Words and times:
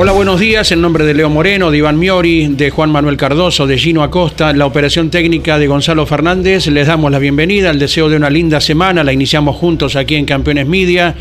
Hola, 0.00 0.12
buenos 0.12 0.38
días. 0.38 0.70
En 0.70 0.80
nombre 0.80 1.04
de 1.04 1.12
Leo 1.12 1.28
Moreno, 1.28 1.72
de 1.72 1.78
Iván 1.78 1.98
Miori, 1.98 2.46
de 2.46 2.70
Juan 2.70 2.88
Manuel 2.88 3.16
Cardoso, 3.16 3.66
de 3.66 3.76
Gino 3.76 4.04
Acosta, 4.04 4.52
la 4.52 4.64
operación 4.64 5.10
técnica 5.10 5.58
de 5.58 5.66
Gonzalo 5.66 6.06
Fernández, 6.06 6.68
les 6.68 6.86
damos 6.86 7.10
la 7.10 7.18
bienvenida, 7.18 7.70
el 7.70 7.80
deseo 7.80 8.08
de 8.08 8.14
una 8.14 8.30
linda 8.30 8.60
semana. 8.60 9.02
La 9.02 9.12
iniciamos 9.12 9.56
juntos 9.56 9.96
aquí 9.96 10.14
en 10.14 10.24
Campeones 10.24 10.68
Media. 10.68 11.16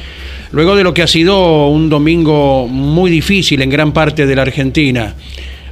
Luego 0.51 0.75
de 0.75 0.83
lo 0.83 0.93
que 0.93 1.01
ha 1.01 1.07
sido 1.07 1.69
un 1.69 1.89
domingo 1.89 2.67
muy 2.67 3.09
difícil 3.09 3.63
en 3.63 3.71
gran 3.71 3.93
parte 3.93 4.27
de 4.27 4.35
la 4.35 4.43
Argentina. 4.43 5.15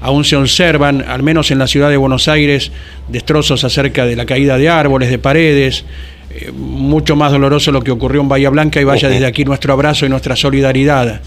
Aún 0.01 0.23
se 0.23 0.35
observan, 0.35 1.05
al 1.07 1.21
menos 1.21 1.51
en 1.51 1.59
la 1.59 1.67
ciudad 1.67 1.91
de 1.91 1.97
Buenos 1.97 2.27
Aires, 2.27 2.71
destrozos 3.07 3.63
acerca 3.63 4.07
de 4.07 4.15
la 4.15 4.25
caída 4.25 4.57
de 4.57 4.67
árboles, 4.67 5.11
de 5.11 5.19
paredes, 5.19 5.85
eh, 6.31 6.51
mucho 6.51 7.15
más 7.15 7.31
doloroso 7.31 7.71
lo 7.71 7.83
que 7.83 7.91
ocurrió 7.91 8.21
en 8.21 8.29
Bahía 8.29 8.49
Blanca 8.49 8.81
y 8.81 8.83
vaya 8.83 9.09
desde 9.09 9.27
aquí 9.27 9.45
nuestro 9.45 9.73
abrazo 9.73 10.07
y 10.07 10.09
nuestra 10.09 10.35
solidaridad 10.35 11.21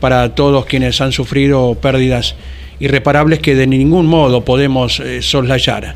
para 0.00 0.34
todos 0.34 0.66
quienes 0.66 1.00
han 1.00 1.12
sufrido 1.12 1.76
pérdidas 1.80 2.34
irreparables 2.80 3.38
que 3.38 3.54
de 3.54 3.66
ningún 3.66 4.06
modo 4.06 4.44
podemos 4.44 5.00
eh, 5.00 5.22
soslayar. 5.22 5.94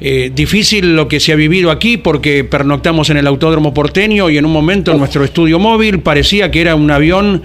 Eh, 0.00 0.30
difícil 0.34 0.94
lo 0.94 1.08
que 1.08 1.18
se 1.18 1.32
ha 1.32 1.36
vivido 1.36 1.70
aquí 1.70 1.96
porque 1.96 2.44
pernoctamos 2.44 3.10
en 3.10 3.16
el 3.16 3.26
autódromo 3.26 3.72
porteño 3.74 4.30
y 4.30 4.36
en 4.36 4.44
un 4.44 4.52
momento 4.52 4.92
en 4.92 4.98
nuestro 4.98 5.24
estudio 5.24 5.58
móvil 5.58 6.00
parecía 6.00 6.50
que 6.50 6.60
era 6.60 6.74
un 6.74 6.90
avión 6.90 7.42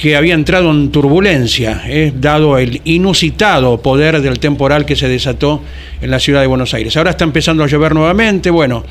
que 0.00 0.16
había 0.16 0.32
entrado 0.32 0.70
en 0.70 0.90
turbulencia, 0.90 1.82
eh, 1.86 2.10
dado 2.14 2.56
el 2.56 2.80
inusitado 2.84 3.82
poder 3.82 4.22
del 4.22 4.38
temporal 4.38 4.86
que 4.86 4.96
se 4.96 5.08
desató 5.08 5.62
en 6.00 6.10
la 6.10 6.18
ciudad 6.18 6.40
de 6.40 6.46
Buenos 6.46 6.72
Aires. 6.72 6.96
Ahora 6.96 7.10
está 7.10 7.24
empezando 7.24 7.62
a 7.64 7.66
llover 7.66 7.92
nuevamente, 7.92 8.48
bueno, 8.48 8.82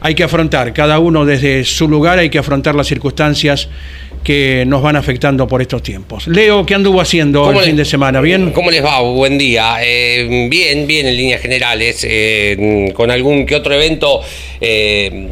hay 0.00 0.14
que 0.16 0.24
afrontar, 0.24 0.72
cada 0.72 0.98
uno 0.98 1.24
desde 1.24 1.62
su 1.62 1.88
lugar 1.88 2.18
hay 2.18 2.30
que 2.30 2.38
afrontar 2.38 2.74
las 2.74 2.88
circunstancias 2.88 3.68
que 4.22 4.64
nos 4.66 4.82
van 4.82 4.96
afectando 4.96 5.46
por 5.46 5.62
estos 5.62 5.82
tiempos. 5.82 6.26
Leo, 6.26 6.66
¿qué 6.66 6.74
anduvo 6.74 7.00
haciendo 7.00 7.50
el 7.50 7.58
fin 7.58 7.76
de 7.76 7.84
semana? 7.84 8.20
¿Bien? 8.20 8.50
¿Cómo 8.52 8.70
les 8.70 8.84
va? 8.84 9.00
Buen 9.00 9.38
día. 9.38 9.76
Eh, 9.82 10.48
bien, 10.50 10.86
bien 10.86 11.06
en 11.06 11.16
líneas 11.16 11.40
generales, 11.40 12.04
eh, 12.08 12.90
con 12.94 13.10
algún 13.10 13.46
que 13.46 13.54
otro 13.54 13.74
evento. 13.74 14.20
Eh, 14.60 15.28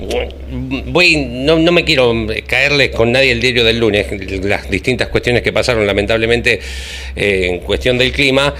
voy, 0.86 1.16
no, 1.16 1.58
no, 1.58 1.72
me 1.72 1.84
quiero 1.84 2.14
caerles 2.46 2.90
con 2.90 3.10
nadie 3.10 3.32
el 3.32 3.40
diario 3.40 3.64
del 3.64 3.78
lunes, 3.78 4.06
las 4.44 4.70
distintas 4.70 5.08
cuestiones 5.08 5.42
que 5.42 5.52
pasaron 5.52 5.86
lamentablemente 5.86 6.60
en 7.16 7.61
cuestión 7.61 7.98
del 7.98 8.12
clima, 8.12 8.55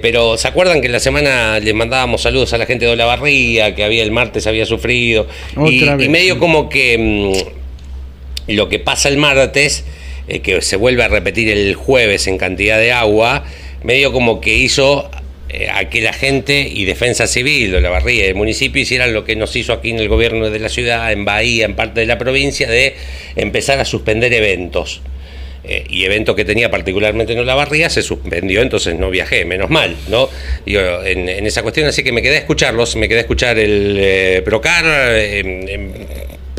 pero 0.00 0.36
¿se 0.36 0.46
acuerdan 0.46 0.80
que 0.80 0.86
en 0.86 0.92
la 0.92 1.00
semana 1.00 1.58
les 1.58 1.74
mandábamos 1.74 2.22
saludos 2.22 2.52
a 2.52 2.58
la 2.58 2.66
gente 2.66 2.84
de 2.84 2.92
Olavarría, 2.92 3.74
que 3.74 3.82
había 3.82 4.02
el 4.02 4.12
martes 4.12 4.46
había 4.46 4.66
sufrido? 4.66 5.26
Y, 5.66 5.84
y, 5.84 6.08
medio 6.08 6.38
como 6.38 6.68
que 6.68 6.96
mm, 6.98 7.59
lo 8.54 8.68
que 8.68 8.78
pasa 8.78 9.08
el 9.08 9.16
martes, 9.16 9.84
eh, 10.28 10.40
que 10.40 10.62
se 10.62 10.76
vuelve 10.76 11.02
a 11.02 11.08
repetir 11.08 11.50
el 11.50 11.74
jueves 11.74 12.26
en 12.26 12.38
cantidad 12.38 12.78
de 12.78 12.92
agua, 12.92 13.44
medio 13.82 14.12
como 14.12 14.40
que 14.40 14.54
hizo 14.54 15.10
eh, 15.48 15.68
a 15.68 15.88
que 15.88 16.00
la 16.00 16.12
gente 16.12 16.60
y 16.60 16.84
Defensa 16.84 17.26
Civil 17.26 17.72
de 17.72 17.80
la 17.80 17.90
barría 17.90 18.24
del 18.26 18.36
municipio 18.36 18.80
hicieran 18.80 19.12
lo 19.12 19.24
que 19.24 19.34
nos 19.34 19.56
hizo 19.56 19.72
aquí 19.72 19.90
en 19.90 19.98
el 19.98 20.08
gobierno 20.08 20.48
de 20.48 20.58
la 20.60 20.68
ciudad, 20.68 21.10
en 21.10 21.24
Bahía, 21.24 21.64
en 21.64 21.74
parte 21.74 22.00
de 22.00 22.06
la 22.06 22.18
provincia, 22.18 22.70
de 22.70 22.94
empezar 23.34 23.80
a 23.80 23.84
suspender 23.84 24.32
eventos. 24.32 25.02
Eh, 25.64 25.84
y 25.90 26.04
evento 26.04 26.34
que 26.34 26.44
tenía 26.44 26.70
particularmente 26.70 27.32
en 27.34 27.40
Olavarría 27.40 27.90
se 27.90 28.02
suspendió, 28.02 28.62
entonces 28.62 28.94
no 28.98 29.10
viajé, 29.10 29.44
menos 29.44 29.68
mal, 29.68 29.94
¿no? 30.08 30.30
En, 30.64 31.28
esa 31.46 31.62
cuestión, 31.62 31.86
así 31.86 32.02
que 32.02 32.12
me 32.12 32.22
quedé 32.22 32.36
a 32.36 32.38
escucharlos, 32.38 32.96
me 32.96 33.08
quedé 33.08 33.18
a 33.18 33.22
escuchar 33.22 33.58
el 33.58 34.42
Procar, 34.42 34.84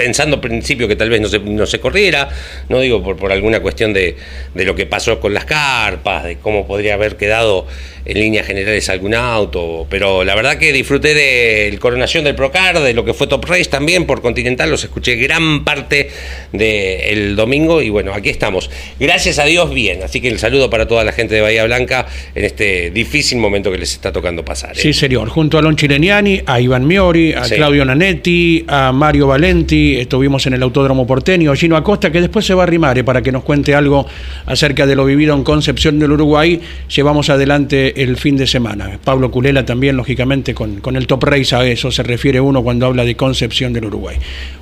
pensando 0.02 0.38
al 0.38 0.42
principio 0.42 0.88
que 0.88 0.96
tal 0.96 1.12
vez 1.12 1.22
no 1.22 1.28
se, 1.28 1.38
no 1.38 1.68
se 1.68 1.80
corriera, 1.80 2.28
no 2.70 2.80
digo 2.80 3.04
por, 3.04 3.18
por 3.18 3.32
alguna 3.32 3.60
cuestión 3.60 3.94
de, 3.94 4.16
de, 4.56 4.66
lo 4.66 4.74
que 4.74 4.88
pasó 4.88 5.20
con 5.20 5.32
las 5.32 5.46
carpas, 5.46 6.24
de 6.24 6.38
cómo 6.38 6.66
podría 6.66 6.96
haber 6.96 7.18
quedado 7.18 7.68
en 8.06 8.20
líneas 8.20 8.48
generales 8.48 8.90
algún 8.90 9.14
auto, 9.14 9.86
pero 9.90 10.24
la 10.24 10.36
verdad 10.36 10.58
que 10.58 10.74
disfruté 10.74 11.14
del 11.14 11.80
coronación 11.80 12.24
del 12.24 12.36
Procar, 12.36 12.80
de 12.80 12.94
lo 12.94 13.06
que 13.06 13.14
fue 13.14 13.28
Top 13.28 13.46
Race 13.46 13.66
también 13.66 14.06
por 14.06 14.22
Continental, 14.22 14.70
los 14.70 14.84
escuché 14.84 15.16
gran 15.16 15.64
parte 15.64 16.10
del 16.52 17.36
domingo 17.36 17.82
y 17.82 17.90
bueno, 17.90 18.14
aquí 18.14 18.30
estamos. 18.30 18.70
Gracias 19.00 19.38
a 19.40 19.46
Dios 19.46 19.74
bien, 19.74 20.02
así 20.04 20.20
que 20.20 20.30
el 20.30 20.40
saludo 20.40 20.70
para 20.70 20.88
toda 20.88 21.04
la 21.04 21.12
gente 21.12 21.36
de 21.36 21.42
Bahía 21.42 21.64
Blanca 21.66 22.08
en 22.34 22.46
este 22.46 22.90
difícil 22.90 23.38
momento 23.38 23.72
que 23.72 23.78
les 23.78 23.94
está 23.94 24.12
tocando 24.12 24.44
pasar. 24.44 24.72
¿eh? 24.72 24.82
Sí, 24.82 24.94
señor, 24.94 25.30
junto 25.30 25.58
a 25.58 25.62
Lon 25.62 25.76
Chileniani, 25.76 26.42
a 26.46 26.60
Iván 26.60 26.88
Miori, 26.88 27.34
a 27.34 27.42
Claudio 27.42 27.86
Nanetti, 27.86 28.66
a 28.68 28.92
Mario 28.92 29.28
Valenti, 29.28 29.91
estuvimos 30.00 30.46
en 30.48 30.54
el 30.54 30.64
Autódromo 30.64 31.06
Porteño, 31.06 31.54
Gino 31.56 31.76
Acosta, 31.76 32.12
que 32.12 32.22
después 32.22 32.46
se 32.46 32.54
va 32.54 32.64
a 32.64 32.66
arrimar 32.66 32.98
¿eh? 32.98 33.04
para 33.04 33.22
que 33.22 33.32
nos 33.32 33.44
cuente 33.44 33.76
algo 33.76 34.06
acerca 34.46 34.86
de 34.86 34.96
lo 34.96 35.06
vivido 35.06 35.36
en 35.36 35.44
Concepción 35.44 36.00
del 36.00 36.12
Uruguay, 36.12 36.60
llevamos 36.94 37.30
adelante 37.30 38.04
el 38.04 38.18
fin 38.18 38.38
de 38.38 38.48
semana. 38.48 39.00
Pablo 39.04 39.32
Culela 39.32 39.66
también, 39.66 39.98
lógicamente, 39.98 40.54
con, 40.54 40.82
con 40.82 40.96
el 40.96 41.08
Top 41.08 41.24
Race 41.24 41.56
a 41.56 41.66
eso 41.66 41.92
se 41.92 42.04
refiere 42.04 42.40
uno 42.40 42.64
cuando 42.64 42.86
habla 42.86 43.04
de 43.04 43.16
Concepción 43.16 43.74
del 43.74 43.86
Uruguay. 43.86 44.18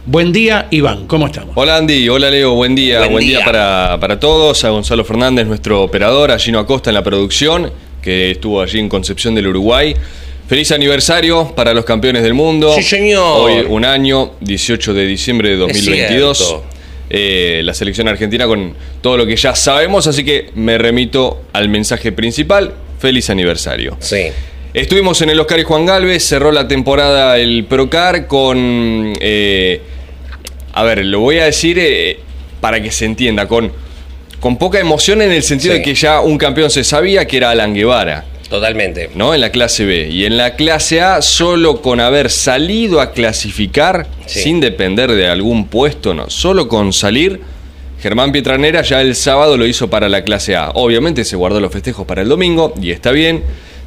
Buen 0.05 0.31
día, 0.31 0.67
Iván, 0.71 1.05
¿cómo 1.07 1.27
estamos? 1.27 1.51
Hola 1.55 1.77
Andy, 1.77 2.09
hola 2.09 2.29
Leo, 2.29 2.55
buen 2.55 2.75
día, 2.75 3.05
buen, 3.07 3.25
día, 3.25 3.43
para, 3.45 3.97
para, 3.99 4.19
todos, 4.19 4.63
a 4.63 4.69
Gonzalo 4.69 5.03
Fernández, 5.03 5.45
nuestro 5.45 5.83
operador, 5.83 6.31
a 6.31 6.39
Gino 6.39 6.59
Acosta 6.59 6.89
en 6.89 6.95
la 6.95 7.03
producción, 7.03 7.71
que 8.01 8.31
estuvo 8.31 8.61
allí 8.61 8.79
en 8.79 8.89
Concepción 8.89 9.35
del 9.35 9.47
Uruguay. 9.47 9.93
Feliz 10.49 10.71
aniversario 10.71 11.53
para 11.55 11.75
los 11.75 11.85
campeones 11.85 12.23
del 12.23 12.33
mundo. 12.33 12.73
Sí, 12.73 12.81
señor. 12.81 13.39
Hoy 13.39 13.67
un 13.69 13.85
año, 13.85 14.31
18 14.41 14.95
de 14.95 15.05
diciembre 15.05 15.49
de 15.51 15.57
2022. 15.57 16.55
Eh, 17.11 17.61
la 17.63 17.75
selección 17.75 18.07
argentina 18.07 18.47
con 18.47 18.73
todo 18.99 19.15
lo 19.15 19.27
que 19.27 19.35
ya 19.35 19.55
sabemos, 19.55 20.07
así 20.07 20.23
que 20.23 20.49
me 20.55 20.79
remito 20.79 21.43
al 21.53 21.69
mensaje 21.69 22.11
principal, 22.11 22.73
feliz 22.97 23.29
aniversario. 23.29 23.95
Sí. 23.99 24.29
Estuvimos 24.73 25.21
en 25.21 25.29
el 25.29 25.39
Oscar 25.39 25.59
y 25.59 25.63
Juan 25.63 25.85
Galvez, 25.85 26.23
cerró 26.23 26.51
la 26.51 26.67
temporada 26.67 27.37
el 27.37 27.65
Procar 27.65 28.25
con... 28.25 29.13
Eh, 29.19 29.81
a 30.73 30.81
ver, 30.81 31.05
lo 31.05 31.19
voy 31.19 31.37
a 31.37 31.45
decir 31.45 31.77
eh, 31.77 32.21
para 32.59 32.81
que 32.81 32.89
se 32.89 33.05
entienda, 33.05 33.47
con, 33.47 33.71
con 34.39 34.57
poca 34.57 34.79
emoción 34.79 35.21
en 35.21 35.31
el 35.31 35.43
sentido 35.43 35.75
de 35.75 35.83
que 35.83 35.93
ya 35.93 36.21
un 36.21 36.39
campeón 36.39 36.71
se 36.71 36.83
sabía 36.83 37.27
que 37.27 37.37
era 37.37 37.51
Alan 37.51 37.75
Guevara. 37.75 38.25
Totalmente. 38.49 39.11
¿No? 39.13 39.33
En 39.33 39.41
la 39.41 39.51
clase 39.51 39.85
B. 39.85 40.09
Y 40.09 40.25
en 40.25 40.35
la 40.35 40.55
clase 40.55 41.01
A, 41.01 41.21
solo 41.21 41.81
con 41.81 41.99
haber 41.99 42.31
salido 42.31 42.99
a 42.99 43.11
clasificar, 43.11 44.07
sin 44.25 44.59
depender 44.59 45.11
de 45.11 45.27
algún 45.27 45.67
puesto, 45.67 46.13
no, 46.13 46.29
solo 46.29 46.67
con 46.67 46.91
salir, 46.91 47.41
Germán 48.01 48.31
Pietranera 48.31 48.81
ya 48.81 49.01
el 49.01 49.13
sábado 49.13 49.57
lo 49.57 49.67
hizo 49.67 49.89
para 49.89 50.09
la 50.09 50.23
clase 50.23 50.55
A. 50.55 50.71
Obviamente 50.71 51.25
se 51.25 51.35
guardó 51.35 51.59
los 51.59 51.71
festejos 51.71 52.05
para 52.07 52.21
el 52.21 52.29
domingo 52.29 52.73
y 52.81 52.91
está 52.91 53.11
bien. 53.11 53.43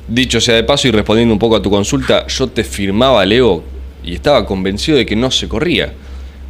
Dicho 0.07 0.41
sea 0.41 0.55
de 0.55 0.65
paso 0.65 0.89
y 0.89 0.91
respondiendo 0.91 1.33
un 1.33 1.39
poco 1.39 1.57
a 1.57 1.63
tu 1.63 1.71
consulta, 1.71 2.27
yo 2.27 2.49
te 2.49 2.65
firmaba, 2.65 3.25
Leo, 3.25 3.65
y 4.05 4.15
estaba 4.15 4.45
convencido 4.45 4.99
de 4.99 5.07
que 5.07 5.17
no 5.17 5.31
se 5.31 5.49
corría. 5.49 5.93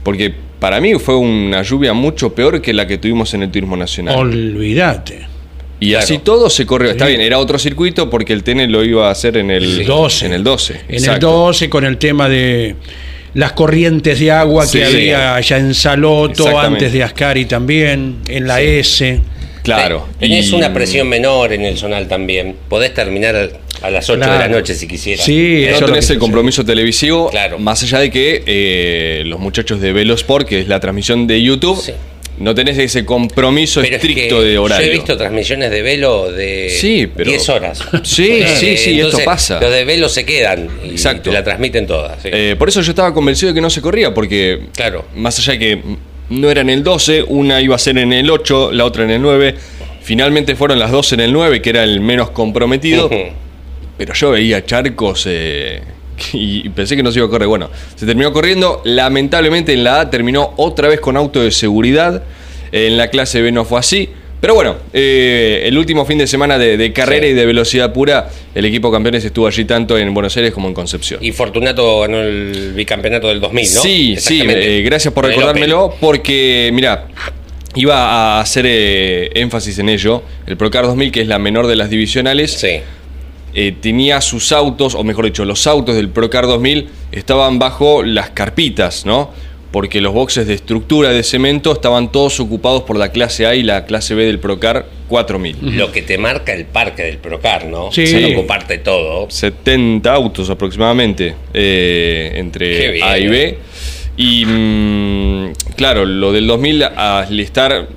Porque 0.02 0.34
para 0.58 0.80
mí 0.80 0.94
fue 0.94 1.16
una 1.16 1.62
lluvia 1.62 1.92
mucho 1.92 2.34
peor 2.34 2.60
que 2.60 2.72
la 2.72 2.86
que 2.86 2.98
tuvimos 2.98 3.32
en 3.34 3.44
el 3.44 3.50
Turismo 3.50 3.76
Nacional. 3.76 4.16
Olvídate. 4.16 5.31
Y 5.82 5.94
así 5.94 6.18
todo 6.18 6.48
se 6.50 6.64
corrió. 6.66 6.90
Está 6.92 7.06
bien, 7.06 7.20
era 7.20 7.38
otro 7.38 7.58
circuito 7.58 8.08
porque 8.08 8.32
el 8.32 8.42
TN 8.42 8.70
lo 8.70 8.84
iba 8.84 9.08
a 9.08 9.10
hacer 9.10 9.36
en 9.36 9.50
el 9.50 9.84
12. 9.84 10.26
En 10.26 10.32
el 10.32 10.44
12, 10.44 10.80
en 10.88 11.04
el 11.10 11.18
12 11.18 11.68
con 11.68 11.84
el 11.84 11.98
tema 11.98 12.28
de 12.28 12.76
las 13.34 13.52
corrientes 13.52 14.20
de 14.20 14.30
agua 14.30 14.64
que 14.70 14.84
había 14.84 15.34
allá 15.34 15.56
en 15.58 15.74
Saloto, 15.74 16.58
antes 16.58 16.92
de 16.92 17.02
Ascari 17.02 17.46
también, 17.46 18.18
en 18.28 18.46
la 18.46 18.60
S. 18.60 19.20
Claro. 19.62 20.08
Tenés 20.18 20.50
y- 20.50 20.54
una 20.54 20.72
presión 20.74 21.08
menor 21.08 21.52
en 21.52 21.62
el 21.64 21.78
zonal 21.78 22.08
también. 22.08 22.56
Podés 22.68 22.92
terminar 22.94 23.36
a 23.80 23.90
las 23.90 24.10
8 24.10 24.20
de 24.20 24.26
la 24.26 24.48
noche 24.48 24.74
si 24.74 24.86
quisieras. 24.88 25.24
Sí, 25.24 25.64
eso 25.64 25.80
No 25.82 25.86
tenés 25.86 26.10
el 26.10 26.18
compromiso 26.18 26.64
televisivo, 26.64 27.30
Claro. 27.30 27.58
más 27.60 27.82
allá 27.84 28.00
de 28.00 28.10
que 28.10 28.42
eh, 28.46 29.22
los 29.24 29.38
muchachos 29.40 29.80
de 29.80 29.92
Velosport, 29.92 30.48
que 30.48 30.60
es 30.60 30.68
la 30.68 30.80
transmisión 30.80 31.26
de 31.28 31.42
YouTube, 31.42 31.80
Sí. 31.80 31.92
No 32.42 32.54
tenés 32.54 32.76
ese 32.78 33.04
compromiso 33.04 33.80
pero 33.80 33.96
es 33.96 34.02
estricto 34.02 34.40
que 34.40 34.44
de 34.46 34.58
horario. 34.58 34.86
Yo 34.86 34.92
he 34.92 34.94
visto 34.96 35.16
transmisiones 35.16 35.70
de 35.70 35.82
velo 35.82 36.30
de 36.32 36.68
Sí, 36.70 37.06
pero- 37.06 37.30
10 37.30 37.48
horas. 37.48 37.78
Sí, 38.02 38.28
Eh, 38.42 38.46
sí, 38.58 38.76
sí, 38.76 39.00
esto 39.00 39.18
pasa. 39.24 39.60
Los 39.60 39.70
de 39.70 39.84
velo 39.84 40.08
se 40.08 40.24
quedan 40.24 40.68
y 40.84 40.90
Exacto. 40.90 41.30
te 41.30 41.32
la 41.32 41.44
transmiten 41.44 41.86
todas. 41.86 42.20
sí. 42.22 42.28
Eh, 42.32 42.56
por 42.58 42.68
eso 42.68 42.80
yo 42.82 42.90
estaba 42.90 43.14
convencido 43.14 43.48
de 43.50 43.54
que 43.54 43.60
no 43.60 43.70
se 43.70 43.80
corría, 43.80 44.12
porque 44.12 44.60
Claro. 44.74 45.04
más 45.14 45.38
allá 45.38 45.52
de 45.52 45.58
que 45.58 45.82
no 46.30 46.50
era 46.50 46.60
en 46.62 46.70
el 46.70 46.82
12, 46.82 47.22
una 47.22 47.60
iba 47.60 47.76
a 47.76 47.78
ser 47.78 47.98
en 47.98 48.12
el 48.12 48.28
8, 48.30 48.72
la 48.72 48.84
otra 48.84 49.04
en 49.04 49.10
el 49.10 49.22
9. 49.22 49.54
Finalmente 50.02 50.56
fueron 50.56 50.78
las 50.78 50.90
dos 50.90 51.12
en 51.12 51.20
el 51.20 51.32
9, 51.32 51.62
que 51.62 51.70
era 51.70 51.84
el 51.84 52.00
menos 52.00 52.30
comprometido. 52.30 53.08
Pero 53.98 54.14
yo 54.14 54.30
veía 54.32 54.64
charcos 54.64 55.24
eh, 55.28 55.80
y 56.32 56.68
pensé 56.70 56.96
que 56.96 57.02
no 57.02 57.10
se 57.12 57.18
iba 57.18 57.26
a 57.26 57.30
correr. 57.30 57.48
Bueno, 57.48 57.70
se 57.96 58.06
terminó 58.06 58.32
corriendo. 58.32 58.80
Lamentablemente 58.84 59.72
en 59.72 59.84
la 59.84 60.00
A 60.00 60.10
terminó 60.10 60.54
otra 60.56 60.88
vez 60.88 61.00
con 61.00 61.16
auto 61.16 61.42
de 61.42 61.50
seguridad. 61.50 62.22
En 62.72 62.96
la 62.96 63.08
clase 63.08 63.42
B 63.42 63.52
no 63.52 63.64
fue 63.64 63.78
así. 63.78 64.08
Pero 64.40 64.54
bueno, 64.54 64.74
eh, 64.92 65.62
el 65.66 65.78
último 65.78 66.04
fin 66.04 66.18
de 66.18 66.26
semana 66.26 66.58
de, 66.58 66.76
de 66.76 66.92
carrera 66.92 67.26
Sí. 67.26 67.30
y 67.30 67.34
de 67.34 67.46
velocidad 67.46 67.92
pura, 67.92 68.28
el 68.56 68.64
equipo 68.64 68.90
campeones 68.90 69.24
estuvo 69.24 69.46
allí 69.46 69.64
tanto 69.64 69.96
en 69.96 70.12
Buenos 70.12 70.36
Aires 70.36 70.52
como 70.52 70.66
en 70.66 70.74
Concepción. 70.74 71.20
Y 71.22 71.30
Fortunato 71.30 72.00
ganó 72.00 72.20
el 72.22 72.72
bicampeonato 72.74 73.28
del 73.28 73.38
2000, 73.40 73.74
¿no? 73.74 73.80
Sí, 73.82 74.16
sí, 74.18 74.42
eh, 74.44 74.82
gracias 74.84 75.14
por 75.14 75.26
recordármelo, 75.26 75.94
porque, 76.00 76.70
mira, 76.72 77.06
iba 77.76 77.94
a 77.96 78.40
hacer 78.40 78.64
eh, 78.66 79.30
énfasis 79.34 79.78
en 79.78 79.88
ello. 79.88 80.24
El 80.44 80.56
Procar 80.56 80.86
2000, 80.86 81.12
que 81.12 81.20
es 81.20 81.28
la 81.28 81.38
menor 81.38 81.68
de 81.68 81.76
las 81.76 81.88
divisionales. 81.88 82.50
Sí. 82.52 82.80
Eh, 83.54 83.74
tenía 83.78 84.20
sus 84.20 84.52
autos, 84.52 84.94
o 84.94 85.04
mejor 85.04 85.26
dicho, 85.26 85.44
los 85.44 85.66
autos 85.66 85.94
del 85.94 86.08
Procar 86.08 86.46
2000 86.46 86.88
estaban 87.12 87.58
bajo 87.58 88.02
las 88.02 88.30
carpitas, 88.30 89.04
¿no? 89.04 89.30
Porque 89.70 90.00
los 90.00 90.12
boxes 90.12 90.46
de 90.46 90.54
estructura 90.54 91.10
de 91.10 91.22
cemento 91.22 91.72
estaban 91.72 92.12
todos 92.12 92.40
ocupados 92.40 92.82
por 92.82 92.96
la 92.96 93.10
clase 93.10 93.46
A 93.46 93.54
y 93.54 93.62
la 93.62 93.84
clase 93.84 94.14
B 94.14 94.24
del 94.24 94.38
Procar 94.38 94.86
4000. 95.08 95.76
Lo 95.76 95.92
que 95.92 96.02
te 96.02 96.18
marca 96.18 96.52
el 96.52 96.66
parque 96.66 97.02
del 97.04 97.18
Procar, 97.18 97.66
¿no? 97.66 97.90
Sí. 97.92 98.06
Para 98.06 98.38
ocuparte 98.38 98.78
todo. 98.78 99.30
70 99.30 100.12
autos 100.12 100.50
aproximadamente 100.50 101.34
eh, 101.52 102.32
entre 102.36 102.92
bien. 102.92 103.04
A 103.04 103.18
y 103.18 103.28
B. 103.28 103.58
Y 104.16 104.44
mm, 104.46 105.52
claro, 105.76 106.04
lo 106.04 106.32
del 106.32 106.46
2000 106.46 106.82
al 106.84 107.40
estar 107.40 107.88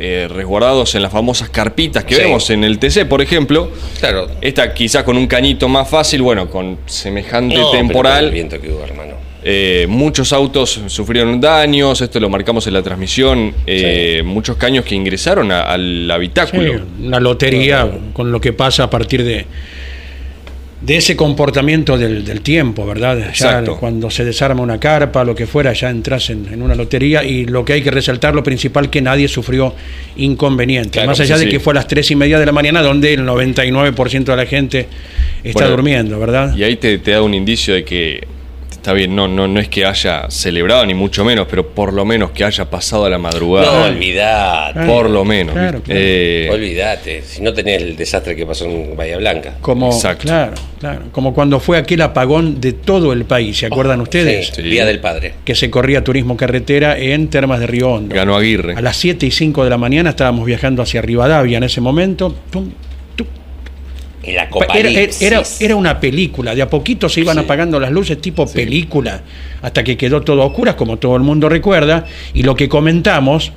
eh, 0.00 0.26
resguardados 0.28 0.94
en 0.94 1.02
las 1.02 1.12
famosas 1.12 1.50
carpitas 1.50 2.04
que 2.04 2.14
Sí. 2.16 2.22
vemos 2.22 2.48
en 2.50 2.64
el 2.64 2.78
TC, 2.78 3.04
por 3.06 3.20
ejemplo, 3.20 3.70
Claro. 4.00 4.28
esta 4.40 4.72
quizás 4.72 5.02
con 5.04 5.16
un 5.16 5.26
cañito 5.26 5.68
más 5.68 5.88
fácil, 5.88 6.22
bueno, 6.22 6.48
con 6.48 6.78
semejante 6.86 7.54
No, 7.54 7.60
pero 7.60 7.68
con 7.70 7.78
el 7.80 7.86
temporal. 7.86 8.30
viento 8.30 8.60
que 8.60 8.70
hubo, 8.70 8.82
hermano. 8.82 9.14
eh, 9.42 9.86
muchos 9.88 10.34
autos 10.34 10.80
sufrieron 10.88 11.40
daños, 11.40 12.00
esto 12.02 12.20
lo 12.20 12.28
marcamos 12.28 12.66
en 12.66 12.74
la 12.74 12.82
transmisión, 12.82 13.54
eh, 13.66 14.22
muchos 14.22 14.56
caños 14.58 14.84
que 14.84 14.94
ingresaron 14.94 15.50
a- 15.50 15.62
al 15.62 16.04
Sí, 16.06 16.12
habitáculo. 16.12 16.82
una 17.00 17.20
lotería 17.20 17.90
con 18.12 18.30
lo 18.32 18.38
que 18.38 18.52
pasa 18.52 18.84
a 18.84 18.90
partir 18.90 19.24
de 19.24 19.46
de 20.80 20.96
ese 20.96 21.14
comportamiento 21.14 21.98
del, 21.98 22.24
del 22.24 22.40
tiempo, 22.40 22.86
¿verdad? 22.86 23.18
Ya 23.18 23.28
Exacto. 23.28 23.76
cuando 23.78 24.10
se 24.10 24.24
desarma 24.24 24.62
una 24.62 24.80
carpa, 24.80 25.24
lo 25.24 25.34
que 25.34 25.46
fuera, 25.46 25.72
ya 25.74 25.90
entras 25.90 26.30
en, 26.30 26.46
en 26.50 26.62
una 26.62 26.74
lotería 26.74 27.22
y 27.22 27.44
lo 27.44 27.64
que 27.64 27.74
hay 27.74 27.82
que 27.82 27.90
resaltar, 27.90 28.34
lo 28.34 28.42
principal, 28.42 28.88
que 28.88 29.02
nadie 29.02 29.28
sufrió 29.28 29.74
inconveniente. 30.16 30.90
Claro, 30.92 31.08
Más 31.08 31.20
allá 31.20 31.36
sí, 31.36 31.44
de 31.44 31.50
sí. 31.50 31.56
que 31.56 31.60
fue 31.60 31.72
a 31.72 31.74
las 31.74 31.86
tres 31.86 32.10
y 32.10 32.16
media 32.16 32.38
de 32.38 32.46
la 32.46 32.52
mañana, 32.52 32.82
donde 32.82 33.12
el 33.12 33.26
99% 33.26 34.24
de 34.24 34.36
la 34.36 34.46
gente 34.46 34.86
está 35.44 35.60
Bueno, 35.60 35.70
durmiendo, 35.76 36.18
¿verdad? 36.18 36.56
Y 36.56 36.62
ahí 36.64 36.76
te, 36.76 36.98
te 36.98 37.10
da 37.10 37.22
un 37.22 37.34
indicio 37.34 37.74
de 37.74 37.84
que 37.84 38.26
está 38.80 38.92
bien, 38.94 39.14
no, 39.14 39.28
no, 39.28 39.46
no 39.46 39.60
es 39.60 39.68
que 39.68 39.84
haya 39.84 40.30
celebrado 40.30 40.84
ni 40.86 40.94
mucho 40.94 41.24
menos, 41.24 41.46
pero 41.48 41.68
por 41.68 41.92
lo 41.92 42.04
menos 42.04 42.30
que 42.30 42.44
haya 42.44 42.68
pasado 42.70 43.04
a 43.04 43.10
la 43.10 43.16
No, 43.18 43.22
madrugada. 43.24 43.84
olvidate. 43.86 44.72
Claro. 44.72 44.86
por 44.92 45.10
lo 45.10 45.24
menos. 45.24 45.54
Claro. 45.54 45.82
Eh, 45.88 46.48
Olvídate. 46.50 47.22
Si 47.22 47.42
no 47.42 47.52
tenés 47.52 47.82
el 47.82 47.96
desastre 47.96 48.34
que 48.34 48.46
pasó 48.46 48.64
en 48.64 48.96
Bahía 48.96 49.18
Blanca. 49.18 49.54
Como, 49.60 49.90
Exacto. 49.92 50.22
claro, 50.24 50.54
claro, 50.78 51.02
como 51.12 51.34
cuando 51.34 51.60
fue 51.60 51.76
aquel 51.78 52.00
apagón 52.02 52.60
de 52.60 52.72
todo 52.72 53.12
el 53.12 53.24
país, 53.26 53.58
¿se 53.58 53.66
acuerdan 53.66 54.00
ustedes? 54.00 54.46
Sí, 54.48 54.52
Sí. 54.56 54.62
Día 54.62 54.84
del 54.86 55.00
Padre. 55.00 55.34
Que 55.44 55.54
se 55.54 55.70
corría 55.70 56.02
turismo 56.02 56.36
carretera 56.36 56.98
en 56.98 57.28
Termas 57.28 57.60
de 57.60 57.66
Río 57.66 57.90
Hondo. 57.90 58.14
ganó 58.14 58.36
Aguirre. 58.36 58.74
A 58.76 58.80
las 58.80 58.96
7 58.96 59.26
y 59.26 59.30
5 59.30 59.64
de 59.64 59.70
la 59.70 59.78
mañana 59.78 60.10
estábamos 60.10 60.46
viajando 60.46 60.82
hacia 60.82 61.02
Rivadavia 61.02 61.58
en 61.58 61.64
ese 61.64 61.80
momento. 61.80 62.34
Tum. 62.50 62.70
El 64.22 64.36
Era, 64.36 64.90
era, 65.20 65.42
era 65.60 65.76
una 65.76 65.98
película, 65.98 66.54
de 66.54 66.60
a 66.62 66.68
poquito 66.68 67.08
se 67.08 67.20
iban 67.20 67.36
Sí. 67.38 67.44
apagando 67.44 67.80
las 67.80 67.90
luces 67.90 68.20
tipo 68.20 68.46
película, 68.46 69.22
hasta 69.62 69.82
que 69.82 69.96
quedó 69.96 70.20
todo 70.22 70.42
a 70.42 70.46
oscuras, 70.46 70.74
como 70.74 70.98
todo 70.98 71.16
el 71.16 71.22
mundo 71.22 71.48
recuerda, 71.48 72.04
y 72.34 72.42
lo 72.42 72.54
que 72.54 72.68
comentamos 72.68 73.52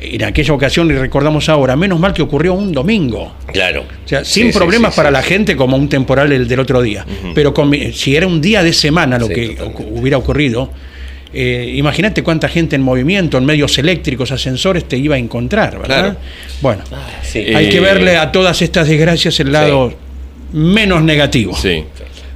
en 0.00 0.24
aquella 0.24 0.52
ocasión 0.52 0.90
y 0.90 0.94
recordamos 0.94 1.48
ahora, 1.48 1.76
menos 1.76 1.98
mal 2.00 2.12
que 2.12 2.22
ocurrió 2.22 2.54
un 2.54 2.72
domingo. 2.72 3.32
Claro. 3.52 3.84
O 4.04 4.08
sea, 4.08 4.24
sin 4.24 4.52
sí, 4.52 4.58
problemas 4.58 4.94
sí, 4.94 4.96
para 4.98 5.10
la 5.12 5.22
gente 5.22 5.56
como 5.56 5.76
un 5.76 5.88
temporal 5.88 6.30
el 6.32 6.46
del 6.48 6.58
otro 6.60 6.82
día. 6.82 7.06
Pero 7.34 7.54
con- 7.54 7.72
si 7.94 8.16
era 8.16 8.26
un 8.26 8.40
día 8.40 8.62
de 8.62 8.72
semana 8.72 9.16
lo 9.18 9.28
que 9.28 9.50
totalmente. 9.50 9.86
hubiera 9.92 10.18
ocurrido, 10.18 10.70
eh, 11.34 11.72
imagínate 11.76 12.22
cuánta 12.22 12.48
gente 12.48 12.76
en 12.76 12.82
movimiento, 12.82 13.38
en 13.38 13.44
medios 13.44 13.76
eléctricos, 13.78 14.30
ascensores, 14.32 14.86
te 14.86 14.96
iba 14.96 15.14
a 15.14 15.18
encontrar, 15.18 15.78
¿verdad? 15.78 15.86
Claro. 16.00 16.16
Bueno, 16.60 16.82
Sí. 17.22 17.38
Eh, 17.40 17.56
hay 17.56 17.68
que 17.68 17.80
verle 17.80 18.16
a 18.16 18.30
todas 18.32 18.60
estas 18.62 18.86
desgracias 18.88 19.38
el 19.40 19.52
lado 19.52 19.92
menos 20.52 21.02
negativo. 21.02 21.56
Sí. 21.56 21.84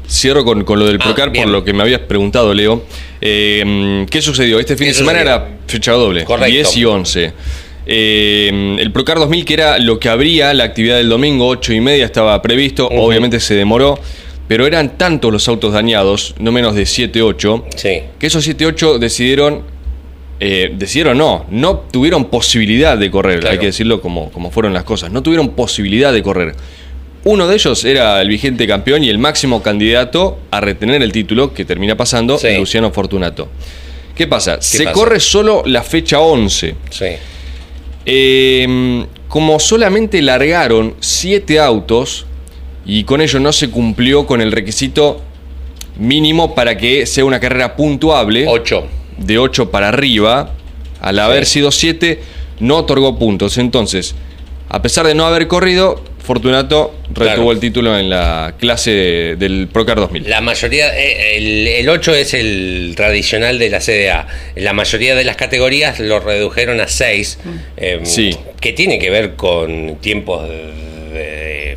Cierro 0.08 0.44
con, 0.44 0.64
con 0.64 0.78
lo 0.78 0.86
del 0.86 0.98
Ah, 1.00 1.04
Procar 1.04 1.30
bien. 1.30 1.44
por 1.44 1.52
lo 1.52 1.64
que 1.64 1.72
me 1.72 1.82
habías 1.82 2.00
preguntado, 2.02 2.54
Leo. 2.54 2.84
Eh, 3.20 4.06
¿Qué 4.08 4.22
sucedió? 4.22 4.60
Este 4.60 4.76
fin 4.76 4.84
¿Qué 4.86 4.92
de 4.92 4.94
semana 4.94 5.18
sucedió? 5.18 5.34
era 5.36 5.48
fecha 5.66 5.92
doble, 5.92 6.24
Correcto. 6.24 6.52
10 6.52 6.76
y 6.76 6.84
11. 6.84 7.32
Eh, 7.88 8.76
el 8.80 8.92
Procar 8.92 9.18
2000, 9.18 9.44
que 9.44 9.54
era 9.54 9.78
lo 9.78 9.98
que 9.98 10.08
abría 10.08 10.52
la 10.54 10.64
actividad 10.64 10.96
del 10.96 11.08
domingo, 11.08 11.46
8 11.48 11.72
y 11.72 11.80
media 11.80 12.04
estaba 12.04 12.40
previsto, 12.42 12.88
obviamente 12.88 13.38
se 13.40 13.54
demoró, 13.54 13.98
pero 14.48 14.66
eran 14.66 14.96
tantos 14.98 15.32
los 15.32 15.48
autos 15.48 15.72
dañados, 15.72 16.34
no 16.38 16.52
menos 16.52 16.74
de 16.74 16.86
7, 16.86 17.22
8, 17.22 17.64
Sí. 17.76 18.00
que 18.18 18.26
esos 18.26 18.44
7, 18.44 18.66
8 18.66 18.98
decidieron, 18.98 19.62
eh, 20.40 20.70
decidieron 20.76 21.18
no, 21.18 21.46
no 21.50 21.76
tuvieron 21.90 22.26
posibilidad 22.26 22.96
de 22.98 23.10
correr, 23.10 23.40
Claro. 23.40 23.52
hay 23.54 23.58
que 23.58 23.66
decirlo 23.66 24.00
como, 24.00 24.30
como 24.30 24.50
fueron 24.50 24.72
las 24.74 24.84
cosas, 24.84 25.10
no 25.10 25.22
tuvieron 25.22 25.50
posibilidad 25.50 26.12
de 26.12 26.22
correr. 26.22 26.54
Uno 27.24 27.48
de 27.48 27.54
ellos 27.56 27.84
era 27.84 28.22
el 28.22 28.28
vigente 28.28 28.68
campeón 28.68 29.02
y 29.02 29.08
el 29.10 29.18
máximo 29.18 29.60
candidato 29.62 30.38
a 30.52 30.60
retener 30.60 31.02
el 31.02 31.10
título, 31.10 31.52
que 31.52 31.64
termina 31.64 31.96
pasando, 31.96 32.38
Sí. 32.38 32.56
Luciano 32.56 32.92
Fortunato. 32.92 33.48
¿Qué 34.14 34.28
pasa? 34.28 34.62
Se 34.62 34.84
pasa? 34.84 34.92
corre 34.92 35.18
solo 35.20 35.62
la 35.66 35.82
fecha 35.82 36.20
11. 36.20 36.76
Sí. 36.90 37.06
Eh, 38.04 39.04
como 39.28 39.58
solamente 39.58 40.22
largaron 40.22 40.94
7 41.00 41.58
autos 41.58 42.26
y 42.86 43.04
con 43.04 43.20
ello 43.20 43.40
no 43.40 43.52
se 43.52 43.68
cumplió 43.70 44.26
con 44.26 44.40
el 44.40 44.52
requisito 44.52 45.20
mínimo 45.98 46.54
para 46.54 46.76
que 46.76 47.06
sea 47.06 47.24
una 47.24 47.40
carrera 47.40 47.74
puntuable 47.76 48.44
Ocho. 48.48 48.86
de 49.18 49.38
8 49.38 49.70
para 49.70 49.88
arriba, 49.88 50.52
al 51.00 51.18
haber 51.18 51.46
sido 51.46 51.70
7, 51.70 52.20
no 52.60 52.76
otorgó 52.76 53.18
puntos. 53.18 53.58
Entonces, 53.58 54.14
a 54.68 54.82
pesar 54.82 55.06
de 55.06 55.14
no 55.14 55.26
haber 55.26 55.46
corrido, 55.48 56.02
Fortunato 56.22 56.92
retuvo 57.10 57.24
Claro. 57.24 57.52
el 57.52 57.60
título 57.60 57.96
en 57.98 58.10
la 58.10 58.56
clase 58.58 59.36
del 59.38 59.68
Procar 59.72 59.96
2000. 59.98 60.28
La 60.28 60.40
mayoría, 60.40 60.88
eh, 60.98 61.36
el, 61.36 61.66
el 61.68 61.88
8 61.88 62.14
es 62.16 62.34
el 62.34 62.94
tradicional 62.96 63.58
de 63.60 63.70
la 63.70 63.78
CDA. 63.80 64.26
La 64.56 64.72
mayoría 64.72 65.14
de 65.14 65.22
las 65.24 65.36
categorías 65.36 66.00
lo 66.00 66.18
redujeron 66.18 66.80
a 66.80 66.88
6, 66.88 67.38
eh, 67.76 68.00
Sí. 68.02 68.36
que 68.60 68.72
tiene 68.72 68.98
que 68.98 69.08
ver 69.10 69.36
con 69.36 69.96
tiempos 70.00 70.48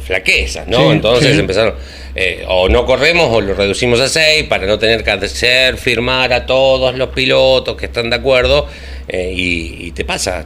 flaquezas, 0.04 0.68
¿no? 0.68 0.78
Sí, 0.78 0.92
Entonces 0.92 1.34
sí. 1.34 1.40
empezaron, 1.40 1.74
eh, 2.16 2.44
o 2.48 2.68
no 2.70 2.86
corremos 2.86 3.28
o 3.32 3.42
lo 3.42 3.54
reducimos 3.54 4.00
a 4.00 4.08
6 4.08 4.46
para 4.46 4.66
no 4.66 4.78
tener 4.80 5.04
que 5.04 5.12
hacer 5.12 5.78
firmar 5.78 6.34
a 6.34 6.46
todos 6.46 6.96
los 6.96 7.10
pilotos 7.10 7.76
que 7.78 7.86
están 7.88 8.10
de 8.10 8.16
acuerdo. 8.16 8.68
eh, 9.08 9.34
y, 9.36 9.88
y 9.88 9.92
te 9.92 10.06
pasa, 10.06 10.46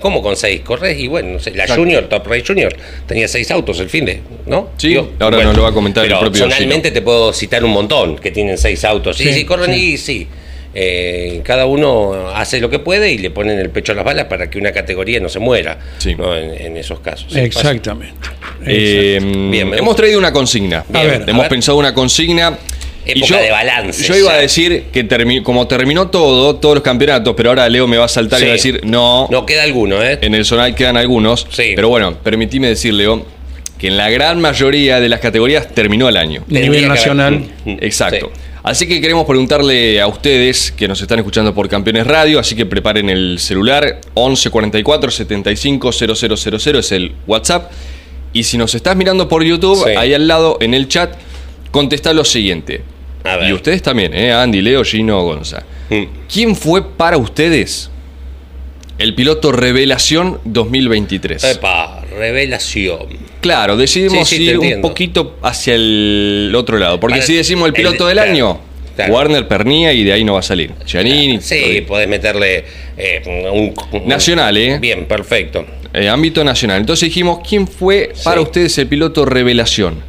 ¿cómo 0.00 0.22
con 0.22 0.36
6? 0.36 0.60
Corres 0.60 0.98
y 0.98 1.08
bueno, 1.08 1.30
no 1.34 1.38
sé, 1.38 1.52
la 1.52 1.62
Exacto. 1.64 1.82
Junior, 1.82 2.04
Top 2.08 2.26
Race 2.26 2.44
Junior, 2.46 2.74
tenía 3.06 3.26
6 3.28 3.50
autos 3.50 3.80
el 3.80 3.88
fin 3.88 4.04
de, 4.04 4.20
¿no? 4.46 4.70
Sí, 4.76 4.94
ahora 5.20 5.42
nos 5.42 5.56
lo 5.56 5.62
va 5.62 5.70
a 5.70 5.72
comentar 5.72 6.04
el 6.04 6.18
propio 6.18 6.42
zonalmente 6.42 6.90
te 6.90 7.00
puedo 7.02 7.32
citar 7.32 7.64
un 7.64 7.70
montón 7.70 8.16
que 8.18 8.30
tienen 8.30 8.58
seis 8.58 8.84
autos. 8.84 9.16
Sí, 9.16 9.24
Sí, 9.24 9.32
sí, 9.32 9.44
corren 9.44 9.72
y 9.74 9.96
sí. 9.96 10.26
Eh, 10.74 11.40
cada 11.44 11.66
uno 11.66 12.28
hace 12.34 12.60
lo 12.60 12.68
que 12.70 12.78
puede 12.78 13.10
y 13.12 13.18
le 13.18 13.30
ponen 13.30 13.58
el 13.58 13.70
pecho 13.70 13.92
a 13.92 13.94
las 13.94 14.04
balas 14.04 14.26
para 14.26 14.48
que 14.50 14.58
una 14.58 14.70
categoría 14.72 15.18
no 15.18 15.28
se 15.28 15.38
muera 15.38 15.78
Sí. 15.98 16.14
¿no? 16.14 16.36
en, 16.36 16.54
en 16.54 16.76
esos 16.76 17.00
casos. 17.00 17.32
Sí, 17.32 17.40
Exactamente. 17.40 18.14
Eh, 18.66 19.18
Bien, 19.50 19.72
hemos 19.74 19.96
traído 19.96 20.18
una 20.18 20.32
consigna. 20.32 20.84
A 20.92 21.02
ver, 21.02 21.22
hemos 21.26 21.40
a 21.40 21.42
ver. 21.42 21.48
pensado 21.48 21.78
una 21.78 21.94
consigna. 21.94 22.58
época 23.06 23.40
de 23.40 23.50
balance. 23.50 24.04
Yo 24.06 24.14
iba 24.16 24.32
ya. 24.32 24.38
a 24.38 24.40
decir 24.40 24.84
que 24.92 25.08
termi- 25.08 25.42
como 25.42 25.66
terminó 25.66 26.08
todo, 26.08 26.56
todos 26.56 26.74
los 26.76 26.84
campeonatos, 26.84 27.34
pero 27.36 27.48
ahora 27.50 27.68
Leo 27.68 27.86
me 27.86 27.96
va 27.96 28.04
a 28.04 28.08
saltar 28.08 28.40
y 28.40 28.44
va 28.44 28.50
a 28.50 28.52
decir, 28.52 28.80
no, 28.84 29.26
No 29.30 29.46
queda 29.46 29.62
alguno, 29.62 30.02
¿eh? 30.02 30.18
en 30.20 30.34
el 30.34 30.44
zonal 30.44 30.74
quedan 30.74 30.96
algunos. 30.98 31.46
Sí. 31.50 31.72
Pero 31.74 31.88
bueno, 31.88 32.18
permitime 32.22 32.68
decir, 32.68 32.92
Leo, 32.92 33.24
que 33.78 33.86
en 33.88 33.96
la 33.96 34.10
gran 34.10 34.40
mayoría 34.40 35.00
de 35.00 35.08
las 35.08 35.20
categorías 35.20 35.68
terminó 35.68 36.08
el 36.08 36.16
año. 36.18 36.44
De 36.48 36.60
nivel 36.60 36.88
nacional. 36.88 37.44
Mm, 37.64 37.76
Exacto. 37.80 38.30
sí. 38.34 38.40
Así 38.62 38.86
que 38.88 39.00
queremos 39.00 39.24
preguntarle 39.24 40.00
a 40.00 40.06
ustedes 40.08 40.72
que 40.72 40.88
nos 40.88 41.00
están 41.00 41.18
escuchando 41.18 41.54
por 41.54 41.68
Campeones 41.68 42.06
Radio, 42.06 42.38
así 42.40 42.54
que 42.56 42.66
preparen 42.66 43.08
el 43.08 43.38
celular 43.38 44.00
11 44.14 44.50
44 44.50 45.10
75 45.10 45.92
000 45.92 46.78
es 46.78 46.92
el 46.92 47.14
WhatsApp. 47.26 47.70
Y 48.32 48.42
si 48.42 48.58
nos 48.58 48.74
estás 48.74 48.96
mirando 48.96 49.28
por 49.28 49.42
YouTube, 49.42 49.82
Sí. 49.84 49.90
ahí 49.96 50.12
al 50.12 50.26
lado 50.28 50.58
en 50.60 50.74
el 50.74 50.88
chat, 50.88 51.14
contesta 51.70 52.12
lo 52.12 52.24
siguiente. 52.24 52.82
A 53.24 53.36
ver. 53.36 53.50
Y 53.50 53.52
ustedes 53.52 53.82
también, 53.82 54.12
¿eh? 54.14 54.32
Andy, 54.32 54.60
Leo, 54.60 54.84
Gino, 54.84 55.22
Gonza. 55.22 55.62
Mm. 55.90 56.02
¿Quién 56.32 56.54
fue 56.56 56.82
para 56.84 57.16
ustedes 57.16 57.90
el 58.98 59.14
piloto 59.14 59.52
Revelación 59.52 60.40
2023? 60.44 61.44
Epa, 61.44 61.97
revelación. 62.18 63.06
Claro, 63.40 63.76
decidimos 63.76 64.28
Sí, 64.28 64.36
sí, 64.36 64.46
te 64.46 64.52
ir 64.52 64.58
un 64.76 64.82
poquito 64.82 65.38
hacia 65.42 65.74
el 65.74 66.52
otro 66.56 66.76
lado. 66.78 66.98
Porque 67.00 67.14
Para- 67.16 67.26
si 67.26 67.34
decimos 67.34 67.66
el 67.68 67.72
piloto 67.72 68.04
el- 68.10 68.16
del 68.16 68.24
claro, 68.24 68.30
año, 68.32 68.60
claro. 68.96 69.14
Warner 69.14 69.48
Pernía 69.48 69.92
y 69.92 70.04
de 70.04 70.12
ahí 70.12 70.24
no 70.24 70.34
va 70.34 70.40
a 70.40 70.42
salir. 70.42 70.72
Giannini, 70.86 71.40
Sí, 71.40 71.82
podés 71.86 72.08
meterle 72.08 72.64
eh, 72.96 73.22
un, 73.52 73.72
un- 74.02 74.08
Nacional, 74.08 74.56
¿eh? 74.56 74.78
Bien, 74.80 75.06
perfecto. 75.06 75.64
eh, 75.94 76.08
ámbito 76.08 76.44
nacional. 76.44 76.80
Entonces 76.80 77.08
dijimos, 77.08 77.38
¿quién 77.48 77.66
fue 77.66 78.12
para 78.24 78.38
Sí. 78.40 78.42
ustedes 78.42 78.76
el 78.78 78.88
piloto 78.88 79.24
Revelación? 79.24 80.02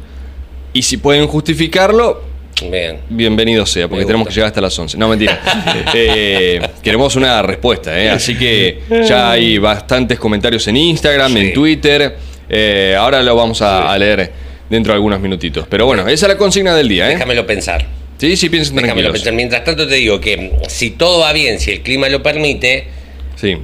Y 0.72 0.82
si 0.82 0.98
pueden 0.98 1.26
justificarlo, 1.26 2.22
Bien. 2.62 2.98
bienvenido 3.08 3.64
sea, 3.64 3.88
porque 3.88 4.04
tenemos 4.04 4.28
que 4.28 4.34
llegar 4.34 4.48
hasta 4.48 4.60
las 4.60 4.78
11. 4.78 4.98
No, 4.98 5.08
mentira. 5.08 5.40
Eh, 5.94 6.60
queremos 6.82 7.16
una 7.16 7.42
respuesta, 7.42 7.98
¿eh? 7.98 8.10
así 8.10 8.36
que 8.36 8.80
ya 9.08 9.30
hay 9.32 9.58
bastantes 9.58 10.18
comentarios 10.18 10.66
en 10.68 10.76
Instagram, 10.76 11.32
Sí. 11.32 11.38
en 11.38 11.52
Twitter. 11.52 12.16
Eh, 12.48 12.94
ahora 12.98 13.22
lo 13.22 13.34
vamos 13.36 13.62
a, 13.62 13.92
a 13.92 13.98
leer 13.98 14.30
dentro 14.68 14.92
de 14.92 14.96
algunos 14.96 15.20
minutitos. 15.20 15.66
Pero 15.68 15.86
bueno, 15.86 16.02
esa 16.08 16.26
es 16.26 16.32
la 16.32 16.36
consigna 16.36 16.74
del 16.74 16.88
día. 16.88 17.06
¿eh? 17.08 17.14
Déjamelo 17.14 17.46
pensar. 17.46 17.86
Sí, 18.18 18.36
sí, 18.36 18.48
piensen 18.50 18.74
Déjamelo 18.76 18.94
tranquilos. 19.08 19.12
pensar. 19.12 19.32
Mientras 19.34 19.64
tanto 19.64 19.86
te 19.88 19.94
digo 19.94 20.20
que 20.20 20.52
si 20.68 20.90
todo 20.90 21.20
va 21.20 21.32
bien, 21.32 21.58
si 21.60 21.70
el 21.70 21.80
clima 21.82 22.08
lo 22.08 22.22
permite, 22.22 22.86
Sí. 23.36 23.56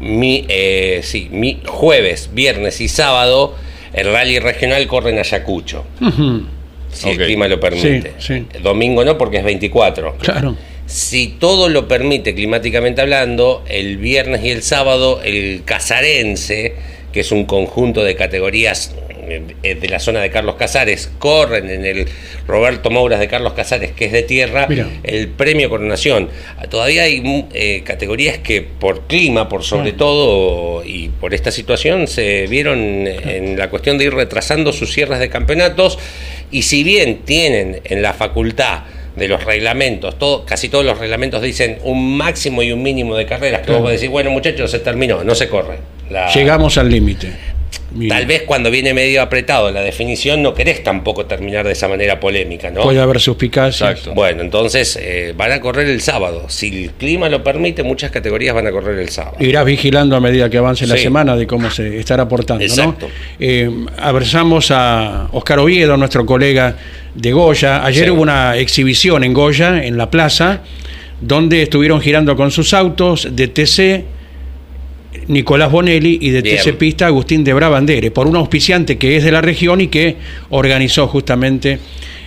mi, 0.00 0.44
eh, 0.48 1.00
sí, 1.02 1.28
mi 1.30 1.60
jueves, 1.66 2.30
viernes 2.32 2.80
y 2.80 2.88
sábado, 2.88 3.54
el 3.92 4.12
rally 4.12 4.38
regional 4.38 4.86
corre 4.86 5.10
en 5.10 5.18
Ayacucho. 5.18 5.84
Si 6.96 7.10
el 7.10 7.18
clima 7.18 7.46
lo 7.48 7.60
permite. 7.60 8.14
Sí, 8.18 8.34
sí. 8.34 8.46
El 8.52 8.62
domingo 8.62 9.04
no, 9.04 9.16
porque 9.18 9.38
es 9.38 9.44
24. 9.44 10.16
Claro. 10.18 10.56
Si 10.86 11.28
todo 11.28 11.68
lo 11.68 11.88
permite 11.88 12.34
climáticamente 12.34 13.00
hablando, 13.00 13.64
el 13.68 13.96
viernes 13.96 14.44
y 14.44 14.50
el 14.50 14.62
sábado 14.62 15.20
el 15.22 15.62
Casarense, 15.64 16.74
que 17.16 17.20
es 17.20 17.32
un 17.32 17.46
conjunto 17.46 18.04
de 18.04 18.14
categorías 18.14 18.94
eh, 19.26 19.74
de 19.80 19.88
la 19.88 20.00
zona 20.00 20.20
de 20.20 20.28
Carlos 20.28 20.56
Casares, 20.56 21.10
corren 21.18 21.70
en 21.70 21.86
el 21.86 22.06
Roberto 22.46 22.90
Mouras 22.90 23.20
de 23.20 23.26
Carlos 23.26 23.54
Casares, 23.54 23.92
que 23.92 24.04
es 24.04 24.12
de 24.12 24.22
tierra, 24.22 24.66
Mira. 24.68 24.86
el 25.02 25.28
premio 25.28 25.70
Coronación. 25.70 26.28
Todavía 26.68 27.04
hay 27.04 27.22
mm, 27.22 27.44
eh, 27.54 27.82
categorías 27.86 28.36
que 28.36 28.60
por 28.60 29.06
clima, 29.06 29.48
por 29.48 29.64
sobre 29.64 29.92
todo, 29.92 30.84
y 30.84 31.08
por 31.08 31.32
esta 31.32 31.50
situación, 31.50 32.06
se 32.06 32.46
vieron 32.48 33.06
en 33.06 33.58
la 33.58 33.70
cuestión 33.70 33.96
de 33.96 34.04
ir 34.04 34.12
retrasando 34.12 34.74
sus 34.74 34.92
cierres 34.92 35.18
de 35.18 35.30
campeonatos, 35.30 35.98
y 36.50 36.64
si 36.64 36.84
bien 36.84 37.20
tienen 37.24 37.80
en 37.84 38.02
la 38.02 38.12
facultad 38.12 38.82
de 39.16 39.26
los 39.26 39.42
reglamentos, 39.42 40.18
todo, 40.18 40.44
casi 40.44 40.68
todos 40.68 40.84
los 40.84 40.98
reglamentos 40.98 41.40
dicen 41.40 41.78
un 41.82 42.14
máximo 42.18 42.62
y 42.62 42.72
un 42.72 42.82
mínimo 42.82 43.16
de 43.16 43.24
carreras, 43.24 43.62
que 43.62 43.72
vos 43.72 43.80
podés 43.80 44.00
decir, 44.00 44.10
bueno 44.10 44.30
muchachos, 44.30 44.70
se 44.70 44.80
terminó, 44.80 45.24
no 45.24 45.34
se 45.34 45.48
corre. 45.48 45.95
La- 46.10 46.32
Llegamos 46.32 46.78
al 46.78 46.90
límite. 46.90 47.32
Tal 48.08 48.26
vez 48.26 48.42
cuando 48.42 48.70
viene 48.70 48.92
medio 48.92 49.22
apretado 49.22 49.70
la 49.70 49.80
definición 49.80 50.42
no 50.42 50.52
querés 50.52 50.82
tampoco 50.84 51.24
terminar 51.24 51.64
de 51.64 51.72
esa 51.72 51.88
manera 51.88 52.20
polémica, 52.20 52.70
¿no? 52.70 52.82
Puede 52.82 53.00
haber 53.00 53.20
suspicacias. 53.20 53.90
Exacto. 53.90 54.12
Bueno, 54.12 54.42
entonces 54.42 54.98
eh, 55.00 55.32
van 55.34 55.52
a 55.52 55.60
correr 55.62 55.88
el 55.88 56.02
sábado. 56.02 56.44
Si 56.48 56.84
el 56.84 56.90
clima 56.90 57.30
lo 57.30 57.42
permite, 57.42 57.82
muchas 57.84 58.10
categorías 58.10 58.54
van 58.54 58.66
a 58.66 58.70
correr 58.70 58.98
el 58.98 59.08
sábado. 59.08 59.36
Irás 59.40 59.64
vigilando 59.64 60.14
a 60.14 60.20
medida 60.20 60.50
que 60.50 60.58
avance 60.58 60.86
la 60.86 60.98
semana 60.98 61.36
de 61.36 61.46
cómo 61.46 61.70
se 61.70 61.98
estará 61.98 62.28
portando, 62.28 62.62
Exacto. 62.64 63.06
¿no? 63.06 63.12
Eh, 63.40 63.70
abrazamos 63.96 64.70
a 64.72 65.28
Oscar 65.32 65.60
Oviedo, 65.60 65.96
nuestro 65.96 66.26
colega 66.26 66.76
de 67.14 67.32
Goya. 67.32 67.82
Ayer 67.82 68.04
Sí. 68.06 68.10
hubo 68.10 68.20
una 68.20 68.56
exhibición 68.58 69.24
en 69.24 69.32
Goya, 69.32 69.82
en 69.84 69.96
la 69.96 70.10
plaza, 70.10 70.60
donde 71.22 71.62
estuvieron 71.62 72.02
girando 72.02 72.36
con 72.36 72.50
sus 72.50 72.74
autos 72.74 73.28
de 73.30 73.48
TC 73.48 74.04
Nicolás 75.28 75.70
Bonelli 75.70 76.18
y 76.20 76.30
de. 76.30 76.42
TC 76.42 76.76
Pista 76.76 77.06
Agustín 77.06 77.44
de 77.44 77.52
Brabandere, 77.52 78.10
por 78.10 78.26
un 78.26 78.36
auspiciante 78.36 78.96
que 78.98 79.16
es 79.16 79.24
de 79.24 79.32
la 79.32 79.40
región 79.40 79.80
y 79.80 79.88
que 79.88 80.16
organizó 80.50 81.08
justamente 81.08 81.78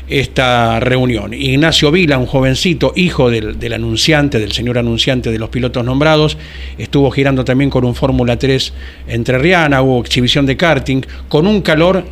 esta 0.07 0.79
reunión. 0.79 1.33
Ignacio 1.33 1.91
Vila, 1.91 2.17
un 2.17 2.25
jovencito, 2.25 2.93
hijo 2.95 3.29
del, 3.29 3.59
del 3.59 3.73
anunciante, 3.73 4.39
del 4.39 4.51
señor 4.51 4.79
anunciante 4.79 5.31
de 5.31 5.37
los 5.37 5.49
pilotos 5.49 5.85
nombrados, 5.85 6.37
estuvo 6.77 7.11
girando 7.11 7.45
también 7.45 7.69
con 7.69 7.85
un 7.85 7.93
Fórmula 7.93 8.37
3 8.37 8.73
entre 9.07 9.37
Riana, 9.37 9.81
hubo 9.81 10.01
exhibición 10.01 10.45
de 10.47 10.57
karting, 10.57 11.01
con 11.27 11.45
un 11.45 11.61
calor 11.61 12.03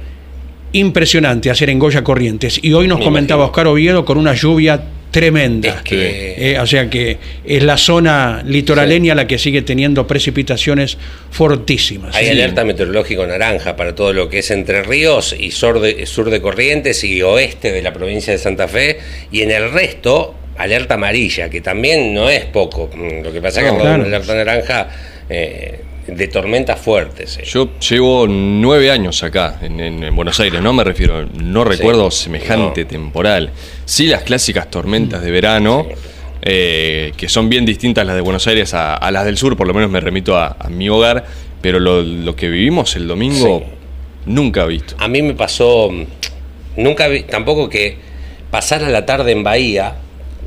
impresionante 0.73 1.49
hacer 1.49 1.69
en 1.69 1.79
Goya 1.79 2.03
Corrientes. 2.03 2.59
Y 2.61 2.73
hoy 2.73 2.87
nos 2.87 2.99
Me 2.99 3.05
comentaba 3.05 3.43
imagino. 3.43 3.51
Oscar 3.51 3.67
Oviedo 3.67 4.05
con 4.05 4.17
una 4.17 4.33
lluvia 4.33 4.83
tremenda. 5.11 5.69
Es 5.69 5.81
que- 5.81 6.51
Eh, 6.53 6.59
o 6.59 6.67
sea 6.67 6.89
que 6.89 7.17
es 7.45 7.63
la 7.63 7.77
zona 7.77 8.43
litoraleña 8.45 9.15
la 9.15 9.25
que 9.27 9.37
sigue 9.37 9.61
teniendo 9.61 10.05
precipitaciones 10.05 10.97
fortísimas. 11.31 12.15
Hay 12.15 12.25
Sí. 12.25 12.31
alerta 12.31 12.63
meteorológico 12.65 13.25
naranja 13.25 13.75
para 13.75 13.95
todo 13.95 14.13
lo 14.13 14.29
que 14.29 14.39
es 14.39 14.51
Entre 14.51 14.83
Ríos 14.83 15.35
y 15.39 15.51
sur 15.51 15.79
de, 15.79 16.05
sur 16.05 16.29
de 16.29 16.41
Corrientes 16.41 17.03
y 17.03 17.21
oeste 17.21 17.71
de 17.71 17.81
la 17.81 17.93
provincia 17.93 18.33
de 18.33 18.39
Santa 18.39 18.67
Fe. 18.67 18.97
Y 19.31 19.41
en 19.41 19.51
el 19.51 19.71
resto, 19.71 20.35
alerta 20.57 20.95
amarilla, 20.95 21.49
que 21.49 21.61
también 21.61 22.13
no 22.13 22.29
es 22.29 22.45
poco. 22.45 22.89
Mm, 22.93 23.23
Lo 23.23 23.31
que 23.31 23.41
pasa 23.41 23.61
es 23.61 23.67
No, 23.67 23.73
que 23.77 23.81
claro. 23.81 23.97
la 24.03 24.17
alerta 24.17 24.35
naranja 24.35 24.89
eh, 25.29 25.79
de 26.07 26.27
tormentas 26.27 26.79
fuertes. 26.79 27.37
eh. 27.37 27.43
Yo 27.45 27.69
llevo 27.79 28.27
nueve 28.27 28.89
años 28.91 29.23
acá, 29.23 29.59
en, 29.61 29.79
en- 29.79 30.03
en 30.03 30.15
Buenos 30.15 30.39
Aires, 30.39 30.61
no 30.61 30.71
me 30.73 30.83
refiero, 30.83 31.25
no 31.25 31.63
recuerdo 31.63 32.09
semejante 32.11 32.81
No. 32.83 32.87
temporal. 32.87 33.51
Sí 33.85 34.07
las 34.07 34.23
clásicas 34.23 34.71
tormentas 34.71 35.21
de 35.21 35.31
verano, 35.31 35.85
eh, 36.41 37.11
que 37.17 37.27
son 37.27 37.49
bien 37.49 37.65
distintas 37.65 38.05
las 38.05 38.15
de 38.15 38.21
Buenos 38.21 38.47
Aires 38.47 38.73
a, 38.73 38.95
a 38.95 39.11
las 39.11 39.25
del 39.25 39.37
sur, 39.37 39.57
por 39.57 39.67
lo 39.67 39.73
menos 39.73 39.89
me 39.89 39.99
remito 39.99 40.37
a, 40.37 40.55
a 40.59 40.69
mi 40.69 40.87
hogar, 40.89 41.25
pero 41.61 41.79
lo, 41.79 42.01
lo 42.01 42.35
que 42.35 42.49
vivimos 42.49 42.95
el 42.95 43.07
domingo, 43.07 43.63
nunca 44.25 44.63
he 44.63 44.67
visto. 44.67 44.95
A 44.99 45.07
mí 45.07 45.21
me 45.21 45.33
pasó, 45.33 45.89
mm, 45.91 46.05
nunca 46.81 47.07
vi, 47.09 47.23
tampoco 47.23 47.69
que 47.69 47.97
pasara 48.49 48.87
la 48.89 49.05
tarde 49.05 49.31
en 49.33 49.43
Bahía, 49.43 49.95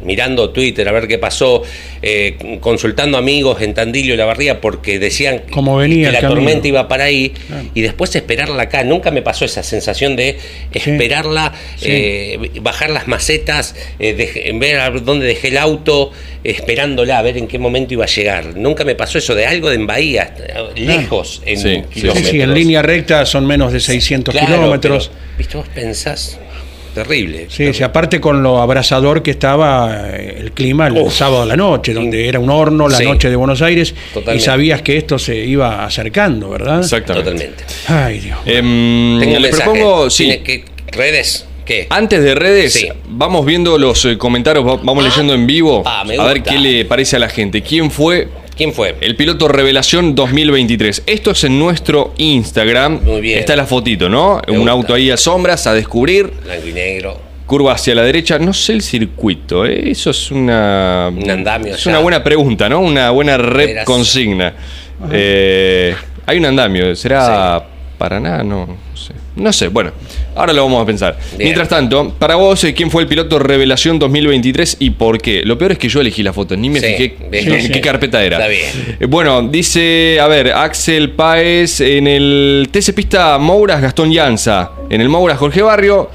mirando 0.05 0.51
Twitter 0.51 0.89
a 0.89 0.93
ver 0.93 1.07
qué 1.09 1.19
pasó, 1.19 1.63
eh, 2.03 2.59
consultando 2.61 3.19
amigos 3.19 3.61
en 3.63 3.75
Tandilio 3.75 4.15
y 4.15 4.17
La 4.17 4.25
Barría 4.25 4.61
porque 4.61 4.99
decían 4.99 5.43
Cómo 5.51 5.77
venía 5.77 6.09
que 6.09 6.13
la 6.13 6.21
camino. 6.21 6.41
tormenta 6.41 6.69
iba 6.69 6.89
para 6.89 7.05
ahí 7.05 7.31
Claro. 7.47 7.65
y 7.75 7.81
después 7.83 8.15
esperarla 8.17 8.63
acá. 8.65 8.85
Nunca 8.85 9.11
me 9.11 9.23
pasó 9.23 9.45
esa 9.45 9.63
sensación 9.63 10.17
de 10.17 10.39
esperarla, 10.73 11.53
Sí. 11.77 11.87
eh, 11.91 12.51
bajar 12.61 12.91
las 12.91 13.09
macetas, 13.09 13.75
eh, 13.99 14.53
ver 14.55 14.79
a 14.81 14.91
dónde 14.91 15.27
dejé 15.27 15.49
el 15.49 15.59
auto, 15.59 16.11
esperándola, 16.45 17.19
a 17.19 17.23
ver 17.23 17.37
en 17.37 17.47
qué 17.47 17.59
momento 17.59 17.95
iba 17.95 18.05
a 18.05 18.09
llegar. 18.09 18.57
Nunca 18.57 18.85
me 18.85 18.95
pasó 18.95 19.19
eso 19.19 19.35
de 19.35 19.47
algo 19.47 19.69
de 19.69 19.77
en 19.77 19.87
Bahía, 19.87 20.35
lejos 20.77 21.43
en 21.47 21.57
Sí, 21.59 21.83
kilómetros. 21.93 22.29
sí, 22.31 22.41
en 22.41 22.55
línea 22.55 22.83
recta 22.83 23.25
son 23.27 23.47
menos 23.47 23.73
de 23.73 23.81
600 23.81 24.33
Claro, 24.35 24.47
kilómetros. 24.57 25.09
pero, 25.09 25.21
¿Viste? 25.39 25.57
Vos 25.57 25.69
pensás. 25.75 26.39
Terrible. 26.95 27.47
Sí, 27.49 27.73
sí, 27.73 27.83
aparte 27.83 28.21
con 28.21 28.43
lo 28.43 28.61
abrasador 28.61 29.23
que 29.23 29.31
estaba 29.31 30.09
eh, 30.11 30.37
el 30.41 30.53
clima 30.53 30.89
el 30.89 30.99
Uf. 30.99 31.15
sábado 31.15 31.43
a 31.43 31.47
la 31.47 31.57
noche, 31.57 31.93
donde 31.95 32.27
era 32.29 32.39
un 32.41 32.51
horno 32.51 32.89
la 32.89 32.99
Sí. 32.99 33.05
noche 33.05 33.31
de 33.31 33.37
Buenos 33.37 33.63
Aires 33.63 33.95
y 34.35 34.41
sabías 34.41 34.83
que 34.83 34.97
esto 34.97 35.19
se 35.19 35.37
iba 35.37 35.85
acercando, 35.85 36.51
¿verdad? 36.51 36.81
Exactamente. 36.81 37.31
Totalmente. 37.31 37.65
Ay, 37.89 38.19
Dios. 38.19 38.39
Em, 38.45 39.19
Tengo 39.21 39.37
un 39.37 39.43
le 39.43 39.49
mensaje. 39.51 39.71
propongo, 39.71 40.11
sí, 40.11 40.25
¿Tiene 40.25 40.43
que- 40.43 40.65
¿Redes? 40.93 41.47
¿Qué? 41.65 41.87
Antes 41.89 42.21
de 42.25 42.35
redes, 42.35 42.73
Sí. 42.73 42.89
vamos 43.09 43.47
viendo 43.47 43.79
los 43.79 44.05
eh, 44.05 44.19
comentarios, 44.19 44.67
va- 44.67 44.81
vamos 44.83 45.05
leyendo 45.05 45.33
en 45.35 45.47
vivo, 45.47 45.85
Ah, 45.87 46.03
me 46.05 46.17
a 46.19 46.25
ver 46.25 46.43
qué 46.43 46.59
le 46.59 46.85
parece 46.85 47.15
a 47.15 47.19
la 47.21 47.29
gente. 47.29 47.63
¿Quién 47.63 47.93
fue 47.93 48.27
¿Quién 48.57 48.73
fue? 48.75 48.97
el 49.01 49.17
piloto 49.17 49.49
Revelación 49.49 50.15
2023? 50.15 51.05
Esto 51.07 51.31
es 51.31 51.45
en 51.45 51.59
nuestro 51.59 52.13
Instagram. 52.19 53.01
Muy 53.05 53.21
bien. 53.23 53.39
Está 53.39 53.57
la 53.57 53.65
fotito, 53.67 54.09
¿no? 54.09 54.41
Me 54.47 54.53
Un 54.53 54.59
gusta. 54.61 54.73
auto 54.73 54.95
ahí 54.95 55.11
a 55.11 55.17
sombras, 55.17 55.67
a 55.67 55.73
descubrir. 55.75 56.31
Blanco 56.45 56.67
y 56.69 56.73
negro. 56.73 57.21
Curva 57.47 57.73
hacia 57.73 57.95
la 57.95 58.03
derecha, 58.03 58.39
no 58.39 58.53
sé 58.53 58.75
el 58.75 58.83
circuito, 58.83 59.67
¿eh? 59.67 59.91
eso 59.91 60.11
es 60.11 60.31
una. 60.31 61.11
Un 61.11 61.29
andamio 61.31 61.75
Es 61.75 61.83
ya. 61.85 61.91
una 61.91 61.99
buena 62.01 62.23
pregunta, 62.23 62.69
¿no? 62.69 62.81
Una 62.81 63.11
buena 63.11 63.37
rep 63.39 63.67
Verás. 63.69 63.85
consigna. 63.87 64.53
Eh, 65.11 65.95
hay 66.27 66.39
un 66.39 66.45
andamio, 66.45 66.95
¿será 66.95 67.65
Paraná? 67.99 68.45
No, 68.45 68.67
no 68.67 68.97
sé. 68.97 69.15
No 69.37 69.53
sé, 69.53 69.69
bueno, 69.69 69.93
ahora 70.35 70.53
lo 70.53 70.65
vamos 70.65 70.83
a 70.83 70.87
pensar. 70.87 71.17
Bien. 71.31 71.45
Mientras 71.45 71.69
tanto, 71.69 72.11
para 72.19 72.35
vos, 72.35 72.63
eh, 72.65 72.75
¿quién 72.75 72.91
fue 72.91 73.03
el 73.03 73.09
piloto 73.09 73.39
revelación 73.39 73.99
2023 73.99 74.79
y 74.81 74.91
por 74.91 75.21
qué? 75.21 75.43
Lo 75.45 75.57
peor 75.57 75.73
es 75.73 75.79
que 75.79 75.89
yo 75.89 76.01
elegí 76.01 76.23
la 76.25 76.33
foto, 76.33 76.57
ni 76.57 76.69
me 76.69 76.81
Sí, 76.81 76.87
fijé 76.87 77.17
bien. 77.31 77.53
en 77.53 77.63
Sí, 77.63 77.71
qué 77.71 77.81
carpeta 77.81 78.23
era. 78.25 78.39
Está 78.39 78.49
bien. 78.49 78.97
Eh, 79.01 79.07
Bueno, 79.07 79.43
dice, 79.43 80.19
a 80.21 80.27
ver, 80.27 80.53
Axel 80.53 81.11
Páez 81.13 81.81
en 81.81 82.07
el 82.09 82.69
TC 82.73 82.93
Pista 82.93 83.39
Mouras, 83.39 83.81
Gastón 83.81 84.11
Llanza. 84.13 84.73
En 84.91 85.01
el 85.01 85.09
Mouras, 85.09 85.39
Jorge 85.39 85.63
Barrio. 85.63 86.11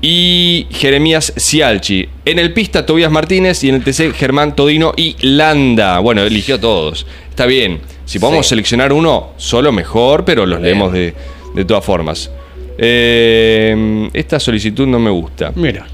Y 0.00 0.66
Jeremías 0.70 1.32
Cialchi. 1.38 2.06
En 2.26 2.38
el 2.38 2.52
Pista, 2.52 2.84
Tobías 2.84 3.10
Martínez. 3.10 3.62
Y 3.64 3.70
en 3.70 3.76
el 3.76 3.84
TC, 3.84 4.12
Germán 4.14 4.54
Todino 4.54 4.92
y 4.96 5.16
Landa. 5.20 5.98
Bueno, 6.00 6.22
eligió 6.22 6.56
a 6.56 6.60
todos. 6.60 7.06
Está 7.30 7.46
bien. 7.46 7.80
Si 8.04 8.18
podemos 8.18 8.44
Sí. 8.46 8.50
seleccionar 8.50 8.92
uno, 8.92 9.30
solo 9.38 9.72
mejor, 9.72 10.24
pero 10.26 10.44
los 10.44 10.60
leemos 10.60 10.92
de, 10.92 11.14
de 11.54 11.64
todas 11.64 11.82
formas. 11.84 12.30
Eh, 12.78 14.08
esta 14.12 14.40
solicitud 14.40 14.86
no 14.86 14.98
me 14.98 15.10
gusta. 15.10 15.52
Mira. 15.54 15.86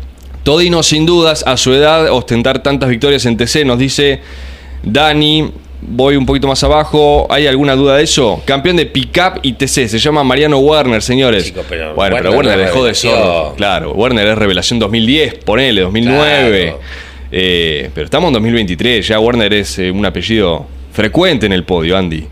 Todino, 0.43 0.83
sin 0.83 1.05
dudas, 1.05 1.45
a 1.47 1.57
su 1.57 1.75
edad, 1.75 2.11
ostentar 2.11 2.63
tantas 2.63 2.89
victorias 2.89 3.27
en 3.27 3.37
TC, 3.37 3.65
nos 3.65 3.79
dice 3.79 4.21
Dani. 4.83 5.51
Voy 5.83 6.17
un 6.17 6.27
poquito 6.27 6.47
más 6.47 6.63
abajo. 6.63 7.27
¿Hay 7.31 7.47
alguna 7.47 7.75
duda 7.75 7.97
de 7.97 8.05
eso? 8.05 8.43
Campeón 8.45 8.77
de 8.77 8.85
pickup 8.85 9.41
y 9.43 9.55
TC. 9.55 9.89
Se 9.89 9.99
llama 9.99 10.23
Mariano 10.23 10.59
Werner, 10.59 11.01
señores. 11.01 11.45
Chico, 11.45 11.63
pero 11.67 11.95
bueno, 11.95 12.17
pero 12.17 12.33
Werner 12.33 12.59
dejó 12.59 12.85
de 12.85 12.95
ser. 12.95 13.15
Claro, 13.57 13.93
Werner 13.93 14.27
es 14.29 14.37
revelación 14.37 14.79
2010, 14.79 15.37
ponele, 15.45 15.81
2009. 15.81 16.63
Claro. 16.63 16.81
Eh, 17.33 17.91
pero 17.95 18.05
estamos 18.05 18.29
en 18.29 18.35
2023. 18.35 19.09
Ya 19.09 19.21
Werner 19.21 19.55
es 19.55 19.79
eh, 19.79 19.91
un 19.91 20.05
apellido 20.05 20.67
frecuente 20.93 21.47
en 21.47 21.53
el 21.53 21.65
podio, 21.65 21.97
Andy. 21.97 22.27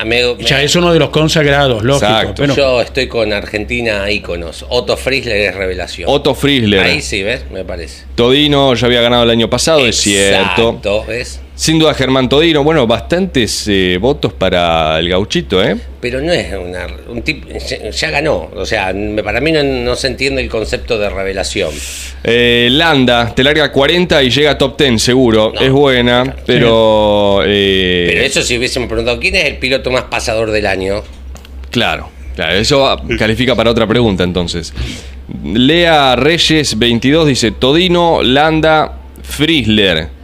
Amigo, 0.00 0.36
me- 0.36 0.44
Ya 0.44 0.62
es 0.62 0.74
uno 0.76 0.92
de 0.92 0.98
los 0.98 1.10
consagrados, 1.10 1.82
lógico. 1.82 2.06
Exacto. 2.06 2.34
pero- 2.36 2.54
yo 2.54 2.80
estoy 2.82 3.08
con 3.08 3.32
Argentina 3.32 4.10
íconos. 4.10 4.64
Otto 4.68 4.96
Friesler 4.96 5.36
es 5.48 5.54
revelación. 5.54 6.08
Otto 6.10 6.34
Friesler. 6.34 6.80
Ahí 6.80 7.02
sí, 7.02 7.22
¿ves? 7.22 7.42
Me 7.50 7.64
parece. 7.64 8.04
Todino 8.14 8.74
ya 8.74 8.86
había 8.86 9.00
ganado 9.00 9.24
el 9.24 9.30
año 9.30 9.50
pasado, 9.50 9.86
es 9.86 9.96
cierto. 9.96 10.70
Exacto, 10.70 11.04
¿ves? 11.06 11.40
Sin 11.58 11.76
duda 11.80 11.92
Germán 11.92 12.28
Todino, 12.28 12.62
bueno, 12.62 12.86
bastantes 12.86 13.66
eh, 13.66 13.98
votos 14.00 14.32
para 14.32 14.96
el 15.00 15.08
gauchito, 15.08 15.60
¿eh? 15.60 15.76
Pero 16.00 16.20
no 16.20 16.32
es 16.32 16.52
una, 16.54 16.86
un 17.08 17.22
tipo. 17.22 17.48
Ya, 17.90 18.10
ganó. 18.10 18.48
O 18.54 18.64
sea, 18.64 18.94
para 19.24 19.40
mí 19.40 19.50
no, 19.50 19.64
no 19.64 19.96
se 19.96 20.06
entiende 20.06 20.40
el 20.40 20.48
concepto 20.48 20.96
de 20.98 21.10
revelación. 21.10 21.70
Eh, 22.22 22.68
Landa, 22.70 23.34
te 23.34 23.42
larga 23.42 23.72
40 23.72 24.22
y 24.22 24.30
llega 24.30 24.52
a 24.52 24.56
top 24.58 24.78
10 24.80 25.02
seguro, 25.02 25.52
No, 25.52 25.60
es 25.60 25.72
buena, 25.72 26.36
pero... 26.46 27.42
eh, 27.44 28.06
Pero 28.12 28.22
eso 28.24 28.42
si 28.42 28.56
hubiésemos 28.56 28.86
preguntado, 28.88 29.18
¿quién 29.18 29.34
es 29.34 29.44
el 29.46 29.56
piloto 29.56 29.90
más 29.90 30.04
pasador 30.04 30.52
del 30.52 30.64
año? 30.64 31.02
Claro, 31.72 32.08
claro, 32.36 32.54
eso 32.56 32.96
califica 33.18 33.56
para 33.56 33.72
otra 33.72 33.88
pregunta 33.88 34.22
entonces. 34.22 34.72
Lea 35.42 36.14
Reyes 36.14 36.78
22 36.78 37.26
dice 37.26 37.50
Todino, 37.50 38.22
Landa, 38.22 38.92
Friesler. 39.24 40.17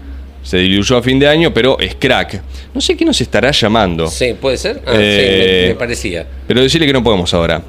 Se 0.45 0.59
diluyó 0.59 0.99
a 0.99 1.03
fin 1.03 1.19
de 1.19 1.27
año, 1.27 1.53
pero 1.53 1.77
es 1.81 1.97
crack. 1.97 2.41
No 2.73 2.81
sé 2.81 2.97
qué 2.97 3.05
nos 3.05 3.21
estará 3.21 3.51
llamando. 3.51 4.07
Sí, 4.07 4.35
¿puede 4.41 4.57
ser? 4.59 4.81
Ah, 4.87 4.93
Eh, 4.95 5.57
sí, 5.63 5.63
me, 5.65 5.69
me 5.71 5.75
parecía. 5.75 6.27
Pero 6.47 6.61
decirle 6.63 6.87
que 6.87 6.93
no 6.93 7.03
podemos 7.03 7.35
ahora. 7.35 7.61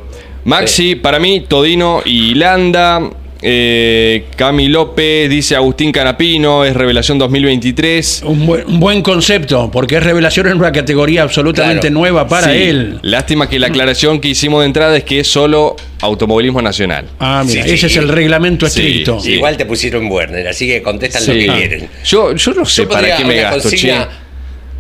Maxi, 0.44 0.94
para 0.96 1.18
mí, 1.20 1.46
Todino 1.48 2.02
y 2.06 2.36
Landa. 2.36 3.02
Eh, 3.48 4.26
Cami 4.36 4.70
López 4.70 5.30
dice 5.30 5.56
Agustín 5.56 5.92
Canapino, 5.92 6.66
es 6.66 6.74
revelación 6.76 7.20
2023. 7.20 8.24
Un 8.26 8.44
buen, 8.48 8.66
un 8.66 8.80
buen 8.80 9.02
concepto, 9.04 9.70
porque 9.72 9.98
es 9.98 10.04
revelación 10.04 10.48
en 10.48 10.58
una 10.58 10.72
categoría 10.72 11.22
absolutamente 11.22 11.82
Claro. 11.82 11.94
nueva 11.94 12.28
para 12.28 12.48
Sí, 12.52 12.58
él. 12.64 13.00
Lástima 13.04 13.48
que 13.48 13.60
la 13.60 13.68
aclaración 13.68 14.20
que 14.20 14.30
hicimos 14.30 14.62
de 14.62 14.66
entrada 14.66 14.98
es 14.98 15.04
que 15.04 15.20
es 15.20 15.28
solo 15.28 15.76
automovilismo 16.02 16.60
nacional. 16.64 17.06
Ah, 17.20 17.44
mira, 17.46 17.62
Sí, 17.62 17.70
sí. 17.70 17.76
ese 17.76 17.86
es 17.86 17.98
el 17.98 18.08
reglamento 18.10 18.66
estricto. 18.66 19.20
sí. 19.20 19.34
Igual 19.34 19.58
te 19.58 19.68
pusieron 19.68 20.08
Werner, 20.12 20.48
así 20.48 20.66
que 20.66 20.82
contestan 20.82 21.28
lo 21.28 21.34
que 21.34 21.48
Ah. 21.52 21.56
quieren. 21.56 21.90
Yo, 22.04 22.34
yo 22.36 22.54
no 22.54 22.66
sé 22.66 22.82
Yo 22.82 22.90
para 22.90 23.16
qué 23.16 23.26
me 23.26 23.36
gasto, 23.36 23.70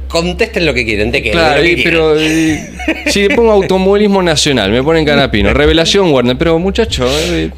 Contesten 0.07 0.65
lo 0.65 0.73
que 0.73 0.85
quieren, 0.85 1.11
de 1.11 1.21
qué, 1.21 1.29
de 1.29 1.33
Claro, 1.33 1.61
que 1.63 1.81
pero 1.83 2.17
eh, 2.17 2.69
si 3.07 3.27
le 3.27 3.35
pongo 3.35 3.51
automovilismo 3.51 4.21
nacional, 4.21 4.71
me 4.71 4.81
ponen 4.81 5.03
canapino. 5.03 5.51
Revelación, 5.53 6.11
Warner, 6.13 6.37
pero 6.37 6.57
muchachos, 6.59 7.11
eh, 7.31 7.49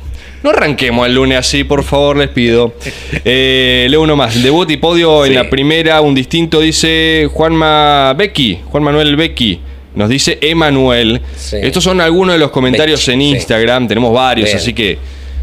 no 0.44 0.50
arranquemos 0.52 1.08
el 1.08 1.16
lunes 1.16 1.38
así, 1.38 1.64
por 1.64 1.84
favor, 1.84 2.18
les 2.18 2.30
pido. 2.30 2.74
Eh, 3.26 3.88
leo 3.90 4.02
uno 4.02 4.16
más. 4.16 4.42
Debut 4.42 4.70
y 4.72 4.78
podio 4.78 5.26
en 5.26 5.36
la 5.36 5.50
primera, 5.50 6.02
un 6.02 6.16
distinto, 6.16 6.60
dice 6.60 7.28
Juanma 7.32 8.14
Becky, 8.18 8.60
Juan 8.66 8.84
Manuel 8.84 9.16
Becky. 9.16 9.60
Nos 9.96 10.10
dice 10.10 10.38
Emanuel. 10.42 11.22
Sí. 11.36 11.58
Estos 11.62 11.84
son 11.84 12.00
algunos 12.00 12.34
de 12.36 12.40
los 12.40 12.52
comentarios 12.52 13.06
Becky, 13.06 13.12
en 13.14 13.20
sí. 13.20 13.36
Instagram. 13.38 13.88
Tenemos 13.88 14.14
varios, 14.14 14.46
Bien. 14.46 14.58
así 14.58 14.74
que 14.74 14.98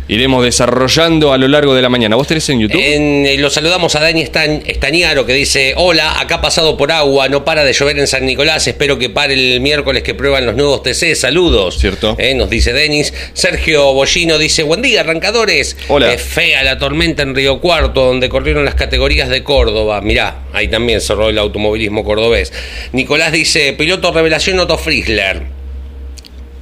iremos 0.06 0.44
desarrollando 0.44 1.32
a 1.32 1.38
lo 1.38 1.48
largo 1.48 1.74
de 1.74 1.80
la 1.80 1.88
mañana. 1.88 2.16
¿Vos 2.16 2.26
tenés 2.26 2.46
en 2.50 2.60
YouTube? 2.60 2.78
En, 2.80 3.24
eh, 3.26 3.36
lo 3.38 3.48
saludamos 3.48 3.94
a 3.94 4.00
Dani 4.00 4.22
Estan- 4.22 4.62
Estañaro 4.66 5.24
que 5.24 5.32
dice, 5.32 5.72
hola, 5.76 6.20
acá 6.20 6.40
pasado 6.42 6.76
por 6.76 6.92
agua, 6.92 7.28
no 7.28 7.44
para 7.44 7.64
de 7.64 7.72
llover 7.72 7.98
en 7.98 8.06
San 8.06 8.26
Nicolás, 8.26 8.66
espero 8.66 8.98
que 8.98 9.08
pare 9.08 9.32
el 9.34 9.60
miércoles 9.60 10.02
que 10.02 10.14
prueban 10.14 10.44
los 10.44 10.56
nuevos 10.56 10.82
TC, 10.82 11.14
saludos. 11.14 11.78
Cierto. 11.78 12.16
Eh, 12.18 12.34
nos 12.34 12.50
dice 12.50 12.72
Denis. 12.74 13.14
Sergio 13.32 13.92
Bollino 13.94 14.36
dice, 14.38 14.62
buen 14.62 14.82
día, 14.82 15.00
arrancadores. 15.00 15.76
Hola. 15.88 16.12
Es 16.12 16.20
fea 16.22 16.62
la 16.64 16.78
tormenta 16.78 17.22
en 17.22 17.34
Río 17.34 17.60
Cuarto, 17.60 18.04
donde 18.04 18.28
corrieron 18.28 18.64
las 18.66 18.74
categorías 18.74 19.28
de 19.30 19.42
Córdoba. 19.42 20.00
Mirá, 20.02 20.42
ahí 20.52 20.68
también 20.68 21.00
cerró 21.00 21.30
el 21.30 21.38
automovilismo 21.38 22.04
cordobés. 22.04 22.52
Nicolás 22.92 23.32
dice, 23.32 23.72
piloto 23.72 24.12
revelación 24.12 24.58
Otto 24.60 24.76
Friesler. 24.76 25.42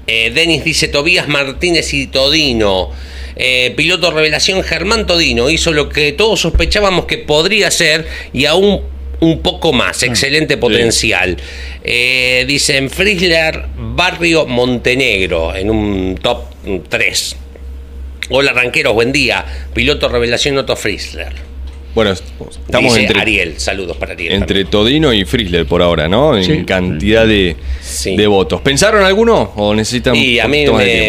Eh, 0.06 0.30
Denis 0.34 0.64
dice 0.64 0.88
Tobías 0.88 1.28
Martínez 1.28 1.92
y 1.94 2.06
Todino. 2.08 2.90
Eh, 3.36 3.72
piloto 3.76 4.10
revelación 4.10 4.62
Germán 4.62 5.06
Todino. 5.06 5.50
Hizo 5.50 5.72
lo 5.72 5.88
que 5.88 6.12
todos 6.12 6.40
sospechábamos 6.40 7.06
que 7.06 7.18
podría 7.18 7.70
ser 7.70 8.06
y 8.32 8.46
aún 8.46 8.82
un 9.20 9.40
poco 9.40 9.72
más. 9.72 10.02
Excelente 10.02 10.56
potencial. 10.56 11.36
Eh, 11.84 12.44
dicen 12.46 12.90
Friesler 12.90 13.66
Barrio 13.76 14.46
Montenegro 14.46 15.54
en 15.54 15.70
un 15.70 16.18
top 16.20 16.44
3. 16.88 17.36
Hola 18.30 18.52
ranqueros, 18.52 18.94
buen 18.94 19.12
día. 19.12 19.44
Piloto 19.74 20.08
revelación 20.08 20.58
Otto 20.58 20.76
Friesler. 20.76 21.51
Bueno, 21.94 22.12
estamos 22.12 22.94
Dice 22.94 23.04
entre, 23.06 23.20
Ariel. 23.20 23.54
Saludos 23.58 23.98
para 23.98 24.12
Ariel. 24.14 24.32
entre 24.32 24.64
Todino 24.64 25.12
y 25.12 25.26
Friesler 25.26 25.66
por 25.66 25.82
ahora, 25.82 26.08
¿no? 26.08 26.34
En 26.36 26.42
Sí. 26.44 26.64
cantidad 26.64 27.26
de, 27.26 27.54
Sí. 27.82 28.16
de 28.16 28.26
votos. 28.26 28.62
¿Pensaron 28.62 29.04
alguno 29.04 29.52
o 29.56 29.74
necesitan 29.74 30.16
Y 30.16 30.38
a 30.38 30.48
mí 30.48 30.64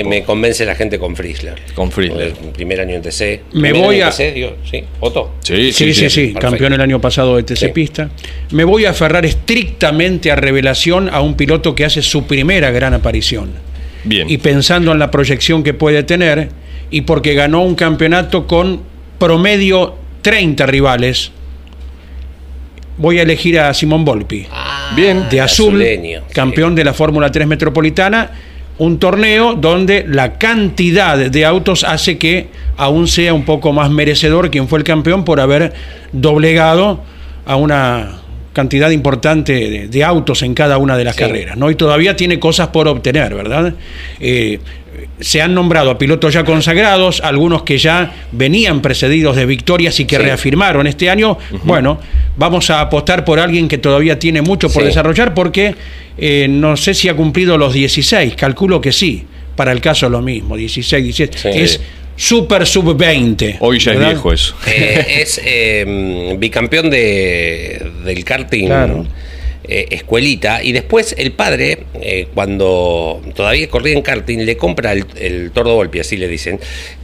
me, 0.06 0.24
convence 0.24 0.66
la 0.66 0.76
gente 0.76 1.00
con 1.00 1.16
Friesler. 1.16 1.56
Con 1.74 1.90
Friesler. 1.90 2.34
El 2.44 2.50
primer 2.52 2.82
año 2.82 2.96
en 2.96 3.02
TC. 3.02 3.44
Me 3.54 3.70
Primer 3.70 3.82
voy 3.82 3.96
año 3.96 4.04
en 4.04 4.08
a- 4.08 4.12
TC, 4.12 4.32
digo, 4.34 4.56
¿sí? 4.70 4.84
¿Otto? 5.00 5.32
Sí, 5.40 5.72
Sí, 5.72 5.94
sí, 5.94 6.10
sí, 6.10 6.34
campeón 6.34 6.74
el 6.74 6.82
año 6.82 7.00
pasado 7.00 7.38
de 7.38 7.44
TC 7.44 7.68
Sí. 7.68 7.72
Pista. 7.72 8.10
Me 8.52 8.66
voy 8.66 8.84
a 8.84 8.90
aferrar 8.90 9.26
estrictamente 9.26 10.32
a 10.32 10.36
revelación 10.36 11.08
a 11.08 11.22
un 11.22 11.36
piloto 11.36 11.76
que 11.76 11.86
hace 11.86 12.02
su 12.02 12.26
primera 12.26 12.72
gran 12.72 12.94
aparición. 12.94 13.52
Bien. 14.04 14.30
Y 14.30 14.38
pensando 14.38 14.92
en 14.92 15.00
la 15.00 15.10
proyección 15.12 15.64
que 15.64 15.74
puede 15.74 16.04
tener, 16.04 16.50
y 16.92 17.02
porque 17.02 17.36
ganó 17.36 17.64
un 17.64 17.76
campeonato 17.76 18.48
con 18.48 18.82
promedio 19.18 19.96
30 20.24 20.66
rivales, 20.66 21.32
voy 22.98 23.20
a 23.20 23.24
elegir 23.24 23.60
a 23.60 23.74
Simón 23.74 24.04
Volpi. 24.06 24.46
Ah, 24.52 24.94
Bien. 24.96 25.28
de 25.30 25.42
azul, 25.42 25.70
azuleño, 25.76 26.22
sí. 26.28 26.34
campeón 26.34 26.74
de 26.76 26.84
la 26.84 26.94
Fórmula 26.94 27.32
3 27.32 27.48
Metropolitana, 27.48 28.32
un 28.78 28.98
torneo 28.98 29.54
donde 29.54 30.06
la 30.08 30.38
cantidad 30.40 31.18
de 31.18 31.46
autos 31.46 31.84
hace 31.84 32.18
que 32.18 32.48
aún 32.78 33.08
sea 33.08 33.34
un 33.34 33.46
poco 33.46 33.72
más 33.72 33.90
merecedor 33.92 34.50
quien 34.50 34.68
fue 34.68 34.80
el 34.80 34.84
campeón 34.86 35.24
por 35.26 35.40
haber 35.40 35.74
doblegado 36.12 37.04
a 37.46 37.56
una 37.56 38.20
cantidad 38.54 38.90
importante 38.92 39.54
de, 39.54 39.88
de 39.88 40.04
autos 40.04 40.44
en 40.44 40.54
cada 40.54 40.78
una 40.78 40.96
de 40.96 41.04
las 41.04 41.16
Sí. 41.16 41.22
carreras, 41.24 41.58
¿no? 41.58 41.72
Y 41.72 41.76
todavía 41.76 42.16
tiene 42.16 42.40
cosas 42.40 42.68
por 42.70 42.88
obtener, 42.88 43.34
¿verdad? 43.34 43.74
Eh, 44.20 44.60
se 45.24 45.42
han 45.42 45.54
nombrado 45.54 45.90
a 45.90 45.98
pilotos 45.98 46.34
ya 46.34 46.44
consagrados, 46.44 47.22
algunos 47.22 47.64
que 47.64 47.78
ya 47.78 48.12
venían 48.32 48.82
precedidos 48.82 49.36
de 49.36 49.46
victorias 49.46 50.00
y 50.00 50.06
que 50.06 50.18
Sí. 50.18 50.22
reafirmaron 50.22 50.86
este 50.86 51.10
año. 51.10 51.38
Bueno, 51.64 52.00
vamos 52.38 52.70
a 52.70 52.82
apostar 52.82 53.24
por 53.26 53.40
alguien 53.40 53.68
que 53.68 53.78
todavía 53.78 54.20
tiene 54.20 54.42
mucho 54.42 54.70
por 54.70 54.84
Sí. 54.84 54.88
desarrollar 54.90 55.34
porque 55.34 55.76
eh, 56.18 56.48
no 56.50 56.78
sé 56.78 56.94
si 56.94 57.10
ha 57.10 57.16
cumplido 57.16 57.58
los 57.58 57.74
16, 57.74 58.36
calculo 58.36 58.80
que 58.82 58.92
sí, 58.92 59.24
para 59.56 59.72
el 59.72 59.82
caso 59.82 60.10
lo 60.10 60.22
mismo, 60.22 60.56
16, 60.58 61.04
17, 61.04 61.38
Sí. 61.38 61.50
es 61.54 61.82
super 62.16 62.68
sub 62.68 62.96
20. 62.96 63.58
Hoy 63.60 63.80
ya 63.80 63.92
¿verdad? 63.94 64.10
es 64.10 64.14
viejo 64.16 64.34
eso. 64.34 64.56
Eh, 64.68 65.06
es 65.22 65.42
eh, 65.44 66.36
bicampeón 66.38 66.90
de, 66.92 67.92
del 68.06 68.24
karting 68.24 68.66
Claro. 68.68 69.06
Eh, 69.66 69.88
escuelita 69.92 70.62
y 70.64 70.72
después 70.74 71.16
el 71.18 71.32
padre, 71.32 71.84
eh, 72.02 72.28
cuando 72.34 73.22
todavía 73.36 73.68
corría 73.70 73.94
en 73.94 74.02
karting, 74.02 74.40
le 74.40 74.58
compra 74.58 74.92
el, 74.94 75.06
el 75.20 75.52
Tordo 75.52 75.76
Volpi, 75.76 76.00
así 76.00 76.18
le 76.18 76.28
dicen, 76.28 76.60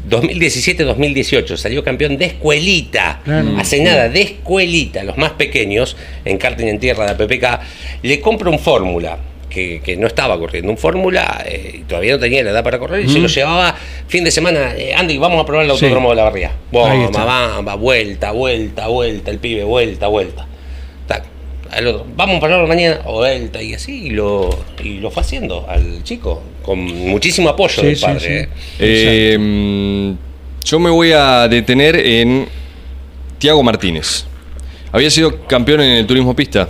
2017-2018, 0.09 1.57
salió 1.57 1.83
campeón 1.83 2.17
de 2.17 2.25
escuelita, 2.25 3.21
Claro. 3.23 3.55
hace 3.57 3.81
nada, 3.83 4.09
de 4.09 4.21
escuelita, 4.21 5.03
los 5.03 5.17
más 5.17 5.31
pequeños, 5.31 5.95
en 6.25 6.37
karting 6.37 6.67
en 6.67 6.79
tierra 6.79 7.13
de 7.13 7.25
PPK, 7.25 7.59
le 8.03 8.19
compra 8.19 8.49
un 8.49 8.59
fórmula. 8.59 9.17
que, 9.49 9.81
que 9.83 9.97
no 9.97 10.05
estaba 10.05 10.37
corriendo 10.37 10.69
un 10.71 10.77
fórmula 10.77 11.43
eh, 11.47 11.77
y 11.79 11.83
todavía 11.85 12.11
no 12.13 12.19
tenía 12.19 12.43
la 12.43 12.51
edad 12.51 12.63
para 12.63 12.77
correr 12.77 13.03
y 13.03 13.09
se 13.09 13.17
lo 13.17 13.27
llevaba 13.27 13.75
fin 14.07 14.23
de 14.23 14.29
semana. 14.29 14.75
eh, 14.77 14.93
Andy, 14.93 15.17
vamos 15.17 15.41
a 15.41 15.45
probar 15.47 15.65
el 15.65 15.71
Sí. 15.71 15.85
autódromo 15.85 16.11
de 16.11 16.15
la 16.17 16.23
está. 17.07 17.25
va, 17.25 17.61
va, 17.61 17.73
vuelta, 17.73 18.31
vuelta, 18.31 18.85
vuelta, 18.89 19.31
el 19.31 19.39
pibe, 19.39 19.63
vuelta, 19.63 20.05
vuelta. 20.05 20.45
Tac. 21.69 21.77
Al 21.77 21.87
otro, 21.87 22.05
vamos 22.15 22.37
a 22.37 22.39
probarlo 22.39 22.67
mañana, 22.67 22.99
vuelta 23.05 23.61
y 23.61 23.73
así, 23.73 24.07
y 24.07 24.09
lo, 24.11 24.49
y 24.83 24.99
lo 24.99 25.11
fue 25.11 25.21
haciendo 25.21 25.65
al 25.69 26.03
chico, 26.03 26.41
con 26.63 26.79
muchísimo 26.79 27.49
apoyo 27.49 27.81
Sí, 27.81 27.87
del 27.87 27.97
padre. 27.99 28.19
sí. 28.19 28.27
eh. 28.79 29.33
Eh, 29.33 29.37
mm, 29.39 30.13
yo 30.65 30.79
me 30.79 30.89
voy 30.89 31.11
a 31.13 31.47
detener 31.47 31.95
en 31.95 32.47
Tiago 33.37 33.63
Martínez. 33.63 34.25
Había 34.91 35.09
sido 35.11 35.45
campeón 35.45 35.81
en 35.81 35.91
el 35.97 36.07
turismo 36.07 36.35
pista, 36.35 36.67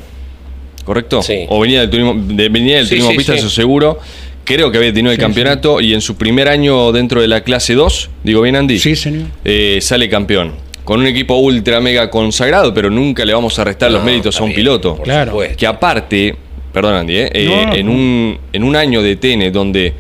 ¿correcto? 0.86 1.22
Sí. 1.24 1.46
O 1.50 1.60
venía 1.62 1.80
del 1.82 1.90
turismo, 1.90 2.14
de- 2.16 2.50
venía 2.50 2.78
del 2.78 2.86
Sí, 2.86 2.90
turismo 2.92 3.12
sí, 3.12 3.18
pista, 3.18 3.34
sí. 3.34 3.40
eso 3.40 3.50
seguro. 3.50 4.00
Creo 4.44 4.72
que 4.72 4.78
había 4.80 4.92
tenido 4.92 5.12
el 5.12 5.18
Sí, 5.18 5.22
campeonato 5.22 5.80
y 5.80 5.94
en 5.94 6.02
su 6.02 6.16
primer 6.18 6.48
año 6.50 6.92
dentro 6.92 7.22
de 7.22 7.28
la 7.28 7.44
clase 7.44 7.76
2, 7.76 8.10
digo 8.24 8.42
bien 8.42 8.56
Andy, 8.56 8.80
Sí, 8.80 8.96
señor. 8.96 9.28
eh, 9.46 9.78
sale 9.82 10.10
campeón. 10.10 10.54
Con 10.90 11.02
un 11.02 11.06
equipo 11.06 11.36
ultra 11.36 11.80
mega 11.80 12.10
consagrado, 12.10 12.74
pero 12.74 12.90
nunca 12.90 13.24
le 13.24 13.32
vamos 13.32 13.60
a 13.60 13.64
restar 13.64 13.92
los 13.92 14.04
méritos 14.04 14.40
a 14.40 14.44
un 14.44 14.50
bien, 14.50 14.56
piloto. 14.62 14.96
Claro. 15.04 15.30
supuesto. 15.34 15.56
Que 15.56 15.68
aparte, 15.68 16.36
perdón 16.74 16.96
Andy, 16.96 17.16
eh, 17.16 17.30
eh, 17.32 17.46
No. 17.46 17.74
en, 17.76 17.90
un, 17.90 18.40
en 18.52 18.64
un 18.64 18.76
año 18.76 19.04
de 19.04 19.16
TN 19.16 19.52
donde 19.52 19.94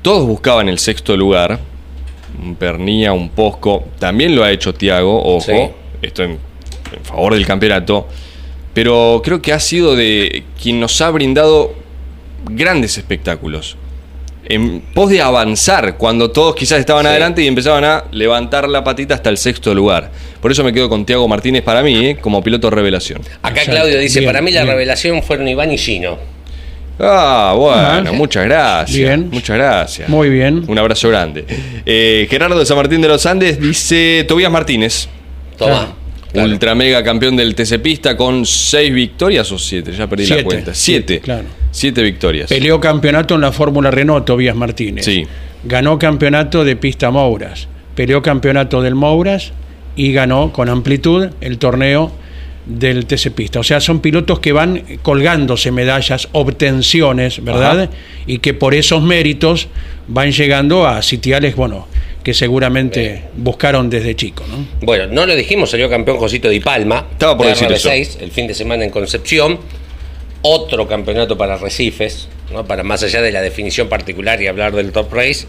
todos 0.00 0.26
buscaban 0.26 0.70
el 0.70 0.78
sexto 0.78 1.14
lugar, 1.18 1.60
un 2.42 2.54
Pernía, 2.54 3.12
un 3.12 3.28
Posco, 3.28 3.84
también 3.98 4.34
lo 4.34 4.42
ha 4.42 4.50
hecho 4.50 4.72
Tiago, 4.72 5.22
ojo, 5.22 5.42
Sí. 5.44 5.52
esto 6.00 6.22
en, 6.22 6.30
en 6.30 7.04
favor 7.04 7.34
del 7.34 7.44
campeonato, 7.44 8.08
pero 8.72 9.20
creo 9.22 9.42
que 9.42 9.52
ha 9.52 9.60
sido 9.60 9.94
de 9.96 10.44
quien 10.62 10.80
nos 10.80 10.98
ha 11.02 11.10
brindado 11.10 11.74
grandes 12.46 12.96
espectáculos. 12.96 13.76
En 14.46 14.80
pos 14.80 15.10
de 15.10 15.20
avanzar, 15.20 15.96
cuando 15.96 16.30
todos 16.30 16.54
quizás 16.56 16.80
estaban 16.80 17.04
Sí. 17.04 17.08
adelante 17.10 17.42
y 17.42 17.46
empezaban 17.46 17.84
a 17.84 18.04
levantar 18.10 18.68
la 18.68 18.82
patita 18.82 19.14
hasta 19.14 19.30
el 19.30 19.36
sexto 19.38 19.74
lugar. 19.74 20.10
Por 20.40 20.50
eso 20.50 20.64
me 20.64 20.72
quedo 20.72 20.88
con 20.88 21.04
Tiago 21.04 21.28
Martínez 21.28 21.62
para 21.62 21.82
mí, 21.82 22.06
eh, 22.06 22.16
como 22.20 22.42
piloto 22.42 22.68
revelación. 22.70 23.20
Acá. 23.42 23.60
Claudio 23.64 23.98
dice, 23.98 24.20
Bien, 24.20 24.28
para 24.32 24.42
mí 24.42 24.50
la 24.50 24.62
bien. 24.62 24.72
revelación 24.72 25.22
fueron 25.22 25.46
Iván 25.46 25.70
y 25.70 25.78
Gino. 25.78 26.18
Ah, 26.98 27.54
bueno, 27.56 28.10
Ah, 28.10 28.12
muchas 28.12 28.44
gracias. 28.44 28.96
Bien. 28.98 29.28
Muchas 29.30 29.56
gracias. 29.56 30.08
Muy 30.08 30.28
bien. 30.28 30.64
Un 30.66 30.78
abrazo 30.78 31.08
grande. 31.08 31.44
Eh, 31.86 32.26
Gerardo 32.28 32.58
de 32.58 32.66
San 32.66 32.76
Martín 32.76 33.00
de 33.00 33.08
los 33.08 33.24
Andes 33.26 33.58
dice 33.60 34.24
Tobías 34.28 34.50
Martínez, 34.50 35.08
Toma. 35.56 35.72
Claro. 35.72 35.94
Claro. 36.32 36.48
ultra 36.48 36.74
mega 36.76 37.02
campeón 37.02 37.36
del 37.36 37.54
TC 37.56 37.78
Pista 37.80 38.16
con 38.16 38.46
seis 38.46 38.92
victorias 38.94 39.50
o 39.50 39.58
siete, 39.58 39.92
ya 39.92 40.06
perdí 40.06 40.26
la 40.26 40.44
cuenta. 40.44 40.72
Siete. 40.74 41.14
Siete, 41.14 41.20
claro. 41.20 41.44
Siete 41.70 42.02
victorias. 42.02 42.48
Peleó 42.48 42.80
campeonato 42.80 43.34
en 43.34 43.42
la 43.42 43.52
Fórmula 43.52 43.90
Renault, 43.90 44.24
Tobías 44.24 44.56
Martínez. 44.56 45.04
Sí. 45.04 45.26
Ganó 45.64 45.98
campeonato 45.98 46.64
de 46.64 46.76
pista 46.76 47.10
Mouras. 47.10 47.68
Peleó 47.94 48.22
campeonato 48.22 48.82
del 48.82 48.94
Mouras 48.94 49.52
y 49.96 50.12
ganó 50.12 50.52
con 50.52 50.68
amplitud 50.68 51.28
el 51.40 51.58
torneo 51.58 52.12
del 52.66 53.06
TC 53.06 53.32
Pista. 53.32 53.60
O 53.60 53.62
sea, 53.62 53.80
son 53.80 54.00
pilotos 54.00 54.38
que 54.40 54.52
van 54.52 54.84
colgándose 55.02 55.70
medallas, 55.70 56.28
obtenciones, 56.32 57.42
¿verdad? 57.42 57.82
Ajá. 57.82 57.90
Y 58.26 58.38
que 58.38 58.54
por 58.54 58.74
esos 58.74 59.02
méritos 59.02 59.68
van 60.06 60.32
llegando 60.32 60.86
a 60.86 61.02
sitiales, 61.02 61.56
bueno, 61.56 61.88
que 62.22 62.34
seguramente 62.34 63.24
buscaron 63.36 63.90
desde 63.90 64.14
chico, 64.14 64.44
¿no? 64.48 64.66
Bueno, 64.82 65.06
no 65.06 65.26
lo 65.26 65.34
dijimos, 65.34 65.70
salió 65.70 65.88
campeón 65.88 66.18
Josito 66.18 66.48
Di 66.48 66.60
Palma. 66.60 67.06
Estaba 67.12 67.36
por 67.36 67.46
de 67.46 67.52
decir 67.52 67.72
eso. 67.72 67.88
RB6, 67.88 68.20
el 68.20 68.30
fin 68.30 68.46
de 68.46 68.54
semana 68.54 68.84
en 68.84 68.90
Concepción. 68.90 69.58
Otro 70.42 70.88
campeonato 70.88 71.36
para 71.36 71.56
Recifes, 71.56 72.28
¿no? 72.52 72.66
para 72.66 72.82
más 72.82 73.02
allá 73.02 73.20
de 73.20 73.30
la 73.32 73.42
definición 73.42 73.88
particular 73.88 74.40
y 74.40 74.46
hablar 74.46 74.72
del 74.74 74.92
top 74.92 75.12
race. 75.12 75.46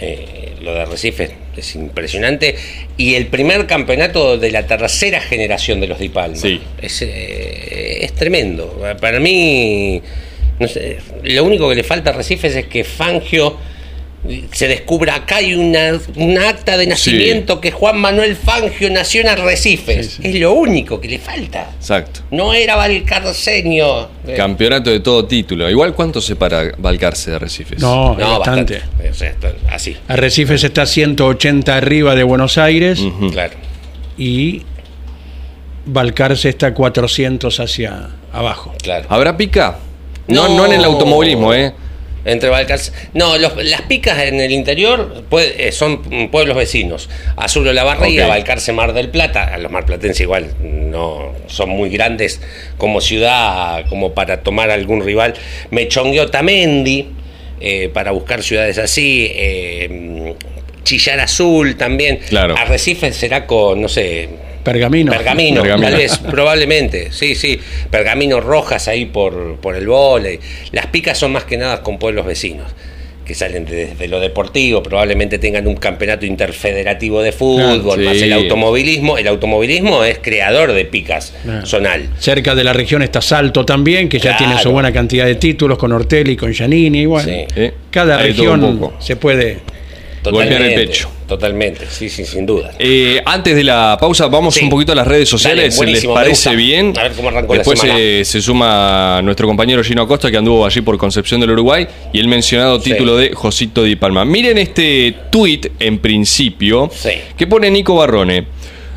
eh, 0.00 0.54
lo 0.62 0.74
de 0.74 0.84
Recifes 0.86 1.30
es 1.56 1.74
impresionante. 1.74 2.56
Y 2.96 3.14
el 3.14 3.26
primer 3.26 3.66
campeonato 3.66 4.38
de 4.38 4.50
la 4.50 4.66
tercera 4.66 5.20
generación 5.20 5.80
de 5.80 5.86
los 5.86 5.98
Di 5.98 6.08
Palma. 6.08 6.36
Sí. 6.36 6.60
Es, 6.80 7.02
eh, 7.02 8.04
es 8.04 8.12
tremendo. 8.12 8.80
Para 9.00 9.18
mí, 9.20 10.00
no 10.58 10.68
sé, 10.68 10.98
lo 11.24 11.44
único 11.44 11.68
que 11.68 11.74
le 11.74 11.82
falta 11.84 12.10
a 12.10 12.12
Recifes 12.12 12.54
es 12.56 12.66
que 12.66 12.84
Fangio 12.84 13.56
se 14.52 14.68
descubra 14.68 15.16
acá 15.16 15.36
hay 15.36 15.54
una, 15.54 15.98
un 16.14 16.38
acta 16.38 16.76
de 16.76 16.86
nacimiento 16.86 17.60
que 17.60 17.72
Juan 17.72 17.98
Manuel 17.98 18.36
Fangio 18.36 18.88
nació 18.90 19.20
en 19.22 19.28
Arrecifes. 19.28 20.20
Es 20.22 20.34
lo 20.36 20.52
único 20.52 21.00
que 21.00 21.08
le 21.08 21.18
falta. 21.18 21.70
Exacto. 21.76 22.20
No 22.30 22.54
era 22.54 22.76
valcarceño. 22.76 24.02
Eh, 24.26 24.34
Campeonato 24.36 24.90
de 24.90 25.00
todo 25.00 25.24
título. 25.26 25.68
Igual, 25.68 25.94
¿cuánto 25.94 26.20
separa 26.20 26.70
Balcarce 26.78 27.32
de 27.32 27.38
Recifes? 27.40 27.80
No, 27.80 28.14
no, 28.14 28.38
bastante. 28.38 28.74
bastante. 28.80 29.10
O 29.10 29.14
sea, 29.14 29.30
está 29.30 29.52
así. 29.70 29.96
Arrecifes 30.06 30.62
está 30.62 30.86
180 30.86 31.76
arriba 31.76 32.14
de 32.14 32.22
Buenos 32.22 32.58
Aires. 32.58 33.00
Claro. 33.32 33.54
y 34.16 34.62
Balcarce 35.84 36.48
está 36.48 36.72
400 36.74 37.58
hacia 37.58 38.10
abajo. 38.32 38.72
Claro. 38.82 39.06
¿Habrá 39.08 39.36
pica? 39.36 39.78
No, 40.28 40.46
No. 40.48 40.58
no 40.58 40.66
en 40.66 40.72
el 40.74 40.84
automovilismo, 40.84 41.52
¿eh? 41.52 41.72
Entre 42.24 42.48
Balcarce. 42.48 42.92
No, 43.14 43.36
los- 43.38 43.56
las 43.64 43.82
picas 43.82 44.20
en 44.22 44.40
el 44.40 44.52
interior 44.52 45.24
puede- 45.28 45.68
eh, 45.68 45.72
son 45.72 46.30
pueblos 46.30 46.56
vecinos. 46.56 47.08
Azulo 47.36 47.72
La 47.72 47.82
Barría, 47.84 48.24
Ok. 48.24 48.28
Balcarce 48.28 48.72
Mar 48.72 48.92
del 48.92 49.08
Plata. 49.08 49.56
Los 49.58 49.72
marplatenses 49.72 50.20
igual 50.20 50.54
no 50.60 51.32
son 51.48 51.70
muy 51.70 51.90
grandes 51.90 52.40
como 52.78 53.00
ciudad, 53.00 53.84
como 53.88 54.12
para 54.14 54.42
tomar 54.42 54.70
algún 54.70 55.04
rival. 55.04 55.34
Mechongueo 55.70 56.28
Tamendi, 56.30 57.08
eh, 57.60 57.90
para 57.92 58.12
buscar 58.12 58.42
ciudades 58.42 58.78
así. 58.78 59.28
eh, 59.34 60.34
Chillar 60.84 61.20
Azul 61.20 61.76
también. 61.76 62.18
Claro. 62.28 62.56
Arrecife 62.58 63.12
será 63.12 63.46
con, 63.46 63.80
no 63.80 63.88
sé, 63.88 64.28
Pergamino. 64.62 65.12
Pergamino, 65.12 65.62
Pergamino. 65.62 65.88
tal 65.88 65.98
vez, 65.98 66.18
probablemente, 66.18 67.12
sí, 67.12 67.34
sí. 67.34 67.58
Pergamino 67.90 68.40
rojas 68.40 68.88
ahí 68.88 69.06
por, 69.06 69.56
por 69.56 69.76
el 69.76 69.86
vole. 69.86 70.40
Las 70.72 70.86
picas 70.86 71.18
son 71.18 71.32
más 71.32 71.44
que 71.44 71.56
nada 71.56 71.82
con 71.82 71.98
pueblos 71.98 72.26
vecinos, 72.26 72.66
que 73.24 73.34
salen 73.34 73.64
desde 73.64 74.08
lo 74.08 74.18
deportivo, 74.20 74.82
probablemente 74.82 75.38
tengan 75.38 75.66
un 75.68 75.76
campeonato 75.76 76.26
interfederativo 76.26 77.22
de 77.22 77.30
fútbol, 77.32 77.80
Claro, 77.82 78.02
más 78.02 78.20
el 78.20 78.32
automovilismo. 78.32 79.16
El 79.18 79.28
automovilismo 79.28 80.02
es 80.04 80.18
creador 80.18 80.72
de 80.72 80.84
picas 80.84 81.32
zonal. 81.64 82.08
Cerca 82.18 82.54
de 82.54 82.64
la 82.64 82.72
región 82.72 83.02
está 83.02 83.20
Salto 83.20 83.64
también, 83.64 84.08
que 84.08 84.18
ya 84.18 84.36
Claro. 84.36 84.38
tiene 84.38 84.62
su 84.62 84.70
buena 84.72 84.92
cantidad 84.92 85.24
de 85.26 85.36
títulos 85.36 85.78
con 85.78 85.92
Ortelli, 85.92 86.36
con 86.36 86.52
Giannini, 86.52 87.02
y 87.02 87.06
bueno, 87.06 87.28
Sí. 87.28 87.44
Eh, 87.56 87.72
cada 87.90 88.18
hay 88.18 88.28
región 88.28 88.78
poco. 88.78 88.94
se 89.00 89.16
puede. 89.16 89.58
Golpear 90.30 90.62
el 90.62 90.74
pecho. 90.74 91.10
Totalmente, 91.26 91.86
sí, 91.90 92.08
sí, 92.10 92.24
sin 92.24 92.44
duda. 92.46 92.72
Eh, 92.78 93.20
antes 93.24 93.56
de 93.56 93.64
la 93.64 93.96
pausa, 93.98 94.26
vamos 94.28 94.54
Sí. 94.54 94.64
un 94.64 94.70
poquito 94.70 94.92
a 94.92 94.94
las 94.94 95.06
redes 95.06 95.28
sociales. 95.28 95.76
Dale, 95.78 95.92
¿Les 95.92 96.04
parece 96.06 96.54
bien? 96.54 96.92
A 96.98 97.04
ver 97.04 97.12
cómo 97.12 97.28
arrancó 97.28 97.54
la 97.54 97.58
Después 97.60 97.80
semana. 97.80 97.98
eh, 97.98 98.22
se 98.24 98.40
suma 98.42 99.20
nuestro 99.22 99.46
compañero 99.46 99.82
Gino 99.82 100.02
Acosta, 100.02 100.30
que 100.30 100.36
anduvo 100.36 100.64
allí 100.66 100.80
por 100.82 100.98
Concepción 100.98 101.40
del 101.40 101.50
Uruguay, 101.52 101.86
y 102.12 102.20
el 102.20 102.28
mencionado 102.28 102.78
Sí. 102.80 102.90
título 102.90 103.16
de 103.16 103.32
Josito 103.34 103.82
Di 103.82 103.96
Palma. 103.96 104.24
Miren 104.24 104.58
este 104.58 105.14
tuit 105.30 105.66
en 105.80 105.98
principio 105.98 106.90
Sí. 106.94 107.10
que 107.36 107.46
pone 107.46 107.70
Nico 107.70 107.94
Barrone. 107.96 108.46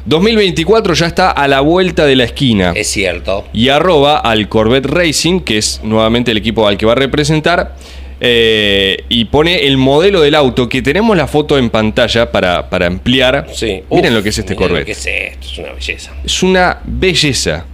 2024 0.06 0.94
ya 0.94 1.08
está 1.08 1.32
a 1.32 1.48
la 1.48 1.62
vuelta 1.62 2.06
de 2.06 2.16
la 2.16 2.26
esquina. 2.26 2.74
Es 2.76 2.88
cierto. 2.90 3.46
y 3.54 3.70
arroba 3.70 4.18
al 4.20 4.48
Corvette 4.50 4.86
Racing, 4.86 5.40
que 5.40 5.58
es 5.58 5.82
nuevamente 5.84 6.30
el 6.32 6.38
equipo 6.38 6.68
al 6.68 6.78
que 6.78 6.86
va 6.86 6.92
a 6.92 6.96
representar, 6.96 7.76
eh, 8.20 9.04
y 9.10 9.26
pone 9.26 9.66
el 9.68 9.78
modelo 9.78 10.22
del 10.22 10.36
auto, 10.36 10.70
que 10.70 10.82
tenemos 10.82 11.16
la 11.18 11.28
foto 11.28 11.58
en 11.58 11.70
pantalla 11.70 12.32
para, 12.32 12.70
para 12.70 12.88
ampliar. 12.88 13.48
Sí. 13.54 13.84
Miren 13.92 14.12
Uf, 14.14 14.18
lo 14.18 14.24
que 14.24 14.30
es 14.30 14.38
este 14.38 14.56
Corvette. 14.56 14.80
lo 14.80 14.86
que 14.86 14.92
es 14.94 15.06
esto, 15.06 15.48
es 15.48 15.58
una 15.60 15.72
belleza. 15.74 16.12
Es 16.24 16.44
una 16.44 16.80
belleza. 16.86 17.66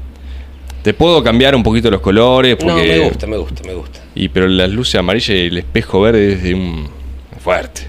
Te 0.84 0.94
puedo 0.96 1.24
cambiar 1.24 1.56
un 1.56 1.62
poquito 1.62 1.92
los 1.92 2.02
colores, 2.02 2.58
No, 2.66 2.76
me 2.76 3.00
gusta, 3.00 3.28
me 3.28 3.38
gusta, 3.38 3.62
me 3.68 3.74
gusta. 3.76 4.00
y 4.16 4.30
pero 4.30 4.48
las 4.48 4.70
luces 4.72 4.96
amarillas 4.96 5.30
y 5.30 5.46
el 5.46 5.58
espejo 5.60 6.02
verde 6.02 6.34
es 6.34 6.44
de 6.44 6.56
un 6.56 6.90
fuerte. 7.44 7.82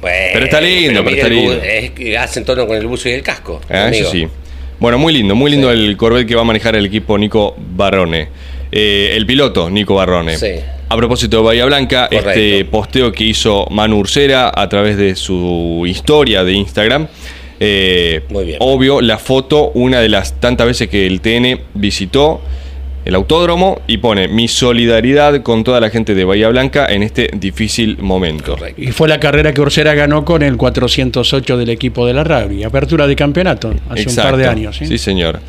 Bueno, 0.00 0.16
Pero 0.34 0.44
está 0.44 0.60
lindo, 0.60 1.02
pero 1.02 1.16
mire 1.16 1.16
está 1.16 1.28
lindo. 1.28 1.54
Es 1.60 2.16
hacen 2.18 2.44
tono 2.44 2.66
con 2.68 2.76
el 2.76 2.86
buzo 2.86 3.08
y 3.08 3.12
el 3.12 3.22
casco. 3.22 3.60
Ah, 3.68 3.88
eso 3.92 4.08
sí. 4.12 4.28
Bueno, 4.78 4.98
muy 4.98 5.12
lindo, 5.12 5.34
muy 5.34 5.50
lindo 5.50 5.72
Sí. 5.72 5.78
el 5.78 5.96
Corvette 5.96 6.28
que 6.28 6.34
va 6.36 6.42
a 6.42 6.44
manejar 6.44 6.76
el 6.76 6.86
equipo 6.86 7.18
Nico 7.18 7.56
Barrone. 7.58 8.28
Eh, 8.70 9.14
el 9.16 9.26
piloto 9.26 9.68
Nico 9.70 9.94
Barrone. 9.96 10.36
Sí. 10.36 10.52
A 10.88 10.96
propósito 10.96 11.38
de 11.38 11.42
Bahía 11.42 11.64
Blanca, 11.66 12.08
Correcto. 12.08 12.30
este 12.30 12.64
posteo 12.66 13.10
que 13.12 13.24
hizo 13.24 13.66
Manu 13.70 13.98
Ursera 13.98 14.52
a 14.54 14.68
través 14.68 14.96
de 14.96 15.16
su 15.16 15.82
historia 15.86 16.44
de 16.44 16.52
Instagram. 16.52 17.08
eh, 17.58 18.22
Muy 18.28 18.44
bien. 18.44 18.58
Obvio, 18.60 19.00
la 19.00 19.18
foto, 19.18 19.70
una 19.74 20.00
de 20.00 20.08
las 20.08 20.38
tantas 20.40 20.66
veces 20.66 20.88
que 20.88 21.06
el 21.06 21.20
TN 21.20 21.60
visitó 21.74 22.40
el 23.04 23.14
autódromo 23.14 23.80
y 23.86 23.98
pone 23.98 24.28
mi 24.28 24.46
solidaridad 24.48 25.42
con 25.42 25.64
toda 25.64 25.80
la 25.80 25.90
gente 25.90 26.14
de 26.14 26.24
Bahía 26.24 26.48
Blanca 26.50 26.86
en 26.88 27.02
este 27.02 27.30
difícil 27.34 27.98
momento. 27.98 28.52
Correcto. 28.56 28.80
Y 28.82 28.88
fue 28.92 29.08
la 29.08 29.18
carrera 29.20 29.52
que 29.52 29.60
Ursera 29.60 29.94
ganó 29.94 30.24
con 30.24 30.42
el 30.42 30.56
408 30.56 31.56
del 31.56 31.70
equipo 31.70 32.06
de 32.06 32.14
la 32.14 32.22
Rugby. 32.24 32.62
Apertura 32.64 33.06
de 33.06 33.14
campeonato 33.16 33.74
hace 33.88 34.08
un 34.08 34.16
par 34.16 34.36
de 34.36 34.46
años. 34.46 34.76
¿sí? 34.76 34.86
Sí, 34.86 34.98
señor. 34.98 35.40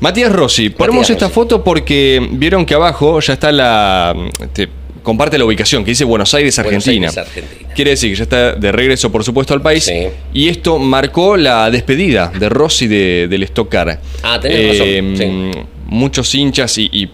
Matías 0.00 0.30
Rossi, 0.32 0.70
ponemos 0.70 1.08
esta 1.08 1.24
Rossi. 1.26 1.34
foto 1.34 1.64
porque 1.64 2.26
vieron 2.32 2.66
que 2.66 2.74
abajo 2.74 3.18
ya 3.20 3.32
está 3.34 3.50
la. 3.52 4.14
te 4.52 4.68
comparte 5.02 5.38
la 5.38 5.44
ubicación, 5.44 5.84
que 5.84 5.92
dice 5.92 6.04
Buenos 6.04 6.34
Aires, 6.34 6.56
Buenos 6.56 6.86
Argentina. 6.86 7.08
Aires, 7.08 7.18
Argentina. 7.28 7.72
Quiere 7.74 7.90
decir 7.92 8.10
que 8.10 8.16
ya 8.16 8.22
está 8.24 8.52
de 8.52 8.72
regreso, 8.72 9.10
por 9.12 9.22
supuesto, 9.24 9.54
al 9.54 9.62
país. 9.62 9.84
Sí. 9.84 10.08
Y 10.34 10.48
esto 10.48 10.78
marcó 10.78 11.36
la 11.36 11.70
despedida 11.70 12.30
de 12.38 12.48
Rossi 12.48 12.88
de- 12.88 13.26
del 13.28 13.44
Stock 13.44 13.68
Car. 13.70 14.00
Ah, 14.22 14.38
tenés 14.40 14.78
razón, 14.78 15.16
sí. 15.16 15.60
Muchos 15.86 16.34
hinchas 16.34 16.76
y, 16.78 16.88
y, 16.92 17.08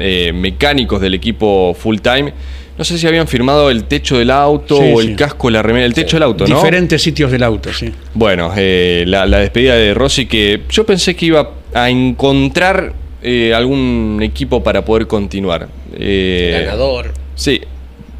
eh, 0.00 0.32
mecánicos 0.32 1.00
del 1.00 1.12
equipo 1.14 1.76
full 1.78 1.98
time. 1.98 2.32
No 2.76 2.82
sé 2.84 2.98
si 2.98 3.06
habían 3.06 3.28
firmado 3.28 3.70
el 3.70 3.84
techo 3.84 4.18
del 4.18 4.30
auto 4.30 4.76
Sí, 4.78 4.92
o 4.94 5.00
el 5.00 5.08
sí. 5.08 5.14
casco, 5.14 5.48
la 5.48 5.62
remera, 5.62 5.86
el 5.86 5.94
techo 5.94 6.16
del 6.16 6.24
auto, 6.24 6.46
¿no? 6.46 6.56
Diferentes 6.56 7.00
sitios 7.02 7.30
del 7.30 7.42
auto, 7.44 7.72
sí. 7.72 7.92
Bueno, 8.14 8.52
eh, 8.56 9.04
la, 9.06 9.26
la 9.26 9.38
despedida 9.38 9.76
de 9.76 9.94
Rossi 9.94 10.26
que 10.26 10.62
yo 10.70 10.84
pensé 10.84 11.14
que 11.14 11.26
iba 11.26 11.50
a 11.72 11.88
encontrar 11.88 12.92
eh, 13.22 13.54
algún 13.54 14.18
equipo 14.22 14.62
para 14.62 14.84
poder 14.84 15.06
continuar. 15.06 15.68
Eh, 15.96 16.62
Ganador. 16.64 17.12
Sí, 17.36 17.60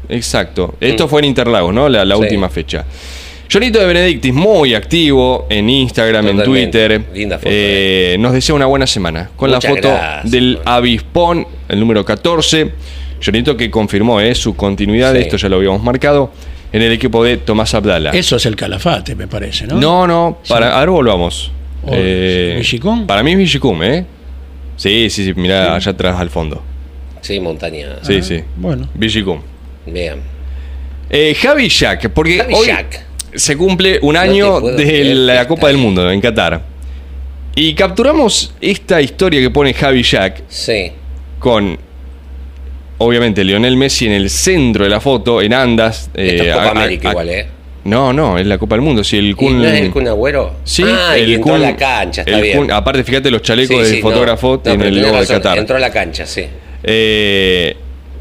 exacto. 0.09 0.75
Esto 0.79 1.07
fue 1.07 1.19
en 1.21 1.25
Interlagos, 1.25 1.73
¿no? 1.73 1.89
La, 1.89 2.05
la 2.05 2.15
Sí. 2.15 2.21
última 2.21 2.49
fecha. 2.49 2.85
Jonito 3.51 3.79
de 3.79 3.85
Benedictis, 3.85 4.33
muy 4.33 4.73
activo 4.73 5.45
en 5.49 5.69
Instagram, 5.69 6.27
en. 6.29 6.43
Twitter. 6.43 7.03
Linda 7.13 7.37
foto, 7.37 7.49
Eh, 7.51 8.15
Nos 8.19 8.33
desea 8.33 8.55
una 8.55 8.65
buena 8.65 8.87
semana. 8.87 9.29
Con 9.35 9.51
Muchas 9.51 9.63
la 9.65 9.69
foto 9.75 9.87
gracias, 9.89 10.31
del. 10.31 10.59
Avispón, 10.65 11.45
el 11.69 11.79
número 11.79 12.03
14. 12.03 12.71
Jonito 13.23 13.55
que 13.57 13.69
confirmó 13.71 14.19
eh, 14.21 14.35
su 14.35 14.55
continuidad, 14.55 15.13
Sí. 15.13 15.19
esto 15.21 15.37
ya 15.37 15.49
lo 15.49 15.57
habíamos 15.57 15.81
marcado, 15.83 16.31
en 16.71 16.81
el 16.81 16.91
equipo 16.91 17.23
de 17.23 17.37
Tomás 17.37 17.73
Abdala. 17.73 18.11
Eso 18.11 18.35
es 18.35 18.45
el 18.45 18.55
calafate, 18.55 19.15
me 19.15 19.27
parece, 19.27 19.65
¿no? 19.67 19.75
No, 19.79 20.05
no, 20.07 20.39
para, 20.47 20.77
ahora 20.77 20.91
volvamos. 20.91 21.51
O- 21.85 21.91
¿Villicum? 21.91 23.05
Para 23.07 23.23
mí 23.23 23.31
es 23.31 23.37
Villicum, 23.37 23.83
¿eh? 23.83 24.05
Sí, 24.75 25.09
sí, 25.09 25.23
sí, 25.25 25.33
mirá 25.35 25.75
allá 25.75 25.91
atrás 25.91 26.19
al 26.19 26.29
fondo. 26.29 26.61
Sí, 27.21 27.39
montaña. 27.39 27.95
Sí, 28.01 28.21
sí. 28.21 28.43
Bueno. 28.57 28.89
Villicum. 28.93 29.39
Vean. 29.87 30.19
Eh, 31.09 31.35
Javi 31.39 31.69
Jack, 31.69 32.09
porque 32.09 32.39
Javi 32.39 32.53
hoy 32.53 32.67
Jack. 32.67 33.05
se 33.35 33.55
cumple 33.55 33.99
un 34.01 34.13
No 34.15 34.19
año 34.19 34.59
de 34.61 35.13
la 35.15 35.47
Copa 35.47 35.67
del 35.67 35.77
Mundo 35.77 36.09
en 36.11 36.19
Qatar. 36.19 36.61
Y 37.55 37.73
capturamos 37.73 38.53
esta 38.59 39.01
historia 39.01 39.39
que 39.39 39.49
pone 39.49 39.73
Javi 39.73 40.03
Jack 40.03 40.43
Sí. 40.49 40.91
con, 41.39 41.77
obviamente, 42.97 43.43
Lionel 43.43 43.77
Messi 43.77 44.05
en 44.07 44.13
el 44.13 44.29
centro 44.29 44.83
de 44.83 44.89
la 44.89 44.99
foto, 44.99 45.41
en 45.41 45.53
andas. 45.53 46.09
Esta 46.13 46.21
eh, 46.21 46.47
es 46.47 46.53
Copa 46.53 46.63
a- 46.63 46.67
a- 46.67 46.71
América 46.71 47.07
a- 47.09 47.11
igual, 47.11 47.29
¿eh? 47.29 47.47
No, 47.85 48.11
no, 48.13 48.39
es 48.39 48.47
la 48.47 48.57
Copa 48.57 48.75
del 48.75 48.81
Mundo. 48.81 49.03
Si 49.03 49.15
el 49.17 49.27
¿Y 49.29 49.33
Kun, 49.35 49.59
¿No 49.61 49.67
es 49.67 49.79
el 49.79 49.91
Kun 49.91 50.07
Agüero? 50.07 50.53
Sí, 50.63 50.83
ah, 50.87 51.15
y 51.17 51.35
entró 51.35 51.53
Kun- 51.53 51.57
a 51.57 51.59
la 51.59 51.75
cancha, 51.75 52.21
está 52.21 52.35
el 52.37 52.41
bien. 52.41 52.57
Kun- 52.59 52.71
aparte, 52.73 53.03
fíjate 53.03 53.29
los 53.29 53.43
chalecos 53.43 53.75
Sí, 53.77 53.83
del 53.83 53.91
sí, 53.97 54.01
no. 54.01 54.09
fotógrafo 54.09 54.53
No, 54.53 54.59
tienen 54.59 54.79
pero 54.79 54.89
el 54.95 55.01
logo 55.03 55.19
de 55.19 55.27
Qatar. 55.27 55.57
Entró 55.59 55.75
a 55.75 55.79
la 55.79 55.91
cancha, 55.91 56.25
sí. 56.25 56.45
Eh, 56.83 57.75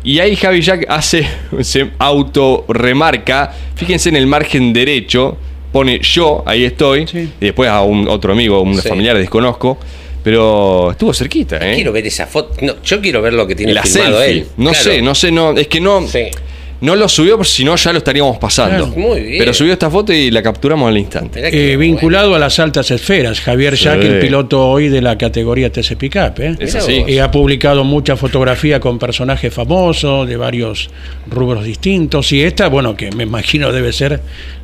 y 0.04 0.18
ahí 0.18 0.37
Javi 0.37 0.60
Jack 0.60 0.84
hace, 0.88 1.26
se 1.62 1.90
auto 1.98 2.66
remarca, 2.68 3.52
fíjense 3.74 4.10
en 4.10 4.16
el 4.16 4.26
margen 4.26 4.72
derecho, 4.74 5.38
pone 5.72 5.98
yo, 6.00 6.42
ahí 6.46 6.64
estoy, 6.64 7.06
Sí. 7.06 7.30
y 7.40 7.44
después 7.46 7.70
a 7.70 7.80
un 7.82 8.06
otro 8.08 8.32
amigo, 8.32 8.60
un 8.60 8.76
familiar 8.76 9.16
desconozco, 9.16 9.78
pero 10.24 10.90
estuvo 10.92 11.12
cerquita, 11.14 11.58
¿eh? 11.58 11.74
Quiero 11.76 11.92
ver 11.92 12.06
esa 12.06 12.26
foto. 12.26 12.56
No, 12.62 12.74
yo 12.82 13.00
quiero 13.00 13.22
ver 13.22 13.34
lo 13.34 13.46
que 13.46 13.54
tiene 13.54 13.74
La 13.74 13.82
filmado 13.84 14.18
selfie. 14.20 14.40
él. 14.40 14.46
No 14.56 14.70
Claro. 14.70 14.84
sé, 14.84 15.02
no 15.02 15.14
sé, 15.14 15.30
no, 15.30 15.52
es 15.56 15.68
que 15.68 15.80
no, 15.80 16.08
Sí. 16.08 16.22
no 16.80 16.96
lo 16.96 17.08
subió, 17.08 17.37
porque 17.37 17.50
si 17.50 17.62
no 17.64 17.76
ya 17.76 17.92
lo 17.92 17.98
estaríamos 17.98 18.38
pasando. 18.38 18.87
Claro, 18.87 19.00
muy 19.00 19.20
bien. 19.20 19.38
Pero 19.38 19.52
subió 19.54 19.72
esta 19.74 19.90
foto 19.90 20.12
y 20.14 20.30
la 20.30 20.42
capturamos 20.42 20.88
al 20.88 20.96
instante. 20.98 21.40
Eh, 21.46 21.76
bueno. 21.76 21.78
vinculado 21.80 22.34
a 22.34 22.38
las 22.38 22.58
altas 22.58 22.90
esferas, 22.90 23.40
Javier 23.40 23.76
Sí. 23.76 23.84
Jack, 23.84 24.02
el 24.02 24.18
piloto 24.20 24.66
hoy 24.66 24.88
de 24.88 25.02
la 25.02 25.16
categoría 25.18 25.70
TC 25.70 25.96
Pickup. 25.96 26.40
¿eh? 26.40 26.56
Es 26.58 26.74
así. 26.74 27.04
Y 27.06 27.18
ha 27.18 27.30
publicado 27.30 27.84
mucha 27.84 28.16
fotografía 28.16 28.80
con 28.80 28.98
personajes 28.98 29.52
famosos 29.52 30.26
de 30.26 30.37
varios 30.38 30.88
rubros 31.30 31.64
distintos. 31.64 32.32
Y 32.32 32.42
esta, 32.42 32.68
bueno, 32.68 32.96
que 32.96 33.10
me 33.12 33.24
imagino 33.24 33.70
debe 33.72 33.92
ser 33.92 34.20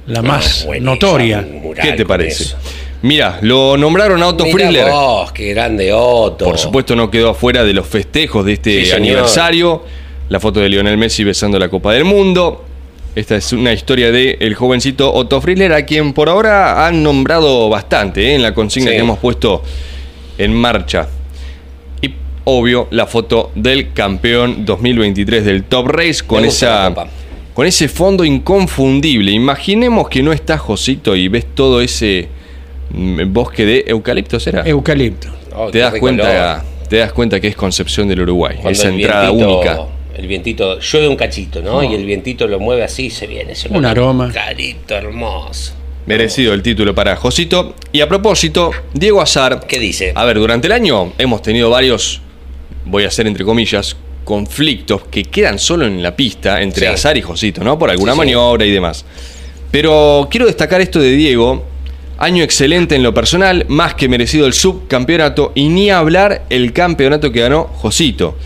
la 0.06 0.22
más 0.22 0.66
Ah, 0.70 0.74
notoria. 0.80 1.46
¿Qué 1.80 1.92
te 1.92 2.04
parece? 2.06 2.44
eso. 2.44 2.56
Mira, 3.02 3.38
lo 3.42 3.76
nombraron 3.76 4.22
a 4.22 4.28
Otto 4.28 4.44
Mirá 4.44 4.56
Frizzler. 4.58 4.90
vos, 4.90 5.32
qué 5.32 5.48
grande 5.54 5.92
Otto. 5.92 6.44
Por 6.44 6.58
supuesto 6.58 6.94
no 6.94 7.10
quedó 7.10 7.30
afuera 7.30 7.64
de 7.64 7.72
los 7.72 7.86
festejos 7.86 8.44
de 8.44 8.54
este 8.54 8.84
Sí, 8.84 8.90
aniversario. 8.92 9.82
La 10.28 10.38
foto 10.38 10.60
de 10.60 10.68
Lionel 10.68 10.98
Messi 10.98 11.24
besando 11.24 11.58
la 11.58 11.68
Copa 11.68 11.92
del 11.94 12.04
Mundo. 12.04 12.64
Esta 13.16 13.36
es 13.36 13.52
una 13.52 13.72
historia 13.72 14.12
de 14.12 14.36
el 14.40 14.54
jovencito 14.54 15.12
Otto 15.12 15.40
Frizzler, 15.40 15.72
a 15.72 15.84
quien 15.84 16.12
por 16.12 16.28
ahora 16.28 16.86
han 16.86 17.02
nombrado 17.02 17.68
bastante 17.68 18.30
¿eh? 18.30 18.34
en 18.36 18.42
la 18.42 18.54
consigna 18.54 18.90
Sí. 18.90 18.96
que 18.96 19.00
hemos 19.02 19.18
puesto 19.18 19.62
en 20.38 20.54
marcha. 20.54 21.08
Y 22.02 22.14
obvio, 22.44 22.86
la 22.90 23.06
foto 23.06 23.50
del 23.56 23.92
campeón 23.92 24.64
2023 24.64 25.44
del 25.44 25.64
Top 25.64 25.88
Race 25.88 26.22
con 26.24 26.44
esa 26.44 26.94
con 27.54 27.66
ese 27.66 27.88
fondo 27.88 28.24
inconfundible. 28.24 29.32
Imaginemos 29.32 30.08
que 30.08 30.22
no 30.22 30.32
está 30.32 30.56
Josito 30.56 31.16
y 31.16 31.26
ves 31.28 31.46
todo 31.54 31.80
ese 31.80 32.28
bosque 32.92 33.64
de 33.64 33.85
eucalipto, 33.87 34.40
¿será? 34.40 34.62
Eucalipto. 34.66 35.29
Oh, 35.55 35.70
te 35.70 35.79
das 35.79 35.94
cuenta 35.94 36.64
te 36.88 36.96
das 36.96 37.12
cuenta 37.12 37.38
que 37.40 37.46
es 37.48 37.55
Concepción 37.57 38.09
del 38.09 38.20
Uruguay 38.22 38.57
Cuando 38.61 38.70
esa 38.70 38.88
entrada 38.88 39.31
vientito- 39.31 39.57
única 39.59 39.81
El 40.16 40.26
vientito 40.26 40.81
llueve 40.81 41.09
un 41.09 41.16
cachito, 41.16 41.62
¿no? 41.62 41.83
Y 41.85 41.94
el 41.94 42.05
vientito 42.05 42.46
lo 42.48 42.59
mueve 42.59 42.83
así 42.83 43.07
y 43.07 43.11
se 43.11 43.26
viene. 43.29 43.55
Un 43.70 43.85
aroma. 43.87 44.29
Clarito, 44.31 44.94
hermoso. 44.96 45.72
merecido 46.07 46.53
el 46.53 46.62
título 46.62 46.94
para 46.94 47.14
Josito 47.16 47.74
y 47.92 48.00
a 48.00 48.09
propósito 48.09 48.70
Diego 48.92 49.20
Azar 49.20 49.64
¿Qué 49.68 49.79
dice? 49.79 50.12
a 50.14 50.24
ver 50.24 50.38
durante 50.38 50.66
el 50.66 50.72
año 50.72 51.12
hemos 51.18 51.42
tenido 51.42 51.70
varios 51.70 52.20
voy 52.87 53.05
a 53.05 53.09
hacer 53.09 53.26
entre 53.29 53.44
comillas 53.44 53.96
conflictos 54.24 55.03
que 55.11 55.24
quedan 55.24 55.59
solo 55.59 55.87
en 55.87 56.03
la 56.03 56.16
pista 56.16 56.62
entre 56.62 56.87
Sí. 56.88 56.92
Azar 56.92 57.16
y 57.16 57.22
Josito 57.22 57.62
no 57.62 57.79
por 57.79 57.90
alguna 57.90 58.12
Sí, 58.12 58.16
sí. 58.16 58.18
maniobra 58.18 58.64
y 58.66 58.70
demás 58.72 59.05
pero 59.70 60.26
quiero 60.31 60.46
destacar 60.46 60.81
esto 60.81 60.98
de 60.98 61.11
Diego 61.12 61.64
Año 62.22 62.44
excelente 62.44 62.94
en 62.96 63.02
lo 63.02 63.14
personal, 63.14 63.64
más 63.68 63.94
que 63.94 64.06
merecido 64.06 64.46
el 64.46 64.52
subcampeonato 64.52 65.52
y 65.54 65.70
ni 65.70 65.88
hablar 65.88 66.42
el 66.50 66.74
campeonato 66.74 67.33
que 67.33 67.40
ganó 67.40 67.64
Josito. 67.64 68.37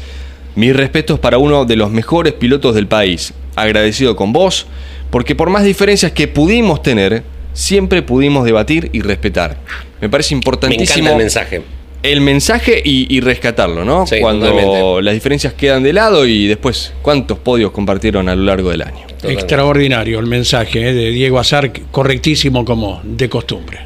Mis 0.54 0.76
respetos 0.76 1.18
para 1.18 1.38
uno 1.38 1.64
de 1.64 1.74
los 1.74 1.90
mejores 1.90 2.34
pilotos 2.34 2.76
del 2.76 2.86
país. 2.86 3.34
Agradecido 3.56 4.14
con 4.14 4.32
vos, 4.32 4.68
porque 5.10 5.34
por 5.34 5.50
más 5.50 5.64
diferencias 5.64 6.12
que 6.12 6.28
pudimos 6.28 6.84
tener, 6.84 7.24
siempre 7.52 8.02
pudimos 8.02 8.44
debatir 8.44 8.90
y 8.92 9.00
respetar. 9.00 9.56
Me 10.00 10.08
parece 10.08 10.36
Me 10.36 10.38
importantísimo 10.38 11.08
encanta 11.08 11.10
el 11.10 11.18
mensaje. 11.18 11.62
El 12.04 12.20
mensaje 12.20 12.82
y, 12.84 13.06
y 13.14 13.20
rescatarlo, 13.20 13.84
¿no? 13.84 14.06
Sí, 14.06 14.16
Cuando 14.20 14.46
totalmente. 14.46 15.02
las 15.02 15.14
diferencias 15.14 15.54
quedan 15.54 15.82
de 15.82 15.92
lado 15.94 16.26
y 16.26 16.46
después, 16.46 16.92
¿cuántos 17.00 17.38
podios 17.38 17.70
compartieron 17.72 18.28
a 18.28 18.36
lo 18.36 18.44
largo 18.44 18.70
del 18.70 18.82
año? 18.82 19.06
Totalmente. 19.06 19.32
Extraordinario 19.32 20.18
el 20.20 20.26
mensaje 20.26 20.88
¿eh? 20.88 20.92
de 20.92 21.10
Diego 21.10 21.38
Azar, 21.38 21.72
correctísimo 21.90 22.62
como 22.64 23.00
de 23.02 23.28
costumbre. 23.30 23.80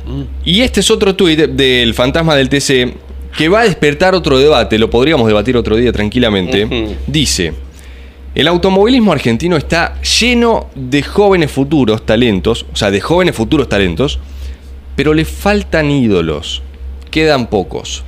Y 0.44 0.62
este 0.62 0.81
es 0.81 0.90
otro 0.90 1.14
tuit 1.14 1.38
del 1.38 1.94
fantasma 1.94 2.35
del 2.35 2.48
TC 2.48 2.92
que 3.37 3.48
va 3.48 3.61
a 3.61 3.64
despertar 3.64 4.16
otro 4.16 4.37
debate, 4.37 4.78
lo 4.78 4.90
podríamos 4.90 5.28
debatir 5.28 5.57
otro 5.57 5.76
día 5.76 5.92
tranquilamente. 5.92 6.96
Dice, 7.07 7.52
el 8.35 8.48
automovilismo 8.48 9.12
argentino 9.12 9.57
está 9.57 10.00
lleno 10.02 10.70
de 10.74 11.02
jóvenes 11.04 11.52
futuros 11.52 12.04
talentos, 12.04 12.66
o 12.72 12.76
sea, 12.76 12.90
de 12.90 13.00
jóvenes 13.00 13.37
futuros 13.37 13.68
talentos, 13.68 14.18
pero 14.96 15.14
le 15.14 15.24
faltan 15.24 15.90
ídolos, 15.90 16.62
quedan 17.12 17.46
pocos. 17.46 18.02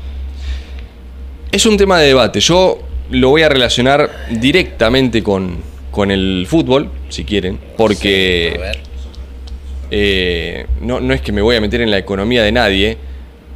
Es 1.52 1.66
un 1.66 1.76
tema 1.76 1.98
de 1.98 2.06
debate, 2.06 2.38
yo 2.40 2.78
lo 3.10 3.30
voy 3.30 3.42
a 3.42 3.48
relacionar 3.48 4.08
directamente 4.30 5.20
con, 5.22 5.56
con 5.90 6.12
el 6.12 6.46
fútbol, 6.48 6.90
si 7.08 7.24
quieren, 7.24 7.58
porque... 7.76 8.54
A 8.56 8.60
ver. 8.60 8.78
Eh, 9.90 10.66
no, 10.80 11.00
no 11.00 11.12
es 11.12 11.20
que 11.20 11.32
me 11.32 11.42
voy 11.42 11.56
a 11.56 11.60
meter 11.60 11.80
en 11.80 11.90
la 11.90 11.98
economía 11.98 12.44
de 12.44 12.52
nadie, 12.52 12.96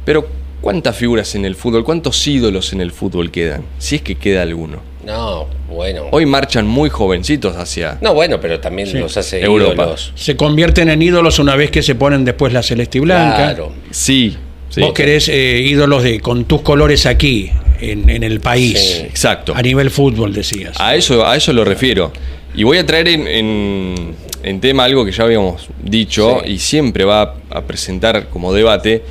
pero 0.03 0.27
¿cuántas 0.59 0.97
figuras 0.97 1.33
en 1.35 1.45
el 1.45 1.55
fútbol, 1.55 1.85
cuántos 1.85 2.27
ídolos 2.27 2.73
en 2.73 2.81
el 2.81 2.91
fútbol 2.91 3.31
quedan? 3.31 3.63
Si 3.77 3.95
es 3.95 4.01
que 4.01 4.15
queda 4.15 4.41
alguno. 4.41 4.79
No, 5.05 5.47
bueno. 5.69 6.07
Hoy 6.11 6.25
marchan 6.25 6.67
muy 6.67 6.89
jovencitos 6.89 7.55
hacia... 7.55 7.97
No, 8.01 8.13
bueno, 8.13 8.41
pero 8.41 8.59
también 8.59 8.99
los 8.99 9.15
hace 9.15 9.41
Europa. 9.41 9.83
ídolos. 9.83 10.11
Se 10.15 10.35
convierten 10.35 10.89
en 10.89 11.01
ídolos 11.01 11.39
una 11.39 11.55
vez 11.55 11.71
que 11.71 11.81
se 11.81 11.95
ponen 11.95 12.25
después 12.25 12.51
la 12.51 12.61
celeste 12.61 12.97
y 12.97 13.01
blanca. 13.01 13.35
Claro. 13.37 13.71
Sí, 13.91 14.35
sí. 14.69 14.81
Vos 14.81 14.91
querés 14.91 15.29
eh, 15.29 15.61
ídolos 15.61 16.03
de 16.03 16.19
con 16.19 16.43
tus 16.43 16.61
colores 16.61 17.05
aquí, 17.05 17.51
en, 17.81 18.09
en 18.09 18.23
el 18.23 18.39
país. 18.39 18.79
Sí. 18.79 19.01
Exacto. 19.03 19.53
A 19.55 19.61
nivel 19.61 19.89
fútbol, 19.91 20.33
decías. 20.33 20.75
A 20.79 20.95
eso, 20.95 21.25
a 21.25 21.35
eso 21.35 21.53
lo 21.53 21.63
refiero. 21.65 22.11
Y 22.55 22.63
voy 22.63 22.77
a 22.77 22.85
traer 22.85 23.07
en, 23.09 23.27
en- 23.27 24.15
en 24.43 24.59
tema 24.61 24.83
algo 24.85 25.03
que 25.05 25.11
ya 25.11 25.23
habíamos 25.23 25.67
dicho 25.83 26.41
Sí. 26.45 26.51
y 26.53 26.57
siempre 26.59 27.03
va 27.03 27.35
a 27.49 27.61
presentar 27.63 28.29
como 28.29 28.53
debate, 28.53 29.01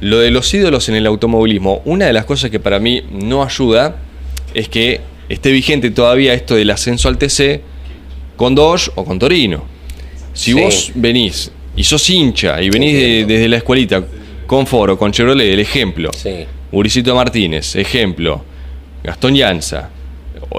lo 0.00 0.18
de 0.20 0.30
los 0.30 0.52
ídolos 0.52 0.88
en 0.90 0.94
el 0.94 1.06
automovilismo. 1.06 1.80
Una 1.86 2.06
de 2.06 2.12
las 2.12 2.24
cosas 2.26 2.50
que 2.50 2.60
para 2.60 2.78
mí 2.78 3.02
no 3.10 3.42
ayuda 3.42 3.96
es 4.54 4.68
que 4.68 5.00
esté 5.28 5.50
vigente 5.52 5.90
todavía 5.90 6.34
esto 6.34 6.54
del 6.54 6.70
ascenso 6.70 7.08
al 7.08 7.16
TC 7.18 7.62
con 8.36 8.54
Dodge 8.54 8.90
o 8.94 9.04
con 9.04 9.18
Torino. 9.18 9.64
Si 10.34 10.52
Sí. 10.52 10.60
vos 10.60 10.92
venís 10.94 11.50
y 11.74 11.82
sos 11.84 12.08
hincha 12.10 12.60
y 12.62 12.70
venís 12.70 12.92
de- 12.92 13.24
desde 13.26 13.48
la 13.48 13.56
escuelita 13.56 14.04
con 14.46 14.66
Foro, 14.66 14.96
con 14.98 15.10
Chevrolet, 15.12 15.50
el 15.52 15.60
ejemplo, 15.60 16.10
Sí. 16.14 16.44
Uricito 16.72 17.14
Martínez, 17.14 17.76
ejemplo, 17.76 18.42
Gastón 19.02 19.34
Llanza, 19.34 19.90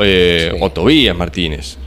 eh, 0.03 0.49
Sí. 0.51 0.57
o 0.61 0.69
Tobías 0.71 1.15
Martínez. 1.15 1.77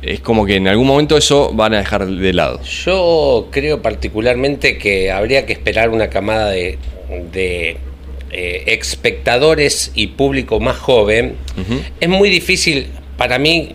Es 0.00 0.20
como 0.20 0.46
que 0.46 0.56
en 0.56 0.68
algún 0.68 0.86
momento 0.86 1.16
eso 1.16 1.50
van 1.52 1.74
a 1.74 1.78
dejar 1.78 2.06
de 2.06 2.32
lado. 2.32 2.60
Yo 2.62 3.48
creo 3.50 3.82
particularmente 3.82 4.78
que 4.78 5.10
habría 5.10 5.44
que 5.44 5.52
esperar 5.52 5.90
una 5.90 6.08
camada 6.08 6.50
de, 6.50 6.78
de, 7.32 7.76
eh, 8.30 8.62
espectadores 8.66 9.90
y 9.94 10.08
público 10.08 10.60
más 10.60 10.76
joven. 10.76 11.34
Es 12.00 12.08
muy 12.08 12.28
difícil 12.30 12.86
para 13.16 13.38
mí, 13.38 13.70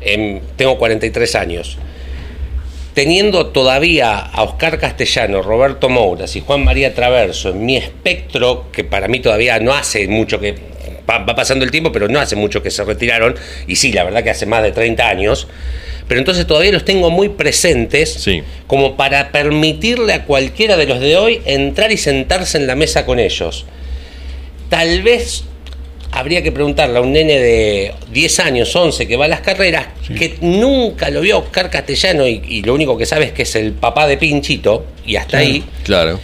em, 0.00 0.40
tengo 0.56 0.78
43 0.78 1.34
años, 1.34 1.78
teniendo 2.96 3.48
todavía 3.48 4.16
a 4.16 4.42
Oscar 4.42 4.78
Castellano, 4.78 5.42
Roberto 5.42 5.90
Mouras 5.90 6.34
y 6.34 6.40
Juan 6.40 6.64
María 6.64 6.94
Traverso 6.94 7.50
en 7.50 7.66
mi 7.66 7.76
espectro, 7.76 8.72
que 8.72 8.84
para 8.84 9.06
mí 9.06 9.20
todavía 9.20 9.58
no 9.60 9.74
hace 9.74 10.08
mucho 10.08 10.40
que 10.40 10.54
va, 11.08 11.18
va 11.18 11.36
pasando 11.36 11.66
el 11.66 11.70
tiempo, 11.70 11.92
pero 11.92 12.08
no 12.08 12.18
hace 12.18 12.36
mucho 12.36 12.62
que 12.62 12.70
se 12.70 12.82
retiraron, 12.84 13.34
y 13.66 13.76
sí, 13.76 13.92
la 13.92 14.02
verdad 14.02 14.24
que 14.24 14.30
hace 14.30 14.46
más 14.46 14.62
de 14.62 14.72
30 14.72 15.06
años, 15.06 15.46
pero 16.08 16.20
entonces 16.20 16.46
todavía 16.46 16.72
los 16.72 16.86
tengo 16.86 17.10
muy 17.10 17.28
presentes 17.28 18.14
Sí. 18.14 18.42
como 18.66 18.96
para 18.96 19.30
permitirle 19.30 20.14
a 20.14 20.24
cualquiera 20.24 20.78
de 20.78 20.86
los 20.86 20.98
de 20.98 21.18
hoy 21.18 21.42
entrar 21.44 21.92
y 21.92 21.98
sentarse 21.98 22.56
en 22.56 22.66
la 22.66 22.76
mesa 22.76 23.04
con 23.04 23.18
ellos. 23.18 23.66
Tal 24.70 25.02
vez 25.02 25.44
habría 26.16 26.42
que 26.42 26.50
preguntarle 26.50 26.96
a 26.98 27.02
un 27.02 27.12
nene 27.12 27.38
de 27.38 27.92
10 28.10 28.40
años, 28.40 28.74
11, 28.74 29.06
que 29.06 29.16
va 29.16 29.26
a 29.26 29.28
las 29.28 29.40
carreras, 29.40 29.86
que 30.18 30.36
nunca 30.40 31.10
lo 31.10 31.20
vio 31.20 31.36
a 31.36 31.38
Oscar 31.40 31.68
Castellano 31.70 32.26
y, 32.26 32.42
y 32.48 32.62
lo 32.62 32.72
único 32.72 32.96
que 32.96 33.04
sabe 33.04 33.26
es 33.26 33.32
que 33.32 33.42
es 33.42 33.54
el 33.56 33.72
papá 33.72 34.06
de 34.06 34.16
Pinchito, 34.16 34.86
y 35.04 35.16
hasta 35.16 35.38
ahí, 35.38 35.62
Claro. 35.84 36.18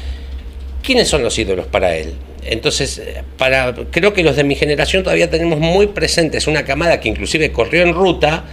¿quiénes 0.82 1.08
son 1.08 1.22
los 1.22 1.38
ídolos 1.38 1.66
para 1.66 1.94
él? 1.94 2.14
Entonces, 2.44 2.98
eh, 2.98 3.22
para, 3.36 3.74
creo 3.90 4.12
que 4.14 4.22
los 4.22 4.34
de 4.34 4.44
mi 4.44 4.54
generación 4.54 5.02
todavía 5.02 5.28
tenemos 5.30 5.60
muy 5.60 5.88
presentes 5.88 6.46
una 6.46 6.64
camada 6.64 6.98
que 6.98 7.08
inclusive 7.10 7.52
corrió 7.52 7.82
en 7.82 7.92
ruta 7.92 8.44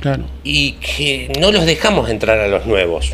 Claro. 0.00 0.24
y 0.42 0.72
que 0.72 1.30
no 1.38 1.52
los 1.52 1.66
dejamos 1.66 2.08
entrar 2.08 2.38
a 2.38 2.48
los 2.48 2.64
nuevos. 2.66 3.12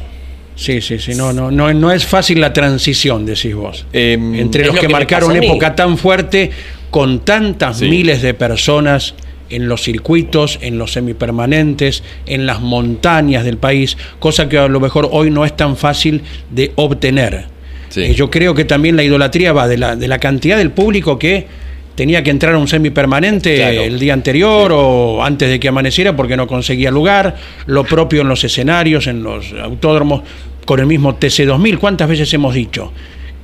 Sí, 0.56 0.80
sí, 0.80 1.00
sí. 1.00 1.14
No, 1.14 1.32
no, 1.32 1.50
no, 1.50 1.74
no 1.74 1.90
es 1.90 2.06
fácil 2.06 2.40
la 2.40 2.52
transición, 2.52 3.26
decís 3.26 3.54
vos. 3.54 3.86
Em, 3.92 4.36
Entre 4.36 4.64
los 4.64 4.76
lo 4.76 4.80
que, 4.80 4.88
marcaron 4.88 5.34
época 5.34 5.74
tan 5.74 5.98
fuerte, 5.98 6.50
con 6.94 7.18
tantas 7.24 7.78
Sí. 7.78 7.88
miles 7.88 8.22
de 8.22 8.34
personas 8.34 9.16
en 9.50 9.66
los 9.66 9.82
circuitos, 9.82 10.60
en 10.62 10.78
los 10.78 10.92
semipermanentes, 10.92 12.04
en 12.24 12.46
las 12.46 12.60
montañas 12.60 13.44
del 13.44 13.56
país, 13.56 13.96
cosa 14.20 14.48
que 14.48 14.58
a 14.58 14.68
lo 14.68 14.78
mejor 14.78 15.08
hoy 15.10 15.28
no 15.28 15.44
es 15.44 15.56
tan 15.56 15.76
fácil 15.76 16.22
de 16.52 16.70
obtener. 16.76 17.46
Sí. 17.88 18.02
Eh, 18.02 18.14
yo 18.14 18.30
creo 18.30 18.54
que 18.54 18.64
también 18.64 18.94
la 18.94 19.02
idolatría 19.02 19.52
va 19.52 19.66
de 19.66 19.76
la, 19.76 19.96
de 19.96 20.06
la 20.06 20.20
cantidad 20.20 20.56
del 20.56 20.70
público 20.70 21.18
que 21.18 21.48
tenía 21.96 22.22
que 22.22 22.30
entrar 22.30 22.54
a 22.54 22.58
un 22.58 22.68
semipermanente 22.68 23.56
Claro. 23.56 23.82
el 23.82 23.98
día 23.98 24.12
anterior 24.14 24.70
o 24.72 25.24
antes 25.24 25.48
de 25.48 25.58
que 25.58 25.66
amaneciera 25.66 26.14
porque 26.14 26.36
no 26.36 26.46
conseguía 26.46 26.92
lugar, 26.92 27.34
lo 27.66 27.82
propio 27.82 28.20
en 28.22 28.28
los 28.28 28.44
escenarios, 28.44 29.08
en 29.08 29.24
los 29.24 29.52
autódromos, 29.60 30.22
con 30.64 30.78
el 30.78 30.86
mismo 30.86 31.16
TC2000. 31.16 31.76
¿Cuántas 31.80 32.08
veces 32.08 32.32
hemos 32.34 32.54
dicho? 32.54 32.92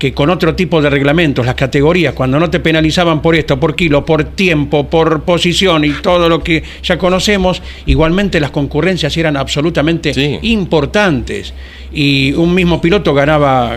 Que 0.00 0.14
con 0.14 0.30
otro 0.30 0.54
tipo 0.54 0.80
de 0.80 0.88
reglamentos, 0.88 1.44
las 1.44 1.56
categorías, 1.56 2.14
cuando 2.14 2.40
no 2.40 2.48
te 2.48 2.58
penalizaban 2.58 3.20
por 3.20 3.36
esto, 3.36 3.60
por 3.60 3.76
kilo, 3.76 4.02
por 4.06 4.24
tiempo, 4.24 4.88
por 4.88 5.24
posición 5.24 5.84
y 5.84 5.90
todo 5.90 6.26
lo 6.26 6.42
que 6.42 6.62
ya 6.82 6.96
conocemos, 6.96 7.60
igualmente 7.84 8.40
las 8.40 8.50
concurrencias 8.50 9.14
eran 9.18 9.36
absolutamente 9.36 10.14
Sí. 10.14 10.38
importantes. 10.40 11.52
Y 11.92 12.32
un 12.32 12.54
mismo 12.54 12.80
piloto 12.80 13.12
ganaba 13.12 13.76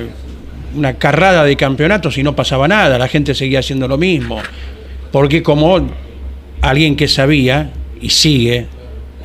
una 0.78 0.94
carrada 0.94 1.44
de 1.44 1.58
campeonatos 1.58 2.18
y 2.18 2.24
no 2.24 2.34
pasaba 2.38 2.70
nada, 2.70 2.98
la 2.98 3.10
gente 3.10 3.36
seguía 3.36 3.60
haciendo 3.60 3.90
lo 3.90 3.98
mismo. 3.98 4.40
Porque 5.12 5.44
como 5.44 5.90
alguien 6.62 6.96
que 6.96 7.10
sabía 7.10 7.72
y 8.02 8.10
sigue 8.12 8.68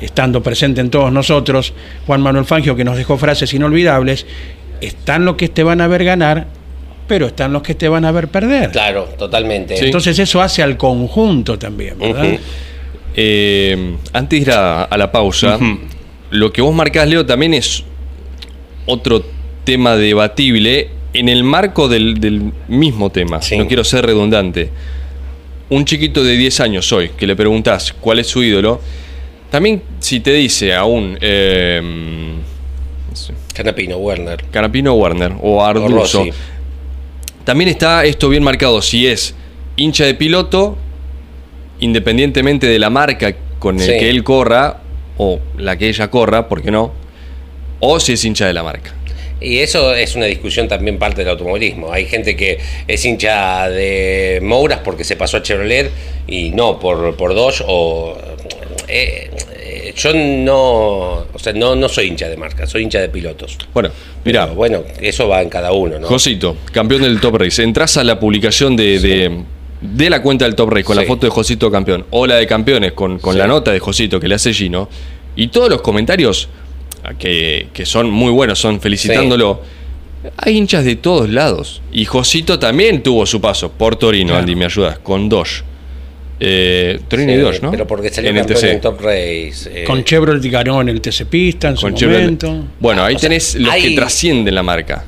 estando 0.01 0.43
presente 0.43 0.81
en 0.81 0.89
todos 0.89 1.13
nosotros, 1.13 1.73
Juan 2.05 2.19
Manuel 2.19 2.43
Fangio, 2.43 2.75
que 2.75 2.83
nos 2.83 2.97
dejó 2.97 3.17
frases 3.17 3.53
inolvidables, 3.53 4.25
están 4.81 5.23
los 5.23 5.37
que 5.37 5.47
te 5.47 5.63
van 5.63 5.79
a 5.79 5.87
ver 5.87 6.03
ganar, 6.03 6.58
pero 7.09 7.25
están 7.25 7.51
los 7.51 7.63
que 7.63 7.73
te 7.73 7.89
van 7.89 8.05
a 8.05 8.11
ver 8.11 8.27
perder. 8.27 8.69
Claro, 8.69 9.05
totalmente. 9.17 9.75
Sí. 9.75 9.85
Entonces 9.85 10.17
eso 10.19 10.41
hace 10.41 10.61
al 10.61 10.77
conjunto 10.77 11.57
también, 11.57 11.97
¿verdad? 11.97 12.39
Eh, 13.15 13.95
antes 14.13 14.39
de 14.39 14.43
ir 14.43 14.51
a, 14.51 14.83
a 14.83 14.97
la 14.97 15.11
pausa, 15.11 15.57
lo 16.29 16.53
que 16.53 16.61
vos 16.61 16.73
marcás, 16.73 17.09
Leo, 17.09 17.25
también 17.25 17.55
es 17.55 17.83
otro 18.85 19.25
tema 19.63 19.95
debatible 19.95 20.89
en 21.13 21.29
el 21.29 21.43
marco 21.43 21.89
del, 21.89 22.19
del 22.19 22.53
mismo 22.67 23.09
tema. 23.09 23.41
Sí. 23.41 23.57
No 23.57 23.67
quiero 23.67 23.83
ser 23.83 24.05
redundante. 24.05 24.69
Un 25.69 25.85
chiquito 25.85 26.23
de 26.23 26.37
10 26.37 26.59
años 26.59 26.91
hoy, 26.93 27.09
que 27.09 27.25
le 27.25 27.35
preguntás 27.35 27.91
cuál 27.93 28.19
es 28.19 28.27
su 28.27 28.43
ídolo, 28.43 28.79
también 29.49 29.81
si 29.99 30.19
te 30.19 30.33
dice 30.33 30.75
a 30.75 30.85
un 30.85 31.17
eh, 31.19 31.81
no 33.09 33.15
sé, 33.15 33.33
Canapino, 33.55 33.97
Werner. 33.97 34.45
Canapino 34.51 34.93
Warner 34.93 35.33
o 35.41 35.65
Arduzo, 35.65 36.19
Rossi. 36.19 36.31
También 37.49 37.69
está 37.69 38.05
esto 38.05 38.29
bien 38.29 38.43
marcado, 38.43 38.79
si 38.79 39.07
es 39.07 39.33
hincha 39.75 40.05
de 40.05 40.13
piloto, 40.13 40.77
independientemente 41.79 42.67
de 42.67 42.77
la 42.77 42.91
marca 42.91 43.35
con 43.57 43.79
el 43.79 43.85
Sí. 43.87 43.91
que 43.97 44.11
él 44.11 44.23
corra, 44.23 44.81
o 45.17 45.39
la 45.57 45.75
que 45.75 45.89
ella 45.89 46.11
corra, 46.11 46.47
¿por 46.47 46.61
qué 46.61 46.69
no? 46.69 46.93
O 47.79 47.99
si 47.99 48.13
es 48.13 48.23
hincha 48.23 48.45
de 48.45 48.53
la 48.53 48.61
marca. 48.61 48.93
Y 49.41 49.57
eso 49.57 49.95
es 49.95 50.15
una 50.15 50.27
discusión 50.27 50.67
también 50.67 50.99
parte 50.99 51.21
del 51.21 51.29
automovilismo. 51.29 51.91
Hay 51.91 52.05
gente 52.05 52.35
que 52.35 52.59
es 52.87 53.03
hincha 53.03 53.67
de 53.67 54.41
Mouras 54.43 54.81
porque 54.83 55.03
se 55.03 55.15
pasó 55.15 55.37
a 55.37 55.41
Chevrolet 55.41 55.89
y 56.27 56.51
no 56.51 56.77
por, 56.77 57.15
por 57.15 57.33
Dodge 57.33 57.63
o... 57.65 58.15
eh, 58.89 59.29
eh, 59.57 59.93
yo 59.95 60.11
no, 60.13 60.57
o 61.33 61.39
sea, 61.39 61.53
no, 61.53 61.75
no 61.75 61.87
soy 61.89 62.07
hincha 62.07 62.27
de 62.27 62.37
marca, 62.37 62.65
soy 62.67 62.83
hincha 62.83 62.99
de 62.99 63.09
pilotos. 63.09 63.57
Bueno, 63.73 63.89
mira, 64.25 64.45
bueno, 64.47 64.83
eso 65.01 65.27
va 65.27 65.41
en 65.41 65.49
cada 65.49 65.71
uno, 65.71 65.99
¿no? 65.99 66.07
Josito, 66.07 66.57
campeón 66.71 67.03
del 67.03 67.19
Top 67.21 67.35
Race. 67.35 67.61
Entras 67.63 67.97
a 67.97 68.03
la 68.03 68.19
publicación 68.19 68.75
de, 68.75 68.99
de, 68.99 69.43
de 69.81 70.09
la 70.09 70.21
cuenta 70.21 70.45
del 70.45 70.55
Top 70.55 70.69
Race 70.69 70.83
con 70.83 70.95
la 70.95 71.03
foto 71.03 71.25
de 71.25 71.29
Josito 71.31 71.69
campeón 71.71 72.05
o 72.09 72.25
la 72.27 72.35
de 72.35 72.47
campeones 72.47 72.93
con, 72.93 73.19
con 73.19 73.33
Sí. 73.33 73.39
la 73.39 73.47
nota 73.47 73.71
de 73.71 73.79
Josito 73.79 74.19
que 74.19 74.27
le 74.27 74.35
hace 74.35 74.53
Gino 74.53 74.89
y 75.35 75.47
todos 75.47 75.69
los 75.69 75.81
comentarios 75.81 76.49
que, 77.17 77.67
que 77.73 77.85
son 77.85 78.09
muy 78.09 78.31
buenos, 78.31 78.59
son 78.59 78.81
felicitándolo. 78.81 79.61
Hay 80.35 80.57
hinchas 80.57 80.83
de 80.83 80.97
todos 80.97 81.29
lados. 81.29 81.81
Y 81.93 82.03
Josito 82.03 82.59
también 82.59 83.01
tuvo 83.03 83.25
su 83.25 83.39
paso 83.39 83.71
por 83.71 83.95
Torino, 83.95 84.29
Claro. 84.31 84.39
Andy, 84.41 84.55
me 84.55 84.65
ayudas, 84.65 84.99
con 84.99 85.29
Dodge. 85.29 85.63
Eh, 86.39 86.99
y 87.11 87.15
Sí, 87.15 87.35
Dodge, 87.35 87.61
¿no? 87.61 87.71
Pero 87.71 87.85
porque 87.87 88.09
salió 88.09 88.29
en 88.29 88.37
el 88.37 88.41
campeón 88.43 88.61
TC. 88.61 88.71
en 88.71 88.81
Top 88.81 89.01
Race. 89.01 89.69
eh, 89.71 89.83
Con 89.85 90.03
Chevrolet 90.03 90.43
ganó 90.51 90.81
en 90.81 90.89
el 90.89 91.01
TC 91.01 91.25
Pista 91.25 91.69
en 91.69 91.77
su 91.77 91.89
Chevrolet. 91.91 92.21
momento. 92.21 92.65
Bueno, 92.79 93.03
ahí 93.03 93.15
O 93.15 93.19
sea, 93.19 93.29
tenés 93.29 93.55
los 93.55 93.73
que 93.75 93.91
trascienden 93.95 94.55
la 94.55 94.63
marca. 94.63 95.05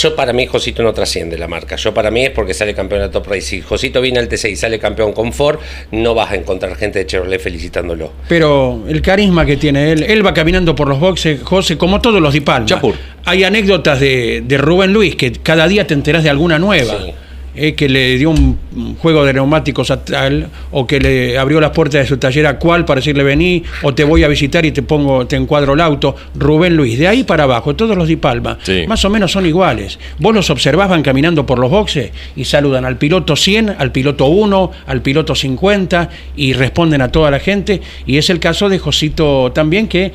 Yo 0.00 0.16
para 0.16 0.32
mí 0.32 0.46
Josito 0.46 0.82
no 0.82 0.94
trasciende 0.94 1.36
la 1.36 1.46
marca. 1.46 1.76
Yo 1.76 1.92
para 1.92 2.10
mí 2.10 2.24
es 2.24 2.30
porque 2.30 2.54
sale 2.54 2.72
campeón 2.74 3.02
de 3.02 3.08
Top 3.10 3.26
Race. 3.26 3.42
Si 3.42 3.60
Josito 3.60 4.00
viene 4.00 4.18
al 4.18 4.28
TC 4.28 4.46
y 4.50 4.56
sale 4.56 4.78
campeón 4.78 5.12
con 5.12 5.30
Ford, 5.32 5.58
no 5.90 6.14
vas 6.14 6.30
a 6.30 6.36
encontrar 6.36 6.74
gente 6.76 7.00
de 7.00 7.06
Chevrolet 7.06 7.38
felicitándolo. 7.38 8.12
Pero 8.30 8.84
el 8.88 9.02
carisma 9.02 9.44
que 9.44 9.58
tiene 9.58 9.92
él, 9.92 10.04
él 10.04 10.24
va 10.24 10.32
caminando 10.32 10.74
por 10.74 10.88
los 10.88 10.98
boxes, 10.98 11.42
José, 11.42 11.76
como 11.76 12.00
todos 12.00 12.22
los 12.22 12.32
Di 12.32 12.40
Palma. 12.40 12.64
Chapur. 12.66 12.94
Hay 13.26 13.44
anécdotas 13.44 14.00
de, 14.00 14.42
de 14.46 14.56
Rubén 14.56 14.94
Luis 14.94 15.16
que 15.16 15.32
cada 15.32 15.68
día 15.68 15.86
te 15.86 15.92
enterás 15.92 16.22
de 16.24 16.30
alguna 16.30 16.58
nueva. 16.58 16.96
Sí. 17.04 17.12
Eh, 17.58 17.74
que 17.74 17.88
le 17.88 18.18
dio 18.18 18.28
un 18.30 18.96
juego 19.00 19.24
de 19.24 19.32
neumáticos 19.32 19.90
a 19.90 20.04
tal, 20.04 20.48
o 20.72 20.86
que 20.86 21.00
le 21.00 21.38
abrió 21.38 21.58
las 21.58 21.70
puertas 21.70 22.02
de 22.02 22.06
su 22.06 22.18
taller 22.18 22.46
a 22.46 22.58
cual 22.58 22.84
para 22.84 23.00
decirle 23.00 23.22
vení, 23.24 23.62
o 23.82 23.94
te 23.94 24.04
voy 24.04 24.24
a 24.24 24.28
visitar 24.28 24.66
y 24.66 24.72
te 24.72 24.82
pongo, 24.82 25.26
te 25.26 25.36
encuadro 25.36 25.72
el 25.72 25.80
auto. 25.80 26.14
Rubén 26.34 26.76
Luis, 26.76 26.98
de 26.98 27.08
ahí 27.08 27.24
para 27.24 27.44
abajo, 27.44 27.74
todos 27.74 27.96
los 27.96 28.08
Di 28.08 28.16
Palma, 28.16 28.58
Sí. 28.62 28.84
más 28.86 29.02
o 29.06 29.10
menos 29.10 29.32
son 29.32 29.46
iguales. 29.46 29.98
Vos 30.18 30.34
los 30.34 30.50
observás, 30.50 30.90
van 30.90 31.02
caminando 31.02 31.46
por 31.46 31.58
los 31.58 31.70
boxes 31.70 32.10
y 32.36 32.44
saludan 32.44 32.84
al 32.84 32.98
piloto 32.98 33.34
100, 33.36 33.70
al 33.78 33.90
piloto 33.90 34.26
1, 34.26 34.70
al 34.86 35.00
piloto 35.00 35.34
50 35.34 36.10
y 36.36 36.52
responden 36.52 37.00
a 37.00 37.10
toda 37.10 37.30
la 37.30 37.38
gente. 37.38 37.80
Y 38.04 38.18
es 38.18 38.28
el 38.28 38.38
caso 38.38 38.68
de 38.68 38.78
Josito 38.78 39.50
también, 39.52 39.88
que 39.88 40.12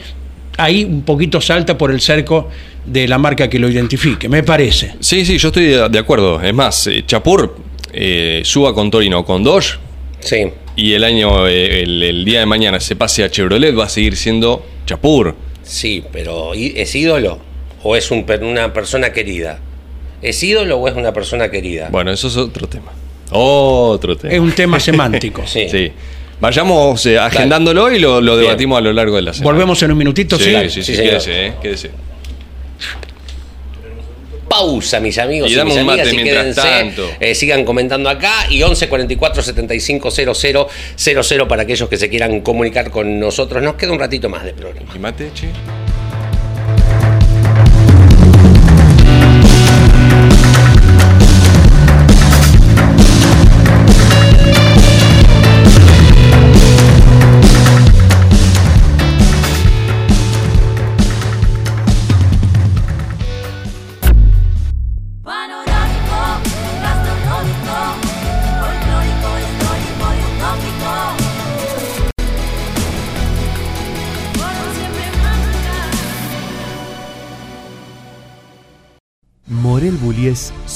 ahí 0.58 0.84
un 0.84 1.01
poquito 1.01 1.41
salta 1.41 1.75
por 1.77 1.89
el 1.91 2.01
cerco 2.01 2.49
de 2.86 3.08
la 3.08 3.17
marca 3.17 3.50
que 3.50 3.60
lo 3.60 3.70
identifique, 3.70 4.28
me 4.30 4.44
parece. 4.44 4.94
Sí, 5.00 5.26
sí, 5.26 5.38
yo 5.38 5.50
estoy 5.50 5.65
de 5.89 6.00
acuerdo. 6.00 6.41
Es 6.41 6.54
más, 6.54 6.88
eh, 6.88 7.04
Chapur 7.06 7.56
eh, 7.94 8.41
suba 8.44 8.74
con 8.74 8.89
Torino 8.89 9.24
con 9.26 9.44
Dodge 9.44 9.78
Sí. 10.20 10.48
y 10.76 10.94
el 10.94 11.04
año, 11.04 11.48
eh, 11.48 11.82
el, 11.84 12.02
el 12.04 12.26
día 12.26 12.39
de 12.39 12.46
mañana 12.46 12.80
se 12.80 12.96
pase 12.96 13.24
a 13.24 13.30
Chevrolet, 13.30 13.78
va 13.78 13.86
a 13.86 13.89
seguir 13.89 14.15
siendo 14.15 14.65
Chapur. 14.86 15.36
Sí, 15.63 16.04
pero 16.12 16.54
¿y- 16.56 16.73
¿es 16.75 16.94
ídolo 16.96 17.40
o 17.84 17.96
es 17.96 18.10
un 18.12 18.25
una 18.42 18.73
persona 18.73 19.12
querida? 19.13 19.60
¿Es 20.21 20.42
ídolo 20.44 20.77
o 20.77 20.88
es 20.88 20.96
una 20.96 21.13
persona 21.13 21.50
querida? 21.50 21.90
Bueno, 21.92 22.12
eso 22.12 22.27
es 22.27 22.38
otro 22.38 22.67
tema. 22.67 22.92
Otro 23.32 24.15
tema. 24.17 24.34
Es 24.34 24.40
un 24.40 24.52
tema 24.52 24.79
semántico. 24.79 25.44
Sí. 25.46 25.67
Sí. 25.69 25.92
Vayamos 26.40 27.06
eh, 27.06 27.19
agendándolo 27.19 27.92
y 27.92 28.00
lo, 28.00 28.19
lo 28.19 28.34
Bien. 28.34 28.46
debatimos 28.48 28.77
a 28.79 28.82
lo 28.82 28.92
largo 28.94 29.15
de 29.15 29.21
la 29.21 29.34
semana. 29.34 29.52
Volvemos 29.54 29.82
en 29.84 29.92
un 29.92 29.98
minutito, 29.98 30.38
Sí, 30.40 30.46
¿sí? 30.69 30.69
sí, 30.69 30.84
sí, 30.96 31.02
quédese, 31.02 31.48
eh, 31.48 31.54
quédese. 31.62 31.92
Pausa, 34.52 34.99
mis 34.99 35.17
amigos 35.17 35.49
Y 35.49 35.54
y, 35.54 35.56
dame 35.56 35.69
mis 35.71 35.79
un 35.79 35.85
mate 35.85 36.02
amigas, 36.02 36.13
y 36.13 36.23
mientras 36.23 36.43
quédense, 36.43 36.62
tanto. 36.62 37.10
eh, 37.19 37.35
sigan 37.35 37.63
comentando 37.63 38.10
acá 38.10 38.47
y 38.49 38.62
11 38.62 38.89
44 38.89 39.41
75 39.43 40.12
00 40.12 40.67
00 40.95 41.47
para 41.47 41.62
aquellos 41.63 41.87
que 41.87 41.97
se 41.97 42.10
quieran 42.10 42.41
comunicar 42.41 42.91
con 42.91 43.19
nosotros. 43.19 43.63
Nos 43.63 43.75
queda 43.75 43.91
un 43.93 43.99
ratito 43.99 44.29
más 44.29 44.43
de 44.43 44.54
programa. 44.54 44.91
¿Y 44.93 44.99
mate, 44.99 45.31
che? 45.33 45.47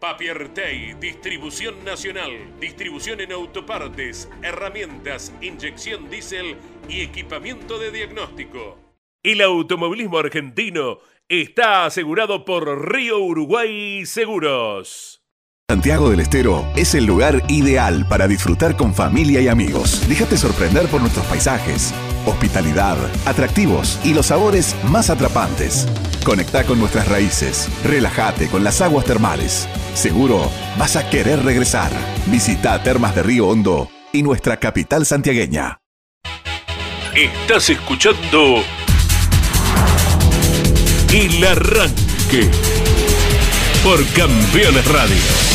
Papiertei, 0.00 0.94
distribución 0.98 1.84
nacional, 1.84 2.30
distribución 2.58 3.20
en 3.20 3.32
autopartes, 3.32 4.30
herramientas, 4.42 5.30
inyección 5.42 6.08
diésel 6.08 6.56
y 6.88 7.02
equipamiento 7.02 7.78
de 7.78 7.90
diagnóstico. 7.90 8.78
El 9.22 9.42
automovilismo 9.42 10.18
argentino 10.18 11.00
está 11.28 11.84
asegurado 11.84 12.46
por 12.46 12.90
Río 12.90 13.18
Uruguay 13.18 14.06
Seguros. 14.06 15.20
Santiago 15.68 16.08
del 16.08 16.20
Estero 16.20 16.64
es 16.76 16.94
el 16.94 17.04
lugar 17.04 17.42
ideal 17.48 18.06
para 18.08 18.26
disfrutar 18.26 18.78
con 18.78 18.94
familia 18.94 19.42
y 19.42 19.48
amigos. 19.48 20.08
Déjate 20.08 20.38
sorprender 20.38 20.88
por 20.88 21.02
nuestros 21.02 21.26
paisajes, 21.26 21.94
hospitalidad, 22.24 22.96
atractivos 23.26 24.00
y 24.02 24.14
los 24.14 24.26
sabores 24.26 24.74
más 24.90 25.10
atrapantes. 25.10 25.86
Conecta 26.24 26.64
con 26.64 26.78
nuestras 26.78 27.08
raíces, 27.08 27.68
relájate 27.82 28.48
con 28.48 28.62
las 28.62 28.80
aguas 28.82 29.04
termales. 29.06 29.66
Seguro 29.94 30.50
vas 30.78 30.96
a 30.96 31.08
querer 31.08 31.42
regresar. 31.42 31.90
Visita 32.26 32.82
Termas 32.82 33.14
de 33.14 33.22
Río 33.22 33.48
Hondo 33.48 33.88
y 34.12 34.22
nuestra 34.22 34.58
capital 34.58 35.06
santiagueña. 35.06 35.80
Estás 37.14 37.70
escuchando 37.70 38.62
El 41.12 41.44
Arranque 41.44 42.50
por 43.82 44.04
Campeones 44.12 44.86
Radio. 44.86 45.49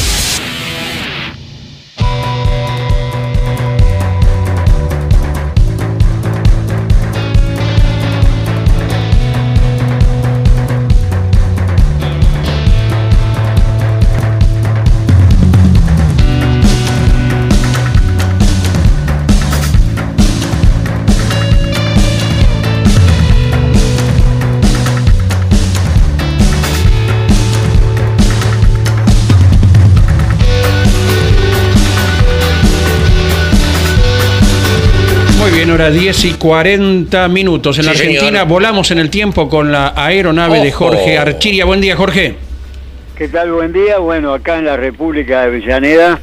Hora 35.76 35.91
10 35.91 36.26
y 36.26 36.32
40 36.34 37.28
minutos. 37.28 37.78
En 37.80 37.86
la 37.86 37.93
Sí, 37.93 37.99
Argentina 37.99 38.39
señor. 38.39 38.47
volamos 38.47 38.91
en 38.91 38.99
el 38.99 39.09
tiempo 39.09 39.49
con 39.49 39.71
la 39.71 39.93
aeronave 39.95 40.61
de 40.61 40.69
Ojo. 40.69 40.86
Jorge 40.88 41.17
Archiria. 41.17 41.65
Buen 41.65 41.82
día, 41.82 41.95
Jorge. 41.97 42.36
¿Qué 43.17 43.28
tal? 43.28 43.51
Buen 43.51 43.73
día. 43.73 43.97
Bueno, 43.99 44.34
acá 44.34 44.57
en 44.57 44.65
la 44.65 44.78
República 44.78 45.41
de 45.41 45.47
Avellaneda 45.47 46.19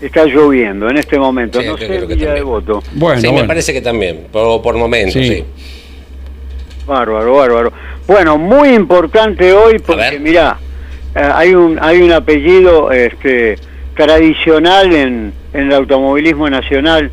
está 0.00 0.24
lloviendo 0.24 0.88
en 0.88 0.98
este 0.98 1.18
momento. 1.18 1.60
Sí, 1.60 1.66
no 1.66 1.76
sé, 1.76 1.86
que 1.86 1.92
Villa 1.98 2.06
también. 2.08 2.34
Devoto. 2.34 2.82
Bueno, 2.92 3.20
sí, 3.20 3.26
bueno. 3.26 3.42
me 3.42 3.48
parece 3.48 3.72
que 3.72 3.80
también, 3.80 4.26
por, 4.30 4.62
por 4.62 4.76
momentos, 4.76 5.14
Sí. 5.14 5.28
sí. 5.28 5.44
Bárbaro, 6.86 7.34
bárbaro. 7.36 7.72
Bueno, 8.06 8.38
muy 8.38 8.70
importante 8.70 9.52
hoy 9.52 9.78
porque, 9.80 10.18
mirá, 10.20 10.58
eh, 11.14 11.20
hay 11.34 11.54
un 11.54 11.78
hay 11.80 12.00
un 12.02 12.12
apellido 12.12 12.90
este, 12.92 13.56
tradicional 13.96 14.92
en, 14.92 15.32
en 15.54 15.66
el 15.66 15.72
automovilismo 15.72 16.48
nacional 16.50 17.10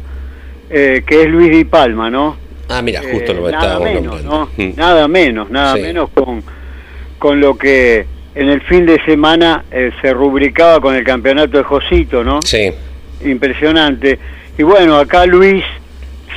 eh, 0.69 1.03
que 1.05 1.23
es 1.23 1.29
Luis 1.29 1.49
Di 1.51 1.65
Palma, 1.65 2.09
¿no? 2.09 2.37
Ah, 2.69 2.81
mira, 2.81 3.01
justo 3.01 3.31
Eh, 3.31 3.35
lo 3.35 3.49
nada 3.49 3.63
estábamos 3.63 3.93
menos. 3.93 4.49
Mm. 4.57 4.69
Nada 4.77 5.07
menos, 5.07 5.49
nada 5.49 5.75
Sí. 5.75 5.81
menos 5.81 6.09
con, 6.11 6.43
con 7.17 7.39
lo 7.39 7.57
que 7.57 8.05
en 8.35 8.49
el 8.49 8.61
fin 8.61 8.85
de 8.85 9.03
semana 9.05 9.63
eh, 9.71 9.91
se 10.01 10.13
rubricaba 10.13 10.79
con 10.79 10.95
el 10.95 11.03
campeonato 11.03 11.57
de 11.57 11.63
Josito, 11.63 12.23
¿no? 12.23 12.41
Sí, 12.43 12.71
impresionante. 13.25 14.19
Y 14.57 14.63
bueno, 14.63 14.97
acá 14.97 15.25
Luis 15.25 15.63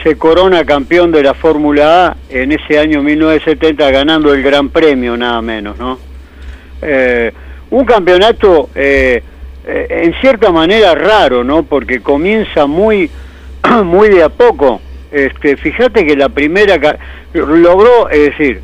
se 0.02 0.16
corona 0.16 0.64
campeón 0.64 1.12
de 1.12 1.22
la 1.22 1.34
Fórmula 1.34 2.06
A 2.08 2.16
en 2.30 2.52
ese 2.52 2.78
año 2.78 3.02
1970 3.02 3.90
ganando 3.90 4.32
el 4.32 4.42
Gran 4.42 4.70
Premio, 4.70 5.16
nada 5.16 5.42
menos, 5.42 5.78
¿no? 5.78 5.98
Eh, 6.80 7.30
un 7.70 7.84
campeonato 7.84 8.70
eh, 8.74 9.22
eh, 9.66 9.86
en 9.90 10.14
cierta 10.20 10.50
manera 10.50 10.94
raro, 10.94 11.44
¿no? 11.44 11.62
Porque 11.62 12.00
comienza 12.00 12.66
muy, 12.66 13.08
muy 13.84 14.08
de 14.08 14.22
a 14.22 14.28
poco. 14.28 14.80
Este, 15.10 15.56
fíjate 15.56 16.06
que 16.06 16.16
la 16.16 16.28
primera 16.30 16.78
logró, 17.34 18.08
es 18.08 18.30
decir, 18.30 18.60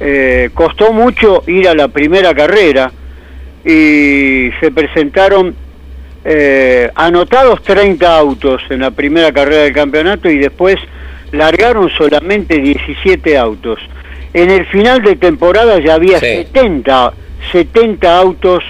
eh, 0.00 0.50
costó 0.54 0.92
mucho 0.92 1.42
ir 1.46 1.68
a 1.68 1.74
la 1.74 1.88
primera 1.88 2.34
carrera 2.34 2.92
y 3.64 4.50
se 4.60 4.70
presentaron 4.72 5.54
eh, 6.24 6.90
anotados 6.94 7.62
30 7.62 8.18
autos 8.18 8.62
en 8.70 8.80
la 8.80 8.90
primera 8.90 9.32
carrera 9.32 9.62
del 9.62 9.72
campeonato 9.72 10.28
y 10.28 10.38
después 10.38 10.76
largaron 11.32 11.90
solamente 11.90 12.58
17 12.58 13.36
autos. 13.38 13.78
En 14.34 14.50
el 14.50 14.66
final 14.66 15.02
de 15.02 15.16
temporada 15.16 15.78
ya 15.80 15.94
había 15.94 16.18
Sí. 16.20 16.26
70, 16.26 17.12
70 17.52 18.18
autos 18.18 18.62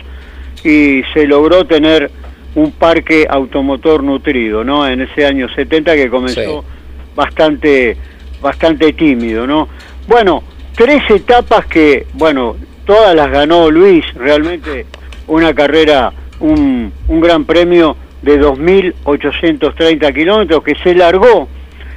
y 0.64 1.03
se 1.12 1.27
logró 1.27 1.66
tener 1.66 2.11
un 2.59 2.72
parque 2.72 3.26
automotor 3.28 4.02
nutrido, 4.02 4.64
¿no? 4.64 4.86
En 4.86 5.00
ese 5.02 5.24
año 5.24 5.48
70 5.48 5.94
que 5.94 6.09
comenzó 6.11 6.40
Sí. 6.62 6.68
bastante 7.14 7.96
bastante 8.40 8.92
tímido, 8.92 9.46
¿no? 9.46 9.68
Bueno, 10.06 10.42
tres 10.76 11.02
etapas 11.11 11.66
que, 11.66 12.06
bueno, 12.14 12.56
todas 12.86 13.14
las 13.14 13.30
ganó 13.30 13.70
Luis, 13.70 14.04
realmente 14.14 14.86
una 15.26 15.52
carrera, 15.54 16.12
un, 16.40 16.92
un 17.09 17.20
gran 17.20 17.44
premio 17.44 17.96
de 18.22 18.40
2.830 18.40 20.12
kilómetros 20.14 20.62
que 20.62 20.74
se 20.76 20.94
largó 20.94 21.48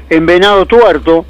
en 0.09 0.25
Venado 0.25 0.65
Tuerto 0.65 1.25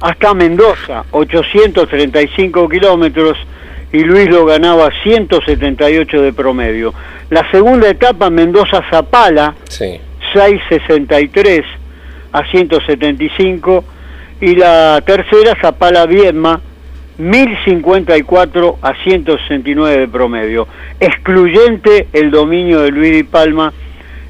hasta 0.00 0.34
Mendoza, 0.34 1.04
835 1.10 2.68
kilómetros, 2.68 3.36
y 3.92 4.00
Luis 4.00 4.28
lo 4.28 4.44
ganaba 4.44 4.90
178 5.02 6.22
de 6.22 6.32
promedio. 6.32 6.92
La 7.30 7.50
segunda 7.50 7.88
etapa, 7.88 8.30
Mendoza-Zapala, 8.30 9.54
sí. 9.68 10.00
663 10.32 11.64
a 12.32 12.44
175 12.50 13.84
y 14.40 14.54
la 14.56 15.02
tercera 15.04 15.56
Zapala 15.60 16.06
Viedma 16.06 16.60
1054 17.16 18.78
a 18.82 18.94
169 19.02 19.98
de 19.98 20.08
promedio 20.08 20.68
excluyente 21.00 22.08
el 22.12 22.30
dominio 22.30 22.80
de 22.82 22.90
Luis 22.90 23.12
Di 23.12 23.22
Palma 23.24 23.72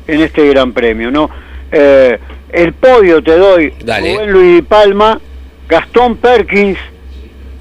en 0.07 0.21
este 0.23 0.47
gran 0.49 0.73
premio 0.73 1.11
no 1.11 1.29
Eh, 1.71 2.19
el 2.51 2.73
podio 2.73 3.23
te 3.23 3.37
doy 3.37 3.75
Dale. 3.85 4.27
Luis 4.27 4.55
Di 4.55 4.63
Palma 4.63 5.21
Gastón 5.69 6.17
Perkins 6.17 6.79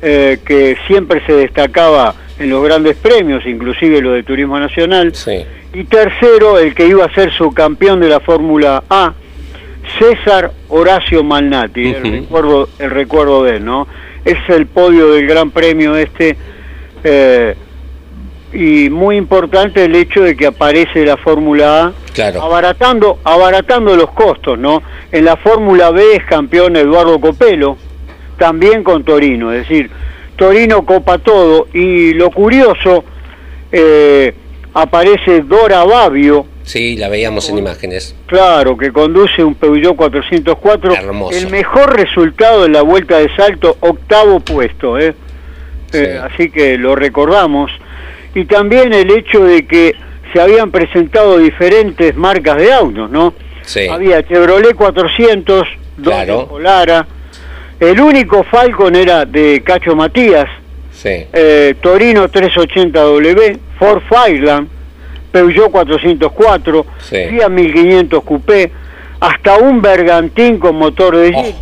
eh, 0.02 0.40
que 0.46 0.78
siempre 0.88 1.26
se 1.26 1.34
destacaba 1.34 2.14
en 2.40 2.50
los 2.50 2.64
grandes 2.64 2.96
premios, 2.98 3.46
inclusive 3.46 4.02
lo 4.02 4.12
de 4.12 4.24
Turismo 4.24 4.60
Nacional. 4.60 5.14
Sí. 5.16 5.44
Y 5.74 5.84
tercero, 5.86 6.60
el 6.60 6.74
que 6.76 6.88
iba 6.88 7.06
a 7.06 7.14
ser 7.14 7.32
su 7.34 7.52
campeón 7.52 8.00
de 8.00 8.10
la 8.10 8.20
Fórmula 8.20 8.84
A, 8.90 9.14
César 10.00 10.52
Horacio 10.70 11.24
Malnati, 11.24 11.88
el, 11.94 12.02
Ujú. 12.04 12.12
recuerdo, 12.12 12.70
el 12.80 12.90
recuerdo 12.92 13.44
de 13.44 13.58
él, 13.58 13.66
¿no? 13.66 13.88
Es 14.26 14.38
el 14.50 14.66
podio 14.68 15.12
del 15.14 15.26
Gran 15.28 15.52
Premio 15.52 15.96
este, 15.96 16.38
eh, 17.04 17.56
y 18.54 18.90
muy 18.90 19.18
importante 19.18 19.86
el 19.86 19.96
hecho 19.96 20.22
de 20.24 20.36
que 20.36 20.48
aparece 20.48 21.06
la 21.06 21.18
Fórmula 21.18 21.86
A, 21.86 21.94
Claro. 22.14 22.42
abaratando, 22.42 23.20
abaratando 23.24 23.96
los 23.96 24.10
costos, 24.12 24.58
¿no? 24.58 24.82
En 25.12 25.24
la 25.26 25.38
Fórmula 25.38 25.92
B 25.92 26.16
es 26.16 26.26
campeón 26.26 26.76
Eduardo 26.76 27.20
Copelo, 27.20 27.78
también 28.38 28.84
con 28.84 29.04
Torino, 29.04 29.52
es 29.52 29.68
decir, 29.68 29.90
Torino 30.36 30.86
copa 30.86 31.18
todo, 31.18 31.68
y 31.74 32.14
lo 32.14 32.30
curioso, 32.32 33.04
eh, 33.72 34.34
aparece 34.74 35.42
Dora 35.42 35.84
Babio, 35.84 36.46
Sí, 36.68 36.98
la 36.98 37.08
veíamos 37.08 37.50
en 37.50 37.60
imágenes. 37.60 38.14
Claro, 38.26 38.76
que 38.78 38.92
conduce 38.92 39.42
un 39.42 39.56
Peugeot 39.56 39.96
404. 39.96 40.94
Hermoso. 40.96 41.38
El 41.38 41.50
mejor 41.50 41.96
resultado 41.96 42.66
en 42.66 42.74
la 42.74 42.82
vuelta 42.82 43.20
de 43.20 43.34
salto, 43.38 43.78
octavo 43.80 44.42
puesto. 44.42 45.00
¿eh? 45.00 45.16
Sí. 45.90 46.00
Eh, 46.00 46.20
así 46.22 46.50
que 46.52 46.78
lo 46.78 46.94
recordamos. 46.94 47.72
Y 48.36 48.44
también 48.44 48.94
el 48.94 49.10
hecho 49.12 49.46
de 49.46 49.66
que 49.66 49.96
se 50.34 50.42
habían 50.42 50.70
presentado 50.70 51.38
diferentes 51.38 52.14
marcas 52.18 52.58
de 52.58 52.74
autos, 52.74 53.10
¿no? 53.10 53.34
Sí. 53.62 53.88
Había 53.88 54.28
Chevrolet 54.28 54.76
400, 54.76 55.66
dos 55.96 56.14
Claro. 56.14 56.40
de 56.40 56.46
Polara. 56.48 57.08
El 57.80 58.00
único 58.00 58.44
Falcon 58.44 58.96
era 58.96 59.26
de 59.26 59.62
Cacho 59.64 59.96
Matías. 59.96 60.48
Sí. 60.92 61.10
eh, 61.32 61.76
Torino 61.80 62.28
380W, 62.28 63.60
Ford 63.78 64.02
Fireland, 64.10 64.68
Peugeot 65.32 65.70
404, 65.70 66.86
Sí. 67.00 67.16
Fiat 67.30 67.50
1500 67.50 68.24
Coupé, 68.24 68.72
hasta 69.20 69.58
un 69.58 69.80
Bergantín 69.82 70.58
con 70.58 70.76
motor 70.76 71.16
de 71.18 71.32
Jeep, 71.32 71.56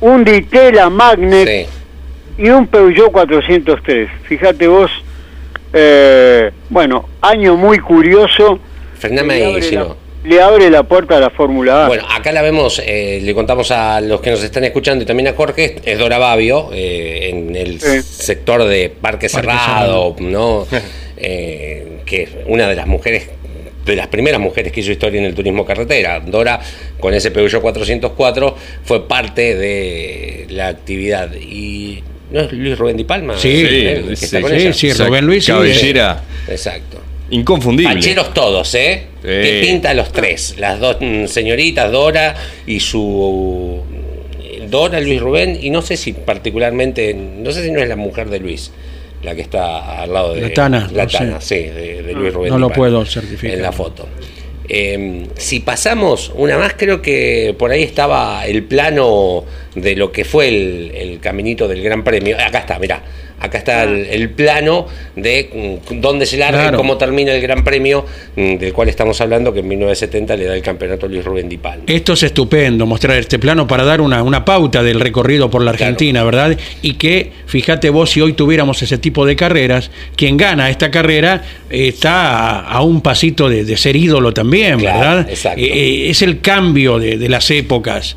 un 0.00 0.24
Ditela 0.24 0.90
Magnet 0.90 1.46
Oh. 1.68 1.70
Sí. 2.36 2.42
y 2.44 2.48
un 2.50 2.66
Peugeot 2.66 3.12
403. 3.12 4.08
Fíjate 4.24 4.66
vos, 4.66 4.90
eh, 5.72 6.50
bueno, 6.70 7.08
año 7.20 7.56
muy 7.56 7.78
curioso. 7.78 8.58
Frename 8.98 9.34
ahí, 9.34 9.62
le 10.24 10.40
abre 10.42 10.70
la 10.70 10.82
puerta 10.82 11.16
a 11.16 11.20
la 11.20 11.30
Fórmula 11.30 11.84
A. 11.84 11.88
Bueno, 11.88 12.04
acá 12.10 12.30
la 12.32 12.42
vemos, 12.42 12.80
eh, 12.84 13.20
le 13.22 13.34
contamos 13.34 13.70
a 13.70 14.00
los 14.00 14.20
que 14.20 14.30
nos 14.30 14.42
están 14.42 14.64
escuchando 14.64 15.02
y 15.02 15.06
también 15.06 15.28
a 15.28 15.32
Jorge, 15.34 15.76
es 15.84 15.98
Dora 15.98 16.18
Babio, 16.18 16.70
eh, 16.72 17.30
en 17.30 17.56
el 17.56 17.80
Sí. 17.80 18.02
sector 18.02 18.64
de 18.64 18.90
Parque, 18.90 19.28
Cerrado, 19.28 20.16
¿no? 20.20 20.66
Eh, 21.22 21.98
que 22.06 22.22
es 22.22 22.30
una 22.46 22.66
de 22.66 22.74
las 22.74 22.86
mujeres, 22.86 23.28
de 23.84 23.94
las 23.94 24.06
primeras 24.06 24.40
mujeres 24.40 24.72
que 24.72 24.80
hizo 24.80 24.90
historia 24.90 25.20
en 25.20 25.26
el 25.26 25.34
turismo 25.34 25.66
carretera. 25.66 26.18
Dora, 26.20 26.58
con 26.98 27.12
ese 27.12 27.30
Peugeot 27.30 27.60
404, 27.60 28.56
fue 28.84 29.06
parte 29.06 29.54
de 29.54 30.46
la 30.48 30.68
actividad. 30.68 31.30
Y. 31.34 32.02
¿No 32.30 32.40
es 32.40 32.52
Luis 32.52 32.78
Rubén 32.78 32.96
Di 32.96 33.04
Palma? 33.04 33.36
Sí, 33.36 33.64
¿Eh? 33.68 34.02
sí, 34.14 34.16
sí, 34.72 34.88
Esa 34.88 35.04
Rubén 35.04 35.26
Luis. 35.26 35.44
sí, 35.44 35.52
Cabellera 35.52 36.22
Exacto. 36.48 37.02
Inconfundible. 37.30 37.94
Facheros 37.94 38.34
todos, 38.34 38.74
¿eh? 38.74 39.06
Sí. 39.22 39.28
¿Qué 39.28 39.60
pinta 39.66 39.92
los 39.94 40.12
tres? 40.12 40.54
Las 40.58 40.80
dos 40.80 40.96
mm, 41.00 41.26
señoritas, 41.26 41.90
Dora 41.90 42.34
y 42.66 42.80
su. 42.80 43.80
Dora, 44.68 45.00
Luis 45.00 45.20
Rubén, 45.20 45.58
y 45.60 45.70
no 45.70 45.82
sé 45.82 45.96
si 45.96 46.12
particularmente. 46.12 47.14
No 47.14 47.50
sé 47.52 47.64
si 47.64 47.70
no 47.70 47.80
es 47.80 47.88
la 47.88 47.96
mujer 47.96 48.28
de 48.30 48.38
Luis, 48.40 48.70
la 49.22 49.34
que 49.34 49.42
está 49.42 50.00
al 50.02 50.12
lado 50.12 50.34
de. 50.34 50.42
La 50.42 50.52
Tana, 50.52 50.90
La 50.92 51.04
no 51.04 51.10
Tana, 51.10 51.40
sé. 51.40 51.62
sí, 51.62 51.68
de, 51.68 52.02
de 52.02 52.12
Luis 52.12 52.32
Rubén. 52.32 52.50
no 52.50 52.58
lo 52.58 52.70
puedo 52.70 53.04
certificar. 53.04 53.56
En 53.56 53.62
la 53.62 53.72
foto. 53.72 54.08
Eh, 54.72 55.26
si 55.36 55.58
pasamos 55.60 56.30
una 56.36 56.56
más, 56.56 56.74
creo 56.76 57.02
que 57.02 57.56
por 57.58 57.72
ahí 57.72 57.82
estaba 57.82 58.46
el 58.46 58.62
plano 58.62 59.44
de 59.74 59.96
lo 59.96 60.12
que 60.12 60.24
fue 60.24 60.46
el, 60.48 60.92
el 60.94 61.18
caminito 61.18 61.66
del 61.66 61.82
Gran 61.82 62.04
Premio. 62.04 62.36
Acá 62.38 62.60
está, 62.60 62.78
mirá. 62.78 63.02
Acá 63.40 63.58
está 63.58 63.84
el, 63.84 64.06
el 64.06 64.28
plano 64.30 64.86
de 65.16 65.78
mm, 65.90 66.00
dónde 66.00 66.26
se 66.26 66.36
larga 66.36 66.60
Claro. 66.62 66.76
y 66.76 66.78
cómo 66.78 66.96
termina 66.98 67.32
el 67.32 67.40
Gran 67.40 67.64
Premio, 67.64 68.04
mm, 68.36 68.56
del 68.56 68.72
cual 68.72 68.88
estamos 68.88 69.20
hablando, 69.20 69.52
que 69.52 69.60
en 69.60 69.68
1970 69.68 70.36
le 70.36 70.44
da 70.44 70.54
el 70.54 70.62
campeonato 70.62 71.06
a 71.06 71.08
Luis 71.08 71.24
Rubén 71.24 71.48
Di 71.48 71.56
Palma. 71.56 71.84
Esto 71.86 72.12
es 72.12 72.22
estupendo, 72.22 72.84
mostrar 72.86 73.16
este 73.18 73.38
plano 73.38 73.66
para 73.66 73.84
dar 73.84 74.00
una, 74.00 74.22
una 74.22 74.44
pauta 74.44 74.82
del 74.82 75.00
recorrido 75.00 75.48
por 75.50 75.62
la 75.62 75.70
Argentina, 75.70 76.22
¿verdad? 76.22 76.56
Y 76.82 76.94
que, 76.94 77.32
fíjate 77.46 77.88
vos, 77.90 78.10
si 78.10 78.20
hoy 78.20 78.34
tuviéramos 78.34 78.82
ese 78.82 78.98
tipo 78.98 79.24
de 79.24 79.36
carreras, 79.36 79.90
quien 80.16 80.36
gana 80.36 80.68
esta 80.70 80.90
carrera 80.90 81.42
eh, 81.70 81.88
está 81.88 82.60
a, 82.60 82.60
a 82.72 82.82
un 82.82 83.00
pasito 83.00 83.48
de, 83.48 83.64
de 83.64 83.76
ser 83.76 83.96
ídolo 83.96 84.32
también, 84.34 84.78
Claro, 84.80 84.98
¿verdad? 84.98 85.30
exacto. 85.30 85.60
Eh, 85.60 85.66
eh, 85.72 86.10
es 86.10 86.20
el 86.22 86.40
cambio 86.40 86.98
de, 86.98 87.16
de 87.16 87.28
las 87.28 87.50
épocas. 87.50 88.16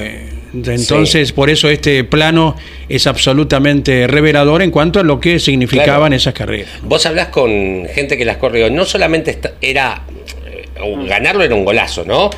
Eh, 0.00 0.28
Entonces, 0.54 1.32
por 1.32 1.48
eso 1.50 1.68
este 1.70 2.04
plano 2.04 2.56
es 2.88 3.06
absolutamente 3.06 4.06
revelador 4.06 4.62
en 4.62 4.70
cuanto 4.70 5.00
a 5.00 5.02
lo 5.02 5.18
que 5.18 5.38
significaban 5.38 6.00
Claro. 6.10 6.14
esas 6.16 6.34
carreras. 6.34 6.68
Vos 6.82 7.06
hablás 7.06 7.28
con 7.28 7.86
gente 7.94 8.16
que 8.18 8.24
las 8.24 8.36
corrió, 8.36 8.68
no 8.70 8.84
solamente 8.84 9.38
era, 9.60 10.02
eh, 10.46 10.66
ganarlo 11.08 11.42
era 11.42 11.54
un 11.54 11.64
golazo, 11.64 12.04
¿no? 12.04 12.28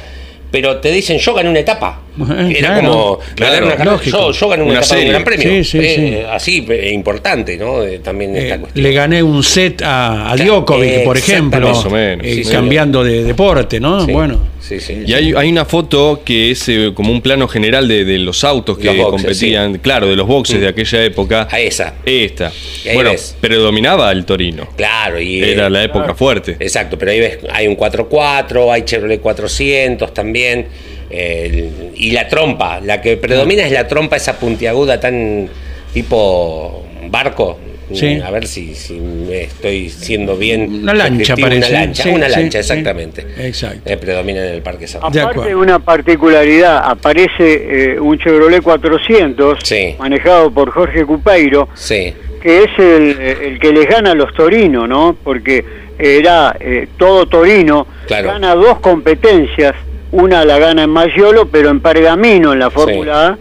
Pero 0.50 0.76
te 0.78 0.92
dicen, 0.92 1.18
yo 1.18 1.34
gané 1.34 1.50
una 1.50 1.58
etapa. 1.60 2.00
Eh, 2.16 2.54
Era 2.58 2.68
claro. 2.80 2.88
como 2.92 3.16
ganar 3.18 3.34
Claro, 3.34 3.66
una 3.66 3.74
carrera. 3.76 3.92
lógico. 3.92 4.18
Yo, 4.18 4.32
yo 4.32 4.48
gané 4.48 4.62
una, 4.62 4.70
Una 4.72 4.80
etapa 4.80 4.94
de 4.96 5.02
un 5.02 5.08
gran 5.08 5.24
premio. 5.24 5.48
Sí, 5.48 5.64
sí, 5.64 5.78
Eh, 5.80 5.94
sí. 5.96 6.26
Así, 6.30 6.66
eh, 6.68 6.90
importante, 6.92 7.56
¿no? 7.56 7.82
Eh, 7.82 7.98
también 7.98 8.36
esta 8.36 8.58
cuestión. 8.60 8.82
le 8.84 8.92
gané 8.92 9.22
un 9.22 9.42
set 9.42 9.82
a, 9.82 10.30
a 10.30 10.36
Djokovic, 10.36 11.02
por 11.04 11.16
ejemplo, 11.18 11.68
Más 11.68 11.84
o 11.84 11.90
menos, 11.90 12.24
eh, 12.26 12.44
sí, 12.44 12.50
cambiando 12.50 13.02
de 13.02 13.24
deporte, 13.24 13.80
¿no? 13.80 14.04
Sí, 14.06 14.12
Bueno, 14.12 14.54
Sí, 14.64 14.80
sí. 14.80 15.02
Y 15.06 15.12
hay, 15.12 15.34
hay 15.36 15.50
una 15.50 15.66
foto 15.66 16.22
que 16.24 16.50
es 16.52 16.66
eh, 16.70 16.92
como 16.94 17.12
un 17.12 17.20
plano 17.20 17.46
general 17.48 17.86
de, 17.86 18.06
de 18.06 18.16
los 18.18 18.44
autos 18.44 18.78
que 18.78 18.84
Los 18.86 18.96
boxes, 18.96 19.22
competían, 19.26 19.76
claro, 19.78 20.06
de 20.08 20.16
los 20.16 20.26
boxes 20.26 20.58
de 20.58 20.68
aquella 20.68 21.04
época. 21.04 21.46
A 21.50 21.60
esa. 21.60 21.92
Esta. 22.06 22.50
Y 22.82 22.88
ahí 22.88 22.94
Bueno, 22.94 23.10
ves. 23.10 23.36
predominaba 23.42 24.10
el 24.10 24.24
Torino. 24.24 24.66
Claro, 24.74 25.20
y. 25.20 25.42
Era 25.44 25.66
eh, 25.66 25.70
la 25.70 25.84
época 25.84 26.14
fuerte. 26.14 26.56
Exacto, 26.60 26.96
pero 26.98 27.10
ahí 27.10 27.20
ves, 27.20 27.38
hay 27.52 27.66
un 27.68 27.76
4-4, 27.76 28.72
hay 28.72 28.82
Chevrolet 28.84 29.20
400 29.20 30.14
también. 30.14 30.66
El- 31.14 31.92
y 31.94 32.10
la 32.12 32.28
trompa, 32.28 32.80
la 32.80 33.00
que 33.00 33.16
predomina 33.16 33.62
es 33.64 33.72
la 33.72 33.86
trompa, 33.88 34.16
esa 34.16 34.38
puntiaguda 34.38 34.98
tan 35.00 35.48
tipo 35.92 36.84
barco. 37.08 37.58
Sí. 37.92 38.18
A 38.24 38.30
ver 38.30 38.46
si, 38.46 38.74
si 38.74 38.94
me 38.94 39.42
estoy 39.42 39.90
siendo 39.90 40.36
bien. 40.38 40.80
Una 40.82 40.94
lancha 40.94 41.36
parece. 41.36 41.58
Una 41.58 41.80
lancha, 41.80 42.02
Sí, 42.02 42.08
una 42.08 42.28
lancha, 42.28 42.50
sí. 42.62 42.72
exactamente. 42.72 43.26
Exacto. 43.38 43.80
Eh, 43.92 43.96
predomina 43.98 44.40
en 44.40 44.54
el 44.54 44.62
Parque 44.62 44.86
San 44.86 45.00
De 45.02 45.06
Aparte 45.20 45.20
acuerdo. 45.40 45.48
de 45.50 45.54
una 45.54 45.78
particularidad, 45.80 46.82
aparece 46.82 47.92
eh, 47.94 48.00
un 48.00 48.18
Chevrolet 48.18 48.62
400 48.62 49.58
Sí. 49.62 49.94
manejado 49.98 50.50
por 50.50 50.70
Jorge 50.70 51.04
Cupeiro, 51.04 51.68
Sí, 51.74 52.14
que 52.42 52.64
es 52.64 52.70
el, 52.78 53.20
el 53.20 53.58
que 53.58 53.70
les 53.72 53.86
gana 53.86 54.12
a 54.12 54.14
los 54.14 54.32
Torinos, 54.32 54.88
¿no? 54.88 55.14
Porque 55.22 55.62
era 55.98 56.56
eh, 56.58 56.88
todo 56.96 57.26
Torino, 57.26 57.86
Claro. 58.06 58.28
gana 58.28 58.54
dos 58.54 58.80
competencias, 58.80 59.74
una 60.14 60.44
la 60.44 60.58
gana 60.58 60.84
en 60.84 60.90
Mayolo, 60.90 61.46
pero 61.48 61.70
en 61.70 61.80
Pergamino, 61.80 62.52
en 62.52 62.58
la 62.60 62.70
Fórmula 62.70 63.26
A, 63.28 63.38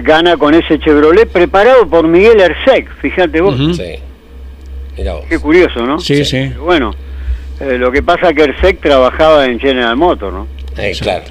gana 0.00 0.36
con 0.36 0.54
ese 0.54 0.78
Chevrolet 0.78 1.28
preparado 1.28 1.88
por 1.88 2.06
Miguel 2.06 2.40
Ersek, 2.40 2.88
fíjate 3.00 3.40
vos, 3.40 3.58
Ujú. 3.58 3.74
sí. 3.74 3.94
Mirá 4.96 5.14
vos. 5.14 5.24
qué 5.28 5.38
curioso, 5.38 5.84
¿no? 5.84 5.98
sí, 6.00 6.24
sí. 6.24 6.52
Bueno, 6.60 6.94
eh, 7.60 7.76
lo 7.78 7.90
que 7.90 8.02
pasa 8.02 8.32
que 8.32 8.42
Ersek 8.44 8.80
trabajaba 8.80 9.46
en 9.46 9.58
General 9.58 9.96
Motors, 9.96 10.32
¿no? 10.32 10.46
Eh, 10.76 10.92
claro. 11.00 11.24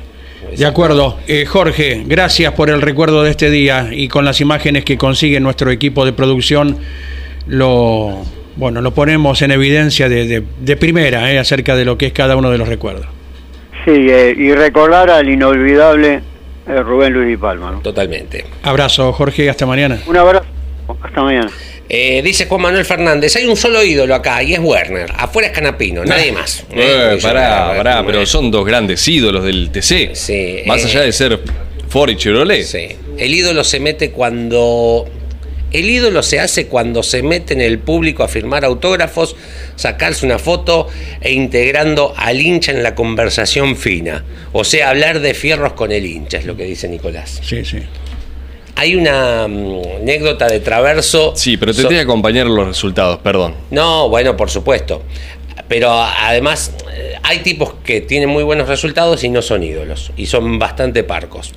De 0.56 0.66
acuerdo. 0.66 1.18
Eh, 1.28 1.46
Jorge, 1.46 2.04
gracias 2.06 2.54
por 2.54 2.70
el 2.70 2.82
recuerdo 2.82 3.24
de 3.24 3.32
este 3.32 3.50
día 3.50 3.90
y 3.92 4.08
con 4.08 4.24
las 4.26 4.40
imágenes 4.42 4.86
que 4.86 4.98
consigue 4.98 5.40
nuestro 5.40 5.72
equipo 5.72 6.06
de 6.06 6.14
producción, 6.14 6.78
lo, 7.48 8.24
bueno, 8.56 8.82
lo 8.82 8.92
ponemos 8.94 9.42
en 9.42 9.52
evidencia 9.52 10.08
de, 10.10 10.26
de- 10.28 10.44
de 10.60 10.76
primera 10.78 11.32
eh, 11.32 11.40
acerca 11.40 11.76
de 11.76 11.86
lo 11.86 11.98
que 11.98 12.08
es 12.08 12.14
cada 12.14 12.36
uno 12.36 12.50
de 12.52 12.58
los 12.58 12.68
recuerdos. 12.68 13.08
Sí, 13.88 13.94
eh, 14.10 14.36
y 14.38 14.52
recordar 14.54 15.10
al 15.10 15.30
inolvidable 15.30 16.22
eh, 16.68 16.82
Rubén 16.84 17.14
Luis 17.14 17.30
Di 17.30 17.38
Palma, 17.38 17.72
¿no? 17.72 17.80
Totalmente. 17.80 18.44
Abrazo, 18.64 19.14
Jorge, 19.14 19.50
hasta 19.50 19.66
mañana. 19.66 19.98
Un 20.06 20.18
abrazo, 20.18 20.46
hasta 21.02 21.22
mañana. 21.24 21.50
Eh, 21.88 22.22
dice 22.22 22.48
Juan 22.48 22.64
Manuel 22.64 22.84
Fernández, 22.84 23.34
hay 23.38 23.46
un 23.46 23.56
solo 23.56 23.82
ídolo 23.82 24.14
acá 24.14 24.44
y 24.44 24.54
es 24.54 24.60
Werner. 24.60 25.10
Afuera 25.18 25.48
es 25.48 25.54
Canapino, 25.54 26.04
nadie 26.04 26.34
más. 26.34 26.66
Eh, 26.72 27.14
Eh, 27.16 27.20
pará, 27.22 27.74
pará, 27.78 28.06
pero 28.06 28.26
son 28.26 28.52
dos 28.52 28.66
grandes 28.66 29.08
ídolos 29.08 29.46
del 29.46 29.70
TC. 29.72 30.14
Sí, 30.14 30.64
Más 30.66 30.84
eh, 30.84 30.88
allá 30.88 31.02
de 31.04 31.14
ser 31.14 31.40
Ford 31.88 32.10
y 32.10 32.18
Chevrolet. 32.18 32.64
Sí. 32.66 32.90
El 33.18 33.34
ídolo 33.34 33.64
se 33.64 33.80
mete 33.80 34.12
cuando. 34.12 35.06
El 35.72 35.90
ídolo 35.90 36.24
se 36.24 36.40
hace 36.40 36.68
cuando 36.68 37.04
se 37.04 37.24
mete 37.24 37.54
en 37.54 37.62
el 37.62 37.80
público 37.80 38.24
a 38.24 38.28
firmar 38.28 38.64
autógrafos, 38.64 39.36
sacarse 39.76 40.26
una 40.26 40.40
foto 40.40 40.88
e 41.22 41.34
integrando 41.34 42.14
al 42.16 42.40
hincha 42.40 42.72
en 42.72 42.84
la 42.84 42.96
conversación 42.96 43.76
fina. 43.76 44.24
O 44.54 44.64
sea, 44.64 44.90
hablar 44.90 45.20
de 45.20 45.34
fierros 45.34 45.74
con 45.74 45.92
el 45.92 46.06
hincha, 46.06 46.38
es 46.38 46.46
lo 46.46 46.56
que 46.56 46.64
dice 46.64 46.88
Nicolás. 46.88 47.42
Sí, 47.44 47.66
sí. 47.66 47.80
hay 48.76 48.96
una 48.96 49.48
mm, 49.48 49.82
anécdota 50.02 50.48
de 50.48 50.60
Traverso. 50.62 51.34
Sí, 51.36 51.58
pero 51.58 51.74
te 51.74 51.82
so- 51.82 51.88
tiene 51.90 52.04
que 52.04 52.10
acompañar 52.10 52.48
los 52.48 52.66
resultados, 52.68 53.20
perdón. 53.20 53.54
No, 53.72 54.08
bueno, 54.10 54.38
por 54.38 54.50
supuesto. 54.50 55.04
Pero 55.68 55.92
además 55.92 56.72
eh, 56.96 57.16
hay 57.24 57.40
tipos 57.40 57.74
que 57.84 58.00
tienen 58.00 58.30
muy 58.30 58.44
buenos 58.44 58.70
resultados 58.70 59.22
y 59.26 59.30
no 59.30 59.42
son 59.42 59.64
ídolos. 59.64 60.12
Y 60.16 60.28
son 60.28 60.60
bastante 60.60 61.04
parcos. 61.04 61.52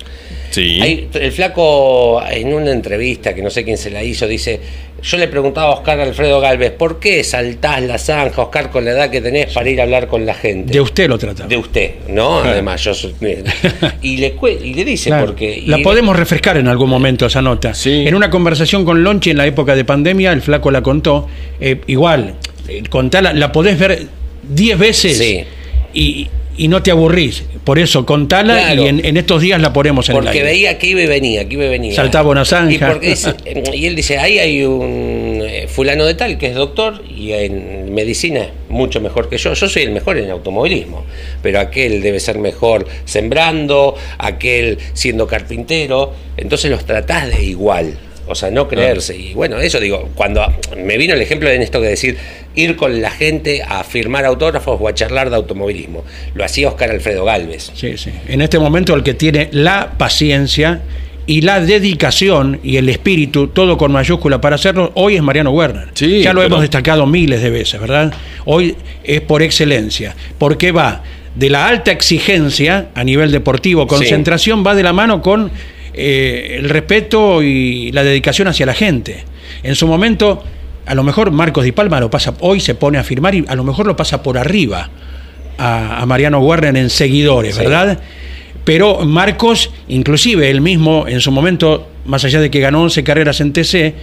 Sí. 0.51 0.79
Hay- 0.81 1.09
el 1.13 1.31
flaco 1.31 2.21
en 2.29 2.53
una 2.53 2.71
entrevista 2.71 3.33
que 3.33 3.41
no 3.41 3.49
sé 3.49 3.63
quién 3.63 3.77
se 3.77 3.89
la 3.89 4.03
hizo 4.03 4.27
dice, 4.27 4.59
yo 5.01 5.17
le 5.17 5.27
preguntaba 5.27 5.67
a 5.71 5.75
Oscar 5.77 5.99
Alfredo 5.99 6.39
Galvez, 6.39 6.71
¿por 6.73 6.99
qué 6.99 7.23
saltás 7.23 7.81
la 7.81 7.97
zanja, 7.97 8.43
Oscar, 8.43 8.69
con 8.69 8.85
la 8.85 8.91
edad 8.91 9.09
que 9.09 9.19
tenés 9.21 9.51
para 9.51 9.67
ir 9.69 9.79
a 9.79 9.83
hablar 9.83 10.07
con 10.07 10.25
la 10.25 10.35
gente? 10.35 10.71
De 10.73 10.79
usted 10.79 11.09
lo 11.09 11.17
trataba. 11.17 11.49
De 11.49 11.57
usted, 11.57 11.91
¿no? 12.09 12.39
Además, 12.39 12.83
yo 12.83 12.91
y 14.01 14.17
le 14.17 14.35
cue- 14.35 14.59
y 14.63 14.73
le 14.75 14.85
dice 14.85 15.09
Claro. 15.09 15.25
porque 15.27 15.63
La 15.65 15.79
podemos 15.79 16.15
refrescar 16.15 16.57
en 16.57 16.67
algún 16.67 16.89
momento 16.89 17.25
esa 17.25 17.41
nota. 17.41 17.73
Sí. 17.73 18.03
En 18.05 18.13
una 18.13 18.29
conversación 18.29 18.85
con 18.85 19.03
Lonchi 19.03 19.31
en 19.31 19.37
la 19.37 19.47
época 19.47 19.75
de 19.75 19.85
pandemia, 19.85 20.31
el 20.33 20.41
flaco 20.41 20.69
la 20.69 20.81
contó. 20.83 21.27
eh, 21.59 21.79
igual, 21.87 22.35
eh, 22.67 22.83
contala, 22.89 23.33
la 23.33 23.51
podés 23.51 23.79
ver 23.79 24.07
10 24.43 24.77
veces 24.77 25.17
Sí. 25.17 25.43
y, 25.93 26.27
y 26.57 26.67
no 26.67 26.83
te 26.83 26.91
aburrís. 26.91 27.43
Por 27.63 27.77
eso, 27.77 28.05
contala 28.07 28.57
Claro. 28.57 28.83
y 28.83 28.87
en, 28.87 29.05
en 29.05 29.17
estos 29.17 29.39
días 29.41 29.61
la 29.61 29.71
ponemos 29.71 30.09
en 30.09 30.15
el 30.15 30.23
Porque 30.23 30.39
aire. 30.39 30.43
veía 30.51 30.77
que 30.79 30.87
iba 30.87 31.01
y 31.01 31.05
venía, 31.05 31.47
que 31.47 31.53
iba 31.53 31.65
y 31.65 31.69
venía. 31.69 31.93
Saltaba 31.95 32.29
una 32.31 32.43
zanja. 32.43 32.73
Y, 32.73 32.91
porque 32.91 33.09
dice- 33.09 33.35
y 33.73 33.85
él 33.85 33.95
dice, 33.95 34.17
ahí 34.17 34.39
hay 34.39 34.63
un 34.65 35.41
eh, 35.45 35.67
fulano 35.67 36.05
de 36.05 36.15
tal 36.15 36.37
que 36.39 36.47
es 36.47 36.55
doctor 36.55 37.03
y 37.07 37.33
en 37.33 37.93
medicina 37.93 38.39
es 38.41 38.49
mucho 38.69 38.99
mejor 38.99 39.29
que 39.29 39.37
yo. 39.37 39.53
Yo 39.53 39.69
soy 39.69 39.83
el 39.83 39.91
mejor 39.91 40.17
en 40.17 40.31
automovilismo, 40.31 41.05
pero 41.43 41.59
aquel 41.59 42.01
debe 42.01 42.19
ser 42.19 42.39
mejor 42.39 42.87
sembrando, 43.05 43.95
aquel 44.17 44.79
siendo 44.93 45.27
carpintero. 45.27 46.13
Entonces 46.37 46.71
los 46.71 46.83
tratás 46.85 47.29
de 47.29 47.43
igual. 47.43 47.93
O 48.31 48.35
sea, 48.35 48.49
no 48.49 48.67
creerse. 48.67 49.15
Y 49.17 49.33
bueno, 49.33 49.59
eso 49.59 49.79
digo, 49.79 50.09
cuando 50.15 50.41
me 50.77 50.97
vino 50.97 51.13
el 51.13 51.21
ejemplo 51.21 51.49
de 51.49 51.61
esto 51.61 51.81
que 51.81 51.87
decir, 51.87 52.17
ir 52.55 52.75
con 52.75 53.01
la 53.01 53.11
gente 53.11 53.61
a 53.63 53.83
firmar 53.83 54.25
autógrafos 54.25 54.77
o 54.79 54.87
a 54.87 54.93
charlar 54.93 55.29
de 55.29 55.35
automovilismo. 55.35 56.03
Lo 56.33 56.43
hacía 56.43 56.67
Oscar 56.69 56.91
Alfredo 56.91 57.25
Galvez. 57.25 57.71
Sí, 57.75 57.97
sí. 57.97 58.11
En 58.27 58.41
este 58.41 58.59
momento 58.59 58.93
el 58.95 59.03
que 59.03 59.13
tiene 59.13 59.49
la 59.51 59.93
paciencia 59.97 60.81
y 61.27 61.41
la 61.41 61.61
dedicación 61.61 62.59
y 62.63 62.77
el 62.77 62.89
espíritu, 62.89 63.47
todo 63.47 63.77
con 63.77 63.91
mayúscula 63.91 64.41
para 64.41 64.55
hacerlo, 64.55 64.91
hoy 64.95 65.15
es 65.15 65.21
Mariano 65.21 65.51
Werner. 65.51 65.89
Sí, 65.93 66.21
ya 66.21 66.33
lo 66.33 66.39
pero- 66.39 66.47
hemos 66.47 66.61
destacado 66.61 67.05
miles 67.05 67.41
de 67.41 67.49
veces, 67.49 67.79
¿verdad? 67.79 68.13
Hoy 68.45 68.75
es 69.03 69.21
por 69.21 69.41
excelencia, 69.41 70.15
porque 70.37 70.71
va 70.71 71.03
de 71.35 71.49
la 71.49 71.67
alta 71.67 71.91
exigencia 71.91 72.87
a 72.95 73.03
nivel 73.03 73.31
deportivo, 73.31 73.87
concentración, 73.87 74.65
va 74.65 74.75
de 74.75 74.83
la 74.83 74.93
mano 74.93 75.21
con 75.21 75.51
eh, 75.93 76.57
el 76.59 76.69
respeto 76.69 77.41
y 77.43 77.91
la 77.91 78.03
dedicación 78.03 78.47
hacia 78.47 78.65
la 78.65 78.73
gente. 78.73 79.23
En 79.63 79.75
su 79.75 79.87
momento, 79.87 80.43
a 80.85 80.95
lo 80.95 81.03
mejor 81.03 81.31
Marcos 81.31 81.63
Di 81.63 81.71
Palma 81.71 81.99
lo 81.99 82.09
pasa, 82.09 82.33
hoy 82.39 82.59
se 82.59 82.75
pone 82.75 82.97
a 82.97 83.03
firmar 83.03 83.35
y 83.35 83.45
a 83.47 83.55
lo 83.55 83.63
mejor 83.63 83.85
lo 83.87 83.95
pasa 83.95 84.23
por 84.23 84.37
arriba 84.37 84.89
a, 85.57 86.01
a 86.01 86.05
Mariano 86.05 86.39
Werner 86.39 86.75
en 86.77 86.89
seguidores, 86.89 87.55
Sí. 87.55 87.61
¿verdad? 87.61 87.99
Pero 88.63 89.05
Marcos, 89.05 89.71
inclusive 89.87 90.49
él 90.49 90.61
mismo, 90.61 91.05
en 91.07 91.19
su 91.19 91.31
momento, 91.31 91.89
más 92.05 92.23
allá 92.25 92.39
de 92.39 92.51
que 92.51 92.59
ganó 92.59 92.83
11 92.83 93.03
carreras 93.03 93.41
en 93.41 93.53
TC, 93.53 93.95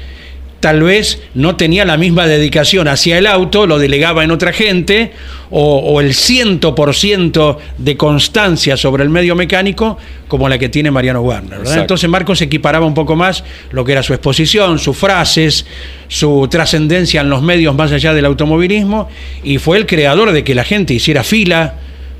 tal 0.61 0.83
vez 0.83 1.23
no 1.35 1.57
tenía 1.57 1.85
la 1.85 1.97
misma 1.97 2.27
dedicación 2.27 2.89
hacia 2.89 3.19
el 3.19 3.27
auto, 3.27 3.67
lo 3.67 3.79
delegaba 3.79 4.25
en 4.25 4.31
otra 4.31 4.53
gente, 4.53 5.13
o, 5.51 5.79
o 5.79 6.01
el 6.01 6.11
100% 6.11 7.59
de 7.79 7.97
constancia 7.97 8.77
sobre 8.77 9.05
el 9.05 9.11
medio 9.11 9.35
mecánico 9.35 9.99
como 10.29 10.49
la 10.49 10.59
que 10.59 10.69
tiene 10.69 10.91
Mariano. 10.91 11.23
Exacto. 11.33 11.81
Entonces 11.81 12.11
Marcos 12.11 12.41
equiparaba 12.43 12.87
un 12.87 12.95
poco 12.95 13.17
más 13.17 13.45
lo 13.73 13.85
que 13.85 13.93
era 13.93 14.03
su 14.03 14.13
exposición, 14.13 14.79
sus 14.79 14.97
frases, 14.97 15.67
su 16.09 16.47
trascendencia 16.51 17.23
en 17.23 17.31
los 17.31 17.43
medios 17.43 17.75
más 17.75 17.93
allá 17.93 18.13
del 18.13 18.27
automovilismo, 18.27 19.09
y 19.43 19.59
fue 19.59 19.79
el 19.79 19.87
creador 19.87 20.33
de 20.33 20.45
que 20.45 20.55
la 20.55 20.65
gente 20.65 20.95
hiciera 20.95 21.25
fila 21.25 21.75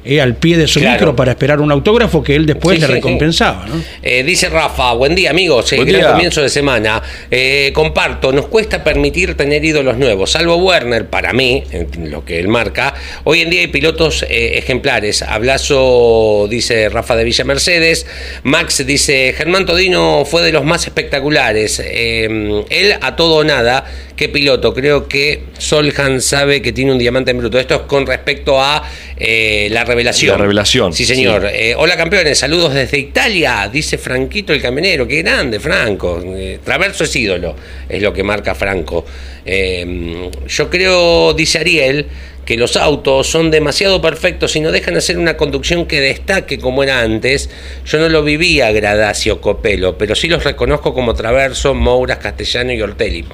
eh, 0.09 0.21
al 0.21 0.35
pie 0.37 0.57
de 0.57 0.67
su 0.67 0.81
Claro. 0.81 0.95
micro 0.95 1.17
para 1.17 1.33
esperar 1.33 1.61
un 1.61 1.71
autógrafo 1.71 2.23
que 2.23 2.35
él 2.35 2.47
después 2.47 2.77
Sí, 2.77 2.81
le 2.81 2.87
sí, 2.87 2.93
sí. 2.93 2.97
recompensaba. 2.97 3.67
¿no? 3.67 3.75
Eh, 4.03 4.23
dice 4.23 4.49
Rafa, 4.49 4.93
buen 4.95 5.15
día 5.15 5.31
amigos, 5.31 5.71
Buen 5.77 5.87
gran 5.89 6.01
día. 6.01 6.11
comienzo 6.13 6.43
de 6.43 6.49
semana. 6.49 7.03
Eh, 7.31 7.71
comparto, 7.75 8.33
nos 8.33 8.47
cuesta 8.47 8.83
permitir 8.83 9.37
tener 9.37 9.65
ídolos 9.65 9.99
nuevos, 9.99 10.31
salvo 10.33 10.57
Werner, 10.57 11.07
para 11.07 11.33
mí, 11.33 11.63
en 11.73 12.11
lo 12.11 12.25
que 12.25 12.39
él 12.39 12.49
marca. 12.49 12.95
Hoy 13.25 13.43
en 13.43 13.51
día 13.51 13.61
hay 13.61 13.67
pilotos 13.69 14.23
eh, 14.29 14.59
ejemplares. 14.59 15.23
Hablazo, 15.23 16.47
dice 16.49 16.89
Rafa 16.89 17.15
de 17.17 17.25
Villa 17.25 17.45
Mercedes. 17.45 18.07
Max 18.45 18.85
dice, 18.87 19.35
Germán 19.37 19.67
Todino 19.67 20.25
fue 20.25 20.43
de 20.43 20.53
los 20.53 20.65
más 20.65 20.85
espectaculares. 20.87 21.81
Eh, 21.85 22.63
él 22.71 22.95
a 23.01 23.17
todo 23.17 23.37
o 23.37 23.45
nada. 23.45 23.85
¿Qué 24.17 24.29
piloto? 24.29 24.75
Creo 24.75 25.07
que 25.07 25.45
Soljan 25.59 26.21
sabe 26.21 26.61
que 26.61 26.73
tiene 26.73 26.91
un 26.91 26.99
diamante 26.99 27.31
en 27.31 27.39
bruto. 27.39 27.59
Esto 27.61 27.75
es 27.77 27.81
con 27.83 28.05
respecto 28.05 28.61
a 28.61 28.83
eh, 29.17 29.69
la 29.71 29.85
revelación. 29.85 29.98
La 30.33 30.39
revelación, 30.39 30.93
Sí, 30.93 31.05
señor. 31.05 31.43
sí. 31.43 31.49
Eh, 31.53 31.75
hola 31.77 31.97
campeones, 31.97 32.39
saludos 32.39 32.73
desde 32.75 32.99
Italia, 32.99 33.69
dice 33.73 33.99
Franquito 33.99 34.53
el 34.53 34.63
camionero, 34.63 35.07
qué 35.09 35.23
grande 35.23 35.59
Franco. 35.61 36.23
Eh, 36.37 36.59
Traverso 36.65 37.05
es 37.05 37.17
ídolo, 37.17 37.57
es 37.89 38.01
lo 38.01 38.13
que 38.13 38.23
marca 38.23 38.55
Franco. 38.55 39.05
Eh, 39.45 40.31
yo 40.47 40.71
creo, 40.71 41.33
dice 41.35 41.59
Ariel, 41.59 42.07
que 42.49 42.57
los 42.57 42.79
autos 42.79 43.27
son 43.27 43.51
demasiado 43.51 44.01
perfectos 44.01 44.57
y 44.57 44.61
no 44.61 44.73
dejan 44.73 44.97
hacer 44.97 45.19
una 45.19 45.37
conducción 45.37 45.85
que 45.85 46.01
destaque 46.01 46.59
como 46.59 46.83
era 46.83 47.03
antes. 47.03 47.51
Yo 47.85 47.99
no 47.99 48.09
lo 48.09 48.25
vivía 48.25 48.73
Gradacio 48.73 49.43
Copelo, 49.43 49.99
pero 49.99 50.15
sí 50.15 50.29
los 50.29 50.45
reconozco 50.45 50.95
como 50.95 51.13
Traverso, 51.13 51.75
Mouras, 51.75 52.17
Castellano 52.17 52.73
y 52.73 52.81
Ortelli. 52.81 53.27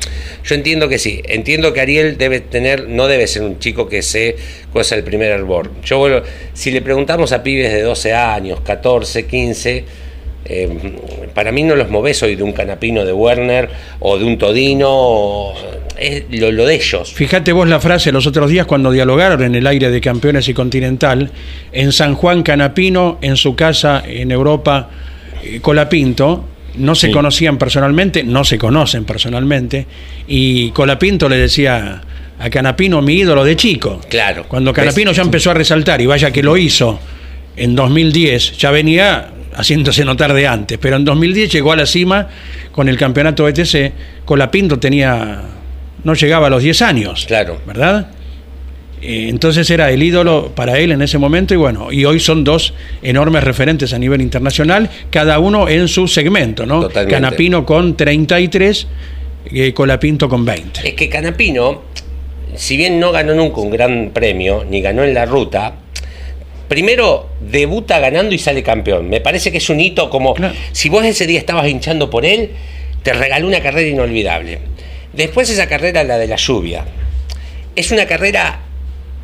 Yo 0.43 0.57
entiendo 0.57 0.89
que 0.89 0.99
sí, 0.99 1.23
entiendo 1.27 1.73
que 1.73 1.81
Ariel 1.81 2.19
debe 2.19 2.41
tener, 2.41 2.89
no 2.89 3.07
debe 3.07 3.29
ser 3.29 3.43
un 3.43 3.61
chico 3.61 3.89
que 3.89 4.03
se 4.03 4.35
cosa 4.73 4.97
el 4.97 5.05
primer 5.05 5.31
hervor. 5.31 5.71
Yo 5.85 5.99
bueno, 5.99 6.23
si 6.53 6.73
le 6.73 6.83
preguntamos 6.83 7.31
a 7.31 7.45
pibes 7.45 7.73
de 7.73 7.83
12 7.83 8.15
años, 8.15 8.63
14, 8.63 9.27
15, 9.27 9.85
eh, 10.45 10.69
para 11.35 11.53
mí 11.53 11.63
no 11.63 11.75
los 11.77 11.91
moves 11.91 12.23
hoy 12.23 12.37
de 12.37 12.43
un 12.43 12.53
canapino 12.53 13.05
de 13.05 13.13
Werner 13.13 13.69
o 14.01 14.19
de 14.19 14.25
un 14.25 14.39
Todino, 14.39 14.89
o- 14.91 15.55
es 15.99 16.25
lo, 16.31 16.51
lo 16.51 16.67
de 16.67 16.75
ellos. 16.75 17.13
Fíjate 17.13 17.53
vos 17.53 17.69
la 17.69 17.79
frase 17.81 18.11
los 18.13 18.27
otros 18.27 18.51
días 18.51 18.67
cuando 18.67 18.91
dialogaron 18.91 19.43
en 19.45 19.55
el 19.55 19.67
aire 19.67 19.91
de 19.91 20.01
Campeones 20.01 20.49
y 20.49 20.55
Continental, 20.55 21.31
en 21.73 21.93
San 21.93 22.15
Juan 22.17 22.43
Canapino, 22.43 23.19
en 23.23 23.37
su 23.37 23.55
casa 23.55 24.03
en 24.07 24.31
Europa, 24.33 24.91
eh, 25.45 25.61
Colapinto, 25.61 26.45
no 26.77 26.95
se 26.97 27.07
Sí. 27.07 27.13
conocían 27.13 27.57
personalmente, 27.59 28.25
no 28.25 28.43
se 28.45 28.59
conocen 28.59 29.05
personalmente, 29.05 29.87
y 30.27 30.71
Colapinto 30.73 31.29
le 31.29 31.37
decía 31.37 32.03
a 32.41 32.51
Canapino 32.51 33.01
mi 33.01 33.15
ídolo 33.15 33.45
de 33.45 33.55
chico. 33.55 34.01
Claro. 34.11 34.47
Cuando 34.49 34.73
Canapino 34.73 35.11
¿Ves? 35.13 35.17
ya 35.19 35.23
empezó 35.23 35.53
a 35.53 35.55
resaltar, 35.55 36.01
y 36.01 36.07
vaya 36.07 36.33
que 36.33 36.43
lo 36.43 36.57
hizo 36.57 36.99
en 37.57 37.77
2010, 37.77 38.59
ya 38.59 38.73
venía 38.73 39.29
haciéndose 39.57 40.05
notar 40.05 40.33
de 40.35 40.47
antes, 40.47 40.79
pero 40.81 40.97
en 40.97 41.05
2010 41.05 41.51
llegó 41.53 41.73
a 41.73 41.77
la 41.77 41.87
cima 41.87 42.29
con 42.73 42.89
el 42.89 42.97
campeonato 42.97 43.47
ETC, 43.49 43.93
Colapinto 44.25 44.79
tenía, 44.79 45.43
no 46.03 46.15
llegaba 46.15 46.49
a 46.49 46.51
los 46.51 46.63
10 46.63 46.83
años, 46.83 47.25
Claro. 47.27 47.61
¿verdad? 47.67 48.09
Eh, 49.03 49.27
Entonces 49.29 49.69
era 49.71 49.91
el 49.91 50.03
ídolo 50.03 50.53
para 50.55 50.79
él 50.79 50.93
en 50.93 51.03
ese 51.03 51.19
momento 51.19 51.53
y 51.55 51.57
bueno, 51.59 51.93
y 51.93 52.05
hoy 52.05 52.21
son 52.21 52.43
dos 52.43 52.73
enormes 53.03 53.45
referentes 53.45 53.93
a 53.93 53.99
nivel 53.99 54.21
internacional, 54.23 54.89
cada 55.11 55.39
uno 55.39 55.69
en 55.69 55.89
su 55.89 56.09
segmento, 56.09 56.65
¿no? 56.67 56.81
Totalmente. 56.83 57.15
Canapino 57.15 57.67
con 57.67 57.97
33, 57.97 58.87
eh, 59.53 59.73
Colapinto 59.75 60.29
con 60.29 60.45
20. 60.45 60.89
Es 60.89 60.95
que 60.95 61.09
Canapino, 61.09 61.83
si 62.55 62.77
bien 62.79 62.99
no 62.99 63.13
ganó 63.13 63.35
nunca 63.35 63.61
un 63.61 63.71
gran 63.71 64.11
premio, 64.15 64.65
ni 64.69 64.81
ganó 64.81 65.05
en 65.05 65.13
la 65.13 65.27
ruta, 65.27 65.75
primero 66.69 67.29
debuta 67.41 67.99
ganando 67.99 68.35
y 68.35 68.39
sale 68.39 68.63
campeón. 68.63 69.09
Me 69.09 69.21
parece 69.21 69.51
que 69.53 69.59
es 69.59 69.69
un 69.71 69.81
hito 69.81 70.11
como 70.11 70.35
Claro. 70.35 70.55
si 70.73 70.89
vos 70.89 71.05
ese 71.05 71.27
día 71.27 71.39
estabas 71.39 71.69
hinchando 71.69 72.11
por 72.11 72.25
él, 72.25 72.51
te 73.03 73.13
regaló 73.13 73.47
una 73.49 73.61
carrera 73.61 73.89
inolvidable. 73.89 74.59
Después 75.13 75.49
esa 75.51 75.67
carrera, 75.69 76.03
la 76.05 76.19
de 76.19 76.27
la 76.27 76.37
lluvia, 76.37 76.85
es 77.77 77.91
una 77.93 78.07
carrera 78.07 78.61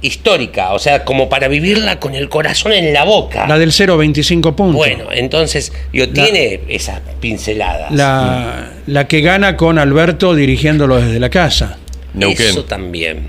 histórica, 0.02 0.72
o 0.72 0.78
sea, 0.78 1.04
como 1.04 1.28
para 1.28 1.48
vivirla 1.48 2.00
con 2.00 2.14
el 2.14 2.28
corazón 2.28 2.72
en 2.72 2.92
la 2.94 3.04
boca. 3.04 3.46
La 3.46 3.58
del 3.58 3.70
0.25 3.72 4.54
puntos. 4.54 4.74
Bueno, 4.76 5.04
entonces, 5.12 5.72
yo, 5.92 6.06
La- 6.06 6.12
tiene 6.12 6.60
esas 6.68 7.00
pinceladas. 7.20 7.92
la, 7.92 8.70
la 8.86 9.06
que 9.08 9.20
gana 9.20 9.56
con 9.56 9.78
Alberto 9.78 10.34
dirigiéndolo 10.34 11.00
desde 11.00 11.20
la 11.20 11.28
casa. 11.28 11.76
Neuquén. 12.14 12.46
Eso 12.48 12.64
también. 12.64 13.24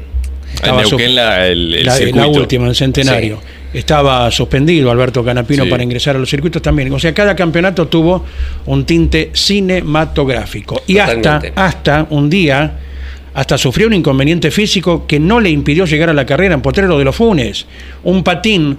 Estaba 0.53 0.82
Neuquén 0.82 1.09
su- 1.09 1.16
la, 1.16 1.47
el, 1.47 1.74
el 1.76 1.86
la, 2.16 2.28
última, 2.28 2.68
el 2.68 2.76
centenario. 2.76 3.41
Estaba 3.74 4.30
suspendido 4.32 4.91
Alberto 4.91 5.24
Canapino 5.24 5.63
Sí. 5.63 5.69
para 5.69 5.82
ingresar 5.84 6.15
a 6.15 6.19
los 6.19 6.30
circuitos 6.30 6.61
también. 6.61 6.91
O 6.93 6.99
sea, 6.99 7.13
cada 7.13 7.36
campeonato 7.36 7.88
tuvo 7.88 8.26
un 8.65 8.86
tinte 8.86 9.30
cinematográfico. 9.34 10.82
Y 10.88 10.97
hasta, 10.97 11.41
hasta 11.55 12.07
un 12.09 12.30
día, 12.30 12.80
hasta 13.34 13.57
sufrió 13.57 13.88
un 13.88 13.93
inconveniente 13.93 14.51
físico 14.51 15.05
que 15.07 15.19
no 15.19 15.39
le 15.39 15.49
impidió 15.49 15.86
llegar 15.86 16.09
a 16.09 16.13
la 16.13 16.26
carrera 16.26 16.53
en 16.53 16.61
Potrero 16.61 16.97
de 16.97 17.05
los 17.05 17.15
Funes. 17.15 17.65
Un 18.03 18.24
patín 18.24 18.78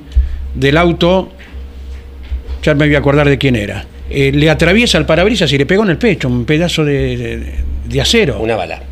del 0.55 0.76
auto, 0.76 1.32
ya 2.62 2.74
me 2.74 2.86
voy 2.86 2.95
a 2.95 2.99
acordar 2.99 3.28
de 3.28 3.38
quién 3.38 3.57
era. 3.57 3.86
eh, 4.14 4.30
le 4.30 4.51
atraviesa 4.51 4.99
el 4.99 5.07
parabrisas 5.07 5.51
y 5.55 5.57
le 5.57 5.64
pegó 5.64 5.84
en 5.84 5.90
el 5.90 5.97
pecho 5.97 6.28
un 6.28 6.45
pedazo 6.45 6.84
de, 6.84 7.16
de- 7.16 7.55
de 7.86 8.01
acero. 8.01 8.40
Una 8.40 8.57
bala. 8.57 8.82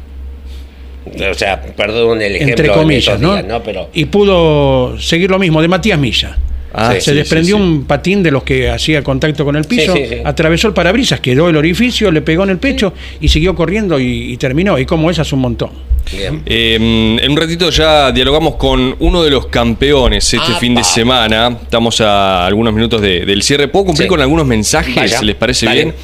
O 1.31 1.35
sea, 1.35 1.61
perdón 1.63 2.21
el 2.23 2.37
ejemplo 2.37 2.51
entre 2.53 2.67
en 2.67 2.73
comillas, 2.75 3.05
estos 3.15 3.21
¿no? 3.21 3.33
días, 3.35 3.47
¿no? 3.47 3.63
Pero 3.63 3.89
Y 3.95 4.05
pudo 4.07 4.99
seguir 5.01 5.31
lo 5.31 5.39
mismo 5.39 5.61
de 5.63 5.69
Matías 5.69 5.99
Milla. 5.99 6.37
Ah, 6.73 6.93
Sí, 6.95 7.01
Se 7.01 7.11
sí, 7.11 7.17
desprendió 7.17 7.57
sí, 7.57 7.63
sí. 7.63 7.69
un 7.69 7.85
patín 7.85 8.23
de 8.23 8.31
los 8.31 8.45
que 8.45 8.71
hacía 8.71 9.03
contacto 9.03 9.45
con 9.45 9.57
el 9.57 9.65
piso, 9.65 9.93
Sí, 9.97 10.03
sí, 10.05 10.15
sí. 10.17 10.21
atravesó 10.25 10.69
el 10.69 10.75
parabrisas, 10.75 11.19
quedó 11.19 11.49
el 11.49 11.57
orificio, 11.57 12.13
le 12.13 12.23
pegó 12.23 12.45
en 12.45 12.51
el 12.51 12.59
pecho 12.59 12.93
y 13.21 13.27
siguió 13.29 13.57
corriendo 13.57 13.99
y, 13.99 14.33
y 14.33 14.37
terminó. 14.37 14.79
Y 14.79 14.87
como 14.87 15.11
esas 15.11 15.33
un 15.33 15.41
montón. 15.41 15.71
bien. 16.13 16.43
Eh, 16.47 17.19
en 17.21 17.31
un 17.31 17.37
ratito 17.37 17.71
ya 17.71 18.13
dialogamos 18.13 18.55
con 18.55 18.95
uno 19.01 19.23
de 19.25 19.31
los 19.31 19.47
campeones 19.47 20.33
este 20.33 20.47
Apa. 20.47 20.61
fin 20.61 20.75
de 20.77 20.85
semana. 20.85 21.57
Estamos 21.61 22.01
a 22.03 22.47
algunos 22.47 22.73
minutos 22.73 23.01
de- 23.03 23.25
del 23.27 23.43
cierre. 23.43 23.67
¿Puedo 23.67 23.87
cumplir 23.87 24.05
Sí. 24.05 24.09
con 24.09 24.21
algunos 24.21 24.47
mensajes? 24.47 24.95
Vaya, 24.95 25.23
¿Les 25.23 25.35
parece 25.35 25.67
dale. 25.67 25.83
bien? 25.85 25.95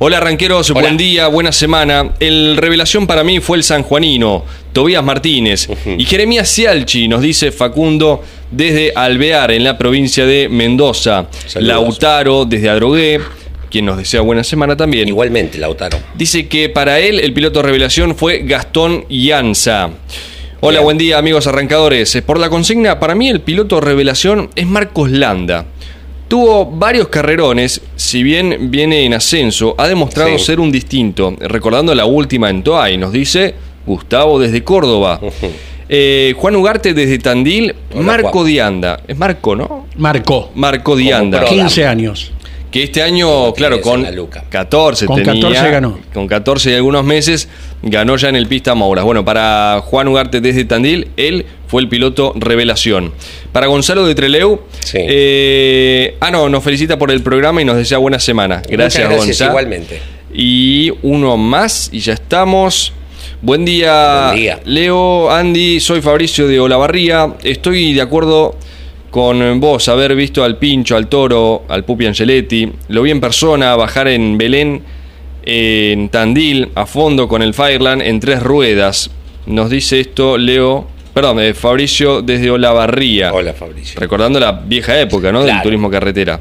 Hola, 0.00 0.20
ranqueros. 0.20 0.70
Hola. 0.70 0.80
Buen 0.82 0.96
día, 0.96 1.26
buena 1.26 1.50
semana. 1.50 2.12
El 2.20 2.56
revelación 2.56 3.06
para 3.06 3.24
mí 3.24 3.40
fue 3.40 3.56
el 3.56 3.64
sanjuanino, 3.64 4.44
Tobías 4.72 5.02
Martínez. 5.02 5.68
Y 5.98 6.04
Jeremías 6.04 6.48
Cialchi, 6.54 7.08
nos 7.08 7.20
dice 7.20 7.50
Facundo, 7.50 8.22
desde 8.50 8.92
Alvear, 8.94 9.50
en 9.50 9.64
la 9.64 9.76
provincia 9.76 10.24
de 10.24 10.48
Mendoza. 10.48 11.26
Saludos. 11.46 11.68
Lautaro, 11.68 12.44
desde 12.44 12.68
Adrogué, 12.68 13.20
quien 13.70 13.86
nos 13.86 13.96
desea 13.98 14.20
buena 14.20 14.44
semana 14.44 14.76
también. 14.76 15.08
Igualmente, 15.08 15.58
Lautaro. 15.58 15.98
Dice 16.14 16.46
que 16.46 16.68
para 16.68 17.00
él 17.00 17.18
el 17.18 17.32
piloto 17.32 17.60
revelación 17.62 18.14
fue 18.14 18.38
Gastón 18.44 19.04
Llanza. 19.08 19.90
Hola, 20.60 20.78
Bien. 20.78 20.84
buen 20.84 20.98
día 20.98 21.18
amigos 21.18 21.48
arrancadores. 21.48 22.14
Eh, 22.14 22.22
Por 22.22 22.38
la 22.38 22.48
consigna, 22.50 23.00
para 23.00 23.16
mí 23.16 23.28
el 23.28 23.40
piloto 23.40 23.80
revelación 23.80 24.50
es 24.54 24.66
Marcos 24.66 25.10
Landa. 25.10 25.66
Tuvo 26.28 26.66
varios 26.66 27.08
carrerones, 27.08 27.80
si 27.96 28.22
bien 28.22 28.70
viene 28.70 29.04
en 29.06 29.14
ascenso, 29.14 29.74
ha 29.78 29.88
demostrado 29.88 30.36
Sí. 30.38 30.44
ser 30.44 30.60
un 30.60 30.70
distinto. 30.70 31.34
Recordando 31.40 31.94
la 31.94 32.04
última 32.04 32.50
en 32.50 32.62
Toay, 32.62 32.98
nos 32.98 33.12
dice 33.12 33.54
Gustavo 33.86 34.38
desde 34.38 34.62
Córdoba. 34.62 35.20
Eh, 35.90 36.34
Juan 36.36 36.54
Ugarte 36.54 36.92
desde 36.92 37.18
Tandil, 37.18 37.74
Hola, 37.94 38.02
Marco 38.02 38.28
Juan. 38.30 38.46
Dianda. 38.46 39.00
Es 39.08 39.16
Marco, 39.16 39.56
¿no? 39.56 39.86
Marcó. 39.96 40.50
Marco 40.54 40.94
Dianda. 40.94 41.38
pro. 41.40 41.48
15 41.48 41.86
años. 41.86 42.30
Que 42.70 42.82
este 42.82 43.02
año, 43.02 43.52
claro, 43.54 43.80
con 43.80 44.00
una 44.00 44.10
luca. 44.10 44.44
14 44.48 45.06
Con 45.06 45.22
tenía, 45.22 45.42
14 45.42 45.70
ganó. 45.70 45.98
Con 46.12 46.26
14 46.26 46.70
y 46.70 46.74
algunos 46.74 47.02
meses 47.04 47.48
ganó 47.82 48.16
ya 48.16 48.28
en 48.28 48.36
el 48.36 48.46
Pista 48.46 48.74
Mouras. 48.74 49.04
Bueno, 49.04 49.24
para 49.24 49.80
Juan 49.84 50.08
Ugarte 50.08 50.40
desde 50.42 50.64
Tandil, 50.66 51.08
él 51.16 51.46
fue 51.66 51.80
el 51.80 51.88
piloto 51.88 52.32
revelación. 52.36 53.12
Para 53.52 53.68
Gonzalo 53.68 54.06
de 54.06 54.14
Treleu, 54.14 54.60
Sí. 54.84 54.98
eh, 55.00 56.16
ah, 56.20 56.30
no, 56.30 56.48
nos 56.48 56.62
felicita 56.62 56.98
por 56.98 57.10
el 57.10 57.22
programa 57.22 57.62
y 57.62 57.64
nos 57.64 57.76
desea 57.76 57.98
buena 57.98 58.18
semana. 58.18 58.62
Gracias, 58.68 59.04
Muchas 59.04 59.16
gracias, 59.16 59.26
Gonza. 59.38 59.46
igualmente. 59.46 60.00
Y 60.34 60.92
uno 61.02 61.36
más 61.38 61.88
y 61.92 62.00
ya 62.00 62.12
estamos. 62.12 62.92
Buen 63.40 63.64
día, 63.64 64.26
Buen 64.28 64.40
día. 64.40 64.60
Leo, 64.64 65.30
Andy, 65.30 65.80
soy 65.80 66.02
Fabricio 66.02 66.48
de 66.48 66.58
Olavarría. 66.60 67.34
Estoy 67.44 67.94
de 67.94 68.02
acuerdo 68.02 68.56
con 69.18 69.58
vos, 69.58 69.88
haber 69.88 70.14
visto 70.14 70.44
al 70.44 70.58
Pincho, 70.58 70.94
al 70.94 71.08
Toro, 71.08 71.64
al 71.68 71.84
Pupi 71.84 72.06
Angeletti. 72.06 72.70
Lo 72.86 73.02
vi 73.02 73.10
en 73.10 73.20
persona, 73.20 73.74
bajar 73.74 74.06
en 74.06 74.38
Belén, 74.38 74.80
en 75.42 76.08
Tandil, 76.08 76.68
a 76.76 76.86
fondo 76.86 77.26
con 77.26 77.42
el 77.42 77.52
Fireland 77.52 78.00
en 78.00 78.20
tres 78.20 78.40
ruedas. 78.40 79.10
Nos 79.46 79.70
dice 79.70 79.98
esto 79.98 80.38
Leo, 80.38 80.86
perdón, 81.12 81.40
eh, 81.40 81.52
Fabricio 81.52 82.22
desde 82.22 82.48
Olavarría. 82.48 83.32
Hola, 83.32 83.54
Fabricio. 83.54 83.98
Recordando 83.98 84.38
la 84.38 84.52
vieja 84.52 85.00
época, 85.00 85.32
¿no? 85.32 85.42
Del 85.42 85.62
turismo 85.62 85.90
carretera. 85.90 86.38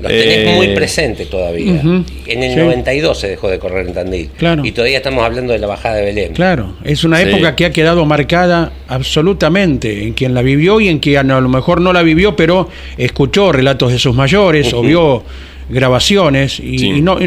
Los 0.00 0.10
tenés 0.10 0.38
Eh, 0.38 0.54
muy 0.56 0.68
presente 0.74 1.26
todavía. 1.26 1.80
En 1.80 2.42
el 2.42 2.50
Sí. 2.54 2.56
92 2.58 3.18
se 3.20 3.28
dejó 3.28 3.48
de 3.50 3.58
correr 3.58 3.86
en 3.86 3.94
Tandil. 3.94 4.30
Claro. 4.36 4.64
Y 4.64 4.72
todavía 4.72 4.96
estamos 4.96 5.24
hablando 5.24 5.52
de 5.52 5.58
la 5.58 5.66
bajada 5.66 5.96
de 5.96 6.04
Belén. 6.06 6.32
Claro, 6.32 6.74
es 6.82 7.04
una 7.04 7.18
Sí. 7.18 7.28
época 7.28 7.54
que 7.54 7.66
ha 7.66 7.70
quedado 7.72 8.04
marcada 8.06 8.72
absolutamente 8.88 10.02
en 10.04 10.14
quien 10.14 10.34
la 10.34 10.42
vivió 10.42 10.80
y 10.80 10.88
en 10.88 10.98
quien 10.98 11.30
a 11.30 11.40
lo 11.40 11.48
mejor 11.48 11.80
no 11.80 11.92
la 11.92 12.02
vivió, 12.02 12.34
pero 12.36 12.68
escuchó 12.96 13.52
relatos 13.52 13.92
de 13.92 13.98
sus 13.98 14.14
mayores 14.14 14.72
o 14.72 14.82
vio 14.82 15.22
grabaciones 15.68 16.58
y, 16.60 16.78
Sí. 16.78 16.86
y 16.90 17.00
no, 17.02 17.18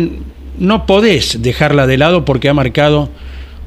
no 0.57 0.85
podés 0.85 1.41
dejarla 1.41 1.87
de 1.87 1.97
lado 1.97 2.25
porque 2.25 2.49
ha 2.49 2.53
marcado 2.53 3.09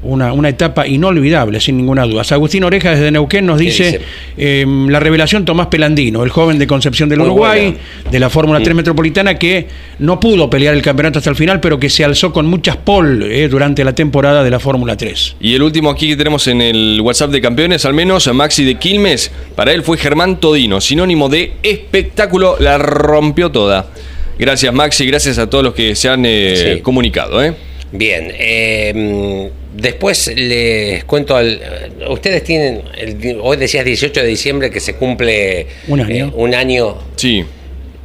una, 0.01 0.31
una 0.33 0.47
etapa 0.49 0.87
inolvidable, 0.87 1.59
sin 1.59 1.75
ninguna 1.77 2.05
duda. 2.05 2.23
Agustín 2.29 2.63
Oreja 2.63 2.91
desde 2.91 3.11
Neuquén 3.11 3.45
nos 3.45 3.57
¿Qué 3.59 3.65
dice, 3.65 3.83
dice? 3.85 4.01
eh, 4.37 4.65
la 4.87 4.99
revelación 4.99 5.43
Tomás 5.45 5.67
Pelandino, 5.67 6.23
el 6.23 6.29
joven 6.29 6.57
de 6.57 6.67
Concepción 6.67 7.09
del 7.09 7.19
Muy 7.19 7.27
Uruguay, 7.27 7.75
de 8.09 8.19
la 8.19 8.29
Fórmula 8.29 8.61
3 8.61 8.75
Metropolitana, 8.75 9.35
que 9.37 9.67
no 9.99 10.19
pudo 10.19 10.49
pelear 10.49 10.73
el 10.73 10.81
campeonato 10.81 11.19
hasta 11.19 11.29
el 11.29 11.35
final, 11.35 11.59
pero 11.59 11.79
que 11.79 11.89
se 11.89 12.05
alzó 12.05 12.31
con 12.31 12.45
muchas 12.45 12.77
pole 12.77 13.43
eh, 13.43 13.49
durante 13.49 13.83
la 13.83 13.93
temporada 13.93 14.43
de 14.43 14.49
la 14.49 14.59
Fórmula 14.59 14.95
3. 14.95 15.35
Y 15.41 15.55
el 15.55 15.61
último 15.63 15.89
aquí 15.89 16.07
que 16.07 16.15
tenemos 16.15 16.47
en 16.47 16.61
el 16.61 17.01
WhatsApp 17.03 17.31
de 17.31 17.41
campeones, 17.41 17.83
al 17.85 17.93
menos 17.93 18.33
Maxi 18.33 18.63
de 18.63 18.75
Quilmes, 18.75 19.31
para 19.55 19.73
él 19.73 19.83
fue 19.83 19.97
Germán 19.97 20.39
Todino, 20.39 20.79
sinónimo 20.79 21.27
de 21.27 21.53
espectáculo, 21.63 22.55
la 22.59 22.77
rompió 22.77 23.51
toda. 23.51 23.87
Gracias 24.37 24.73
Maxi, 24.73 25.05
gracias 25.05 25.37
a 25.37 25.49
todos 25.49 25.63
los 25.65 25.73
que 25.73 25.95
se 25.95 26.07
han 26.07 26.23
eh, 26.25 26.75
Sí. 26.77 26.81
comunicado. 26.81 27.43
¿eh? 27.43 27.53
Bien, 27.91 28.31
eh, 28.37 29.49
después 29.75 30.31
les 30.35 31.03
cuento, 31.05 31.35
al, 31.35 31.59
ustedes 32.09 32.43
tienen, 32.43 32.83
el- 32.97 33.37
hoy 33.41 33.57
decías 33.57 33.83
18 33.83 34.21
de 34.21 34.27
diciembre 34.27 34.69
que 34.69 34.79
se 34.79 34.93
cumple 34.95 35.65
Un 35.87 36.01
año. 36.01 36.27
eh, 36.27 36.31
un 36.35 36.53
año. 36.53 36.97
Sí, 37.15 37.43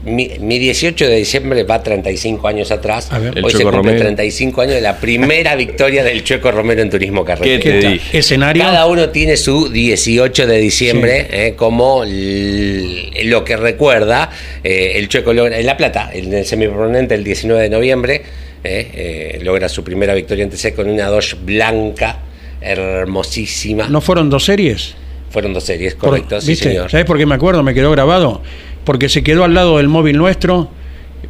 Mi, 0.06 0.30
mi 0.38 0.58
18 0.58 1.06
de 1.08 1.16
diciembre 1.16 1.62
va 1.62 1.82
35 1.82 2.46
años 2.46 2.70
atrás. 2.70 3.08
A 3.10 3.18
ver. 3.18 3.38
El 3.38 3.42
Hoy 3.44 3.50
se 3.52 3.62
cumple 3.62 3.70
Romero. 3.78 3.98
35 4.00 4.60
años 4.60 4.74
de 4.74 4.82
la 4.82 4.98
primera 4.98 5.54
victoria 5.64 6.04
del 6.04 6.22
Chueco 6.22 6.50
Romero 6.52 6.82
en 6.82 6.90
turismo 6.90 7.24
¿Qué 7.24 7.28
carretera. 7.32 7.62
te 7.62 7.80
tal? 7.82 7.92
dije? 7.94 8.18
Escenario. 8.18 8.62
Cada 8.64 8.84
uno 8.86 9.08
tiene 9.08 9.38
su 9.38 9.70
18 9.70 10.46
de 10.46 10.58
diciembre 10.58 11.26
eh, 11.30 11.54
como 11.56 12.04
l- 12.04 13.24
lo 13.24 13.44
que 13.44 13.56
recuerda 13.56 14.30
eh, 14.62 14.92
el 14.96 15.08
Chueco 15.08 15.32
logra- 15.32 15.58
en 15.58 15.64
La 15.64 15.76
Plata, 15.78 16.10
en 16.12 16.32
el 16.34 16.44
semipermanente 16.44 17.14
el 17.14 17.24
19 17.24 17.62
de 17.62 17.70
noviembre, 17.70 18.22
eh, 18.64 18.90
eh, 18.94 19.40
logra 19.42 19.68
su 19.68 19.84
primera 19.84 20.14
victoria 20.14 20.42
en 20.44 20.50
TC 20.50 20.74
con 20.74 20.88
una 20.88 21.06
Dodge 21.08 21.36
blanca, 21.44 22.18
hermosísima. 22.60 23.88
¿No 23.88 24.00
fueron 24.00 24.30
dos 24.30 24.44
series? 24.44 24.94
Fueron 25.30 25.52
dos 25.52 25.64
series, 25.64 25.94
Por- 25.94 26.10
correcto, 26.10 26.40
sí 26.40 26.52
¿viste? 26.52 26.68
señor. 26.70 26.90
¿Sabés 26.90 27.06
por 27.06 27.18
qué 27.18 27.26
me 27.26 27.34
acuerdo? 27.34 27.62
Me 27.62 27.74
quedó 27.74 27.90
grabado. 27.90 28.42
Porque 28.84 29.08
se 29.08 29.22
quedó 29.22 29.44
al 29.44 29.54
lado 29.54 29.78
del 29.78 29.88
móvil 29.88 30.16
nuestro 30.16 30.68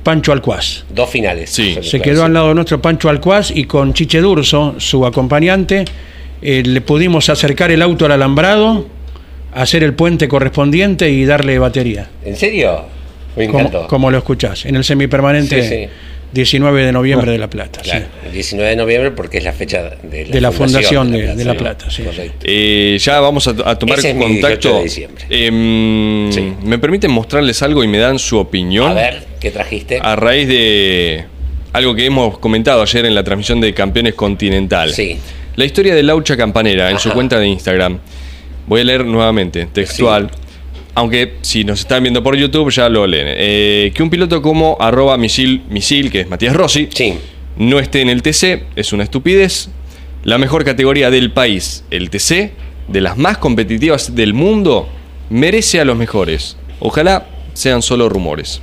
Pancho 0.03 0.33
Alcuaz. 0.33 0.85
Dos 0.91 1.09
finales. 1.09 1.51
Sí. 1.51 1.79
Se 1.83 2.01
quedó 2.01 2.25
al 2.25 2.35
lado 2.35 2.49
de 2.49 2.55
nuestro 2.55 2.83
Pancho 2.83 3.09
Alcuaz 3.09 3.51
y 3.51 3.65
con 3.65 3.95
Chiche 3.95 4.21
Durso, 4.21 4.75
su 4.79 5.07
acompañante, 5.07 5.85
eh, 6.43 6.63
le 6.65 6.81
pudimos 6.81 7.29
acercar 7.31 7.71
el 7.71 7.81
auto 7.81 8.05
al 8.05 8.13
alambrado, 8.13 8.87
hacer 9.55 9.83
el 9.85 9.95
puente 9.95 10.29
correspondiente 10.29 11.09
y 11.11 11.25
darle 11.25 11.59
batería. 11.59 12.09
¿En 12.25 12.37
serio? 12.37 12.83
Me 13.37 13.45
encantó. 13.45 13.79
Como, 13.79 13.89
como 13.89 14.11
lo 14.11 14.19
escuchás, 14.19 14.67
en 14.67 14.77
el 14.77 14.85
semipermanente 14.85 15.63
Sí, 15.63 15.69
sí. 15.69 15.89
19 16.35 16.85
de 16.85 16.93
noviembre 16.93 17.33
de 17.33 17.39
La 17.39 17.49
Plata. 17.49 17.81
sí. 17.83 17.91
Claro, 17.91 18.07
el 18.27 18.33
19 18.33 18.69
de 18.71 18.77
noviembre 18.77 19.11
porque 19.13 19.39
es 19.39 19.45
la 19.45 19.53
fecha 19.53 19.83
de 20.03 20.27
la, 20.27 20.33
De 20.35 20.41
la 20.41 20.53
fundación 20.53 21.11
de- 21.13 21.35
de 21.35 21.45
La 21.45 21.53
sí, 21.53 21.59
Plata, 21.59 21.91
sí. 21.91 22.03
correcto. 22.03 22.45
Eh, 22.45 22.99
ya 23.01 23.21
vamos 23.21 23.47
a, 23.49 23.55
a 23.65 23.79
tomar 23.79 23.99
Ese 23.99 24.11
es 24.11 24.17
mi 24.17 24.23
contacto. 24.25 24.69
18 24.69 24.77
de 24.79 24.83
diciembre. 24.85 25.25
Em, 25.31 26.33
Sí. 26.33 26.53
¿Me 26.65 26.79
permiten 26.79 27.11
mostrarles 27.11 27.63
algo 27.63 27.85
y 27.85 27.89
me 27.89 27.99
dan 27.99 28.19
su 28.19 28.37
opinión? 28.39 28.91
A 28.91 28.95
ver, 28.95 29.23
¿qué 29.41 29.51
trajiste? 29.51 29.99
A 30.03 30.17
raíz 30.17 30.49
de 30.49 31.25
algo 31.73 31.95
que 31.95 32.05
hemos 32.07 32.39
comentado 32.39 32.83
ayer 32.83 33.07
en 33.07 33.15
la 33.15 33.23
transmisión 33.25 33.61
de 33.61 33.73
Campeones 33.73 34.15
Continental. 34.15 34.93
Sí. 34.93 35.17
La 35.57 35.65
historia 35.65 35.95
de 35.95 36.03
Laucha 36.03 36.37
Campanera 36.37 36.91
en 36.91 36.99
su 36.99 37.11
cuenta 37.13 37.39
de 37.39 37.47
Instagram. 37.47 37.99
Voy 38.67 38.81
a 38.81 38.85
leer 38.85 39.05
nuevamente, 39.05 39.67
textual. 39.73 40.31
Aunque 40.97 41.35
si 41.43 41.65
nos 41.65 41.81
están 41.81 42.03
viendo 42.05 42.23
por 42.23 42.37
YouTube 42.37 42.71
ya 42.71 42.89
lo 42.89 43.07
leen. 43.07 43.27
Eh, 43.31 43.93
que 43.95 44.03
un 44.03 44.11
piloto 44.11 44.41
como 44.43 44.77
arroba 44.81 45.17
misil, 45.17 45.63
misil, 45.69 46.11
que 46.11 46.21
es 46.21 46.29
Matías 46.29 46.55
Rossi, 46.55 46.89
Sí. 46.93 47.15
no 47.57 47.79
esté 47.81 48.01
en 48.01 48.09
el 48.09 48.23
TC 48.23 48.65
es 48.77 48.93
una 48.93 49.03
estupidez. 49.05 49.71
La 50.23 50.39
mejor 50.39 50.65
categoría 50.65 51.11
del 51.11 51.33
país, 51.33 51.85
el 51.91 52.11
TC, 52.11 52.53
de 52.89 53.01
las 53.01 53.17
más 53.19 53.39
competitivas 53.39 54.15
del 54.15 54.35
mundo, 54.35 54.89
merece 55.31 55.81
a 55.81 55.85
los 55.85 55.97
mejores. 55.97 56.57
Ojalá 56.81 57.27
sean 57.55 57.83
solo 57.83 58.09
rumores. 58.09 58.61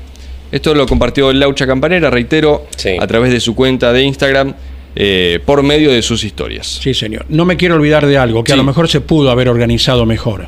Esto 0.51 0.73
lo 0.73 0.85
compartió 0.85 1.31
Laucha 1.33 1.65
Campanera, 1.67 2.09
reitero, 2.09 2.65
Sí. 2.75 2.95
a 2.99 3.07
través 3.07 3.31
de 3.31 3.39
su 3.39 3.55
cuenta 3.55 3.93
de 3.93 4.03
Instagram, 4.03 4.53
eh, 4.95 5.39
por 5.45 5.63
medio 5.63 5.91
de 5.91 6.01
sus 6.01 6.23
historias. 6.23 6.79
Sí, 6.81 6.93
señor. 6.93 7.25
No 7.29 7.45
me 7.45 7.55
quiero 7.57 7.75
olvidar 7.75 8.05
de 8.05 8.17
algo 8.17 8.43
que 8.43 8.51
a 8.51 8.57
lo 8.57 8.63
mejor 8.63 8.89
se 8.89 8.99
pudo 9.01 9.31
haber 9.31 9.47
organizado 9.47 10.05
mejor. 10.05 10.47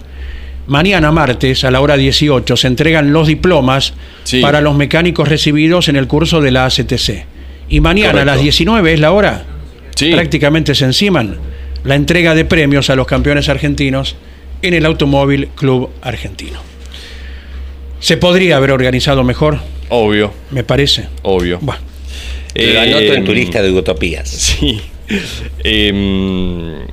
Mañana 0.67 1.11
martes 1.11 1.63
a 1.65 1.71
la 1.71 1.81
hora 1.81 1.97
18 1.97 2.55
se 2.55 2.67
entregan 2.67 3.11
los 3.11 3.27
diplomas 3.27 3.93
Sí. 4.23 4.39
para 4.41 4.61
los 4.61 4.75
mecánicos 4.75 5.27
recibidos 5.27 5.89
en 5.89 5.95
el 5.97 6.07
curso 6.07 6.39
de 6.41 6.51
la 6.51 6.65
ACTC. 6.65 7.25
Y 7.69 7.81
mañana 7.81 8.21
a 8.21 8.25
las 8.25 8.41
19 8.41 8.93
es 8.93 8.99
la 8.99 9.11
hora. 9.11 9.45
Sí. 9.95 10.11
Prácticamente 10.11 10.73
se 10.75 10.85
enciman 10.85 11.37
la 11.83 11.95
entrega 11.95 12.33
de 12.33 12.45
premios 12.45 12.89
a 12.89 12.95
los 12.95 13.07
campeones 13.07 13.49
argentinos 13.49 14.15
en 14.61 14.73
el 14.73 14.85
Automóvil 14.85 15.49
Club 15.55 15.89
Argentino. 16.01 16.59
Se 17.99 18.15
podría 18.17 18.57
haber 18.57 18.71
organizado 18.71 19.23
mejor, 19.23 19.59
Obvio, 19.89 20.33
me 20.51 20.63
parece. 20.63 21.07
obvio. 21.23 21.59
Bueno, 21.61 21.81
Lo 22.55 22.79
anoto 22.81 23.13
en 23.13 23.25
tu 23.25 23.31
Eh, 23.31 23.35
lista 23.35 23.61
de 23.61 23.71
utopías. 23.71 24.29
Sí. 24.29 24.79
Eh, 25.65 26.85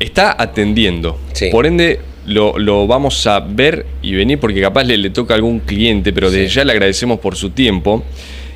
está 0.00 0.34
atendiendo. 0.40 1.20
Sí. 1.32 1.48
Por 1.50 1.66
ende, 1.66 2.00
lo, 2.26 2.58
lo 2.58 2.86
vamos 2.86 3.26
a 3.26 3.40
ver 3.40 3.86
y 4.02 4.14
venir 4.14 4.38
porque 4.38 4.60
capaz 4.60 4.84
le, 4.84 4.96
le 4.96 5.10
toca 5.10 5.34
a 5.34 5.36
algún 5.36 5.60
cliente, 5.60 6.12
pero 6.12 6.30
desde 6.30 6.48
Sí. 6.48 6.54
ya 6.56 6.64
le 6.64 6.72
agradecemos 6.72 7.20
por 7.20 7.36
su 7.36 7.50
tiempo. 7.50 8.04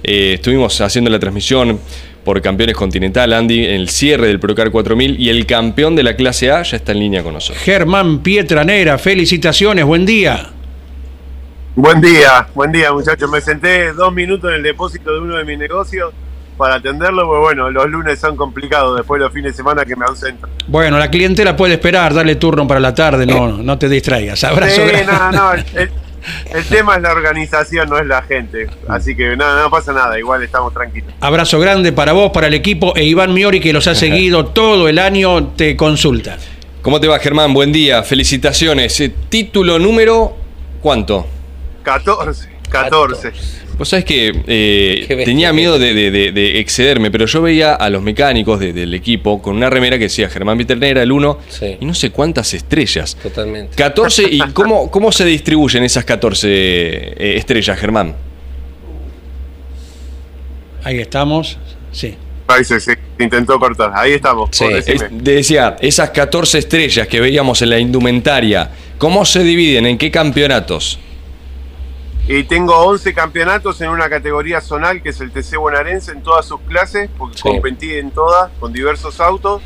Eh, 0.03 0.35
estuvimos 0.35 0.81
haciendo 0.81 1.11
la 1.11 1.19
transmisión 1.19 1.79
por 2.25 2.41
Campeones 2.43 2.77
Continental, 2.77 3.33
Andy, 3.33 3.65
en 3.65 3.71
el 3.73 3.89
cierre 3.89 4.27
del 4.27 4.39
Procar 4.39 4.71
4000 4.71 5.19
y 5.19 5.29
el 5.31 5.47
campeón 5.47 5.97
de 5.97 6.03
la 6.03 6.15
clase 6.15 6.51
A 6.51 6.63
ya 6.63 6.77
está 6.77 6.93
en 6.93 7.01
línea 7.01 7.23
con 7.23 7.33
nosotros. 7.35 7.63
Germán 7.65 8.21
Pietranera, 8.21 8.99
felicitaciones, 8.99 9.85
buen 9.85 10.05
día. 10.05 10.51
Buen 11.75 12.01
día, 12.01 12.49
buen 12.55 12.73
día 12.73 12.93
muchachos. 12.93 13.31
Me 13.31 13.41
senté 13.41 13.93
dos 13.93 14.13
minutos 14.13 14.51
en 14.51 14.57
el 14.57 14.63
depósito 14.63 15.13
de 15.13 15.21
uno 15.21 15.37
de 15.37 15.45
mis 15.45 15.59
negocios 15.59 16.13
para 16.59 16.75
atenderlo, 16.75 17.27
porque 17.27 17.41
bueno, 17.41 17.71
los 17.71 17.87
lunes 17.89 18.19
son 18.19 18.37
complicados 18.37 18.97
después 18.99 19.19
de 19.19 19.25
los 19.25 19.33
fines 19.33 19.53
de 19.53 19.57
semana 19.57 19.85
que 19.85 19.97
me 19.97 20.05
ausento. 20.05 20.49
Bueno, 20.67 20.99
la 20.99 21.11
clientela 21.11 21.57
puede 21.57 21.75
esperar, 21.75 22.13
darle 22.13 22.37
turno 22.37 22.67
para 22.67 22.81
la 22.81 22.95
tarde, 22.95 23.25
no, 23.25 23.49
no 23.63 23.79
te 23.79 23.89
distraigas. 23.89 24.45
Abrazo. 24.45 24.83
Sí, 24.83 24.83
grande. 24.83 25.07
no, 25.07 25.33
no, 25.33 25.53
el, 25.75 25.91
el 26.53 26.65
tema 26.65 26.97
es 26.97 27.03
la 27.03 27.13
organización, 27.13 27.89
no 27.89 27.99
es 27.99 28.07
la 28.07 28.23
gente. 28.23 28.69
Así 28.89 29.15
que 29.17 29.37
nada, 29.37 29.63
no 29.63 29.71
pasa 29.71 29.93
nada, 29.93 30.19
igual 30.19 30.43
estamos 30.43 30.75
tranquilos. 30.75 31.13
Abrazo 31.21 31.59
grande 31.61 31.93
para 31.93 32.13
vos, 32.13 32.31
para 32.33 32.49
el 32.49 32.55
equipo 32.55 32.95
e 32.97 33.05
Iván 33.05 33.33
Miori 33.33 33.61
que 33.61 33.73
los 33.73 33.87
ha 33.87 33.95
seguido 33.95 34.47
todo 34.47 34.89
el 34.89 34.99
año, 34.99 35.49
te 35.57 35.77
consulta. 35.77 36.37
¿Cómo 36.83 37.01
te 37.01 37.09
va, 37.09 37.19
Germán? 37.19 37.53
Buen 37.55 37.73
día, 37.73 38.03
felicitaciones. 38.03 39.01
Eh, 39.01 39.13
título 39.29 39.79
número, 39.79 40.37
¿cuánto? 40.81 41.27
14, 41.83 42.49
14. 42.71 43.33
Vos 43.79 43.89
sabés 43.89 44.05
que 44.05 44.33
eh, 44.49 45.23
tenía 45.25 45.53
miedo 45.53 45.79
de, 45.79 45.95
de- 45.95 46.11
de- 46.11 46.33
de 46.33 46.59
excederme, 46.59 47.13
pero 47.13 47.27
yo 47.27 47.41
veía 47.41 47.75
a 47.75 47.89
los 47.91 48.03
mecánicos 48.03 48.59
de- 48.59 48.73
del 48.73 48.93
equipo 48.93 49.41
con 49.41 49.57
una 49.57 49.71
remera 49.71 49.97
que 49.99 50.05
decía 50.05 50.29
Germán 50.29 50.59
Viternera, 50.59 51.01
el 51.03 51.13
1, 51.13 51.39
Sí. 51.49 51.77
y 51.81 51.85
no 51.87 51.95
sé 51.95 52.11
cuántas 52.11 52.53
estrellas. 52.55 53.17
Totalmente. 53.23 53.77
14, 53.77 54.25
¿y 54.31 54.39
cómo, 54.53 54.91
cómo 54.91 55.13
se 55.13 55.25
distribuyen 55.25 55.85
esas 55.85 56.05
14 56.05 56.49
eh, 56.51 57.37
estrellas, 57.37 57.79
Germán? 57.79 58.17
Ahí 60.85 60.99
estamos. 60.99 61.59
Sí. 61.93 62.15
Ahí 62.47 62.65
se, 62.65 62.81
se 62.81 62.97
intentó 63.19 63.59
cortar, 63.59 63.93
ahí 63.95 64.13
estamos. 64.13 64.49
Sí, 64.53 64.65
Es- 64.87 65.05
decía, 65.13 65.77
esas 65.81 66.11
14 66.11 66.59
estrellas 66.59 67.07
que 67.07 67.21
veíamos 67.21 67.61
en 67.63 67.71
la 67.71 67.79
indumentaria, 67.79 68.71
¿cómo 68.97 69.25
se 69.25 69.43
dividen? 69.45 69.87
¿En 69.87 69.99
qué 69.99 70.11
campeonatos? 70.11 70.99
Y 72.31 72.45
tengo 72.45 72.77
11 72.77 73.15
campeonatos 73.15 73.81
en 73.81 73.89
una 73.89 74.11
categoría 74.11 74.61
zonal 74.61 75.03
que 75.03 75.09
es 75.09 75.21
el 75.23 75.33
TC 75.33 75.57
bonaerense 75.57 76.13
en 76.13 76.23
todas 76.23 76.45
sus 76.45 76.61
clases, 76.61 77.09
porque 77.17 77.39
Sí. 77.39 77.43
competí 77.49 77.95
en 77.95 78.11
todas 78.11 78.51
con 78.61 78.71
diversos 78.73 79.19
autos. 79.19 79.63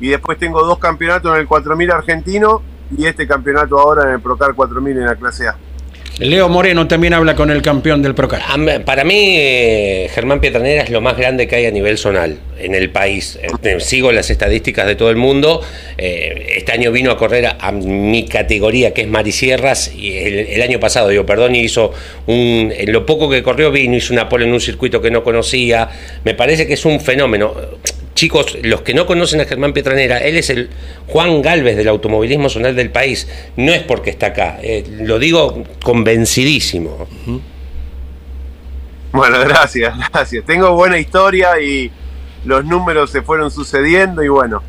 Y 0.00 0.10
después 0.10 0.38
tengo 0.38 0.62
dos 0.64 0.78
campeonatos 0.78 1.34
en 1.34 1.40
el 1.40 1.48
4000 1.48 1.90
argentino 1.90 2.62
y 2.96 3.06
este 3.06 3.26
campeonato 3.26 3.78
ahora 3.80 4.04
en 4.04 4.10
el 4.10 4.20
Procar 4.20 4.54
4000 4.54 4.96
en 4.96 5.06
la 5.06 5.16
clase 5.16 5.48
A. 5.48 5.56
Leo 6.18 6.48
Moreno 6.48 6.88
también 6.88 7.14
habla 7.14 7.36
con 7.36 7.48
el 7.50 7.62
campeón 7.62 8.02
del 8.02 8.14
Procar. 8.14 8.42
A 8.48 8.56
mí- 8.56 8.72
Para 8.84 9.04
mí, 9.04 9.36
eh, 9.38 10.10
Germán 10.12 10.40
Pietranera 10.40 10.82
es 10.82 10.90
lo 10.90 11.00
más 11.00 11.16
grande 11.16 11.46
que 11.46 11.54
hay 11.54 11.66
a 11.66 11.70
nivel 11.70 11.96
zonal 11.96 12.38
en 12.58 12.74
el 12.74 12.90
país. 12.90 13.38
Eh, 13.62 13.78
Sigo 13.78 14.10
las 14.10 14.28
estadísticas 14.28 14.86
de 14.88 14.96
todo 14.96 15.10
el 15.10 15.16
mundo. 15.16 15.60
Eh, 15.96 16.54
Este 16.56 16.72
año 16.72 16.90
vino 16.90 17.12
a 17.12 17.16
correr 17.16 17.46
a, 17.46 17.70
mi 17.70 18.24
categoría, 18.26 18.92
que 18.92 19.02
es 19.02 19.08
Marisierras, 19.08 19.92
y 19.94 20.16
el, 20.16 20.34
el 20.38 20.62
año 20.62 20.80
pasado, 20.80 21.08
digo, 21.08 21.24
perdón, 21.24 21.54
y 21.54 21.60
hizo 21.60 21.92
un. 22.26 22.72
En 22.76 22.92
lo 22.92 23.06
poco 23.06 23.30
que 23.30 23.42
corrió, 23.44 23.70
vino, 23.70 23.96
hizo 23.96 24.12
una 24.12 24.28
pole 24.28 24.44
en 24.44 24.52
un 24.52 24.60
circuito 24.60 25.00
que 25.00 25.12
no 25.12 25.22
conocía. 25.22 25.88
Me 26.24 26.34
parece 26.34 26.66
que 26.66 26.74
es 26.74 26.84
un 26.84 26.98
fenómeno. 27.00 27.54
Chicos, 28.18 28.58
los 28.64 28.80
que 28.80 28.94
no 28.94 29.06
conocen 29.06 29.40
a 29.42 29.44
Germán 29.44 29.72
Pietranera, 29.72 30.18
él 30.18 30.36
es 30.36 30.50
el 30.50 30.70
Juan 31.06 31.40
Galvez 31.40 31.76
del 31.76 31.86
automovilismo 31.86 32.48
zonal 32.48 32.74
del 32.74 32.90
país. 32.90 33.28
No 33.56 33.70
es 33.70 33.84
porque 33.84 34.10
está 34.10 34.26
acá, 34.26 34.58
eh, 34.60 34.84
lo 35.02 35.20
digo 35.20 35.62
convencidísimo. 35.84 37.06
Bueno, 39.12 39.38
gracias, 39.38 39.96
gracias. 40.12 40.44
Tengo 40.44 40.74
buena 40.74 40.98
historia 40.98 41.60
y 41.60 41.92
los 42.44 42.64
números 42.64 43.12
se 43.12 43.22
fueron 43.22 43.52
sucediendo 43.52 44.20
y 44.24 44.28
bueno, 44.28 44.64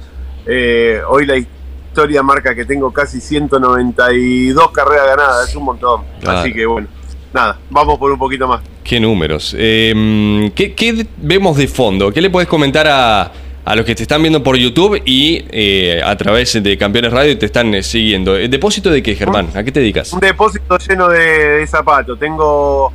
eh, 0.45 1.01
hoy 1.07 1.25
la 1.25 1.37
historia 1.37 2.21
marca 2.21 2.53
que 2.53 2.65
tengo 2.65 2.93
casi 2.93 3.19
192 3.19 4.69
carreras 4.69 5.07
ganadas, 5.07 5.49
es 5.49 5.55
un 5.55 5.63
montón. 5.63 6.03
Claro. 6.21 6.37
Así 6.37 6.53
que 6.53 6.67
bueno, 6.67 6.87
nada, 7.33 7.59
vamos 7.69 7.97
por 7.97 8.11
un 8.11 8.19
poquito 8.19 8.47
más. 8.47 8.61
¿Qué 8.83 8.99
números? 8.99 9.55
Eh, 9.57 10.51
¿qué, 10.55 10.73
qué 10.73 11.05
vemos 11.17 11.57
de 11.57 11.67
fondo? 11.67 12.11
¿Qué 12.11 12.21
le 12.21 12.29
podés 12.29 12.47
comentar 12.47 12.87
a, 12.87 13.31
a 13.63 13.75
los 13.75 13.85
que 13.85 13.93
te 13.93 14.01
están 14.03 14.21
viendo 14.21 14.41
por 14.41 14.55
YouTube 14.57 15.01
y 15.05 15.45
eh, 15.51 16.01
a 16.03 16.15
través 16.17 16.61
de 16.61 16.77
Campeones 16.77 17.11
Radio 17.11 17.31
y 17.31 17.35
te 17.35 17.45
están 17.45 17.73
eh, 17.73 17.83
siguiendo? 17.83 18.35
¿El 18.35 18.49
depósito 18.49 18.89
de 18.89 19.03
qué, 19.03 19.15
Germán? 19.15 19.49
¿A 19.53 19.63
qué 19.63 19.71
te 19.71 19.79
dedicas? 19.79 20.11
Un 20.13 20.19
depósito 20.19 20.77
lleno 20.79 21.07
de, 21.07 21.19
de 21.19 21.67
zapatos. 21.67 22.17
Tengo 22.17 22.91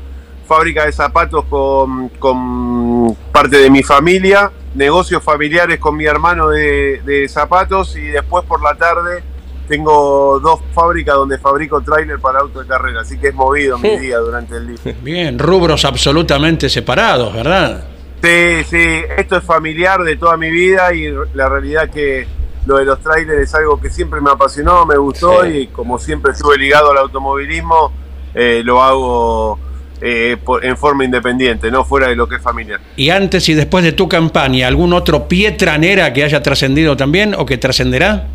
fábrica 0.47 0.85
de 0.85 0.93
zapatos 0.93 1.45
con, 1.47 2.09
con 2.19 3.15
parte 3.33 3.59
de 3.59 3.71
mi 3.71 3.83
familia, 3.83 4.51
negocios 4.75 5.23
familiares 5.23 5.79
con 5.79 5.97
mi 5.97 6.05
hermano 6.05 6.49
de, 6.49 7.01
de 7.03 7.29
zapatos 7.29 7.97
y 7.97 8.03
después 8.07 8.45
por 8.45 8.63
la 8.63 8.75
tarde 8.75 9.23
tengo 9.69 10.39
dos 10.41 10.61
fábricas 10.75 11.15
donde 11.15 11.39
fabrico 11.39 11.81
tráiler 11.83 12.19
para 12.19 12.41
auto 12.41 12.61
de 12.61 12.67
carrera, 12.67 13.01
así 13.01 13.19
que 13.19 13.29
es 13.29 13.35
movido 13.35 13.79
mi 13.79 13.97
día 13.99 14.19
durante 14.19 14.57
el 14.57 14.69
día. 14.77 14.95
Bien, 15.03 15.39
rubros 15.39 15.85
absolutamente 15.85 16.69
separados, 16.69 17.33
¿verdad? 17.35 17.85
Sí, 18.23 18.65
sí, 18.71 18.87
esto 19.19 19.37
es 19.37 19.45
familiar 19.45 20.03
de 20.03 20.17
toda 20.17 20.37
mi 20.37 20.51
vida 20.51 20.93
y 20.95 21.13
la 21.35 21.49
realidad 21.49 21.91
que 21.91 22.27
lo 22.67 22.79
de 22.79 22.85
los 22.87 23.01
trailers 23.01 23.43
es 23.43 23.55
algo 23.55 23.79
que 23.81 23.91
siempre 23.91 24.21
me 24.21 24.31
apasionó, 24.31 24.87
me 24.87 24.97
gustó 24.97 25.43
Sí. 25.45 25.49
y 25.51 25.67
como 25.67 25.99
siempre 25.99 26.33
estuve 26.33 26.57
ligado 26.57 26.91
al 26.91 26.99
automovilismo, 26.99 27.93
eh, 28.35 28.63
lo 28.65 28.83
hago 28.83 29.59
eh, 30.01 30.37
por- 30.45 30.63
en 30.65 30.77
forma 30.77 31.05
independiente, 31.05 31.71
no 31.71 31.85
fuera 31.85 32.09
de 32.09 32.17
lo 32.17 32.29
que 32.29 32.37
es 32.37 32.43
familiar. 32.43 32.81
Y 32.97 33.11
antes 33.11 33.49
y 33.49 33.55
después 33.55 33.85
de 33.85 33.93
tu 33.93 34.07
campaña, 34.09 34.67
¿algún 34.69 34.93
otro 34.93 35.29
Pietranera 35.29 36.13
que 36.13 36.25
haya 36.25 36.43
trascendido 36.43 36.97
también 36.97 37.35
o 37.39 37.47
que 37.47 37.57
trascenderá? 37.59 38.27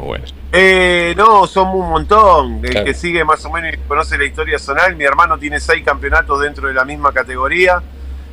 Oh, 0.00 0.02
bueno. 0.06 0.24
Eh, 0.52 1.12
no, 1.16 1.46
son 1.46 1.68
un 1.68 1.90
montón. 1.90 2.60
El 2.64 2.70
Claro. 2.70 2.86
que 2.86 2.94
sigue 2.94 3.24
más 3.24 3.44
o 3.44 3.50
menos 3.50 3.74
y 3.74 3.76
conoce 3.78 4.16
la 4.16 4.24
historia 4.24 4.58
zonal. 4.58 4.94
Mi 4.96 5.04
hermano 5.04 5.36
tiene 5.38 5.58
seis 5.60 5.82
campeonatos 5.84 6.40
dentro 6.40 6.68
de 6.68 6.74
la 6.74 6.84
misma 6.84 7.12
categoría. 7.12 7.82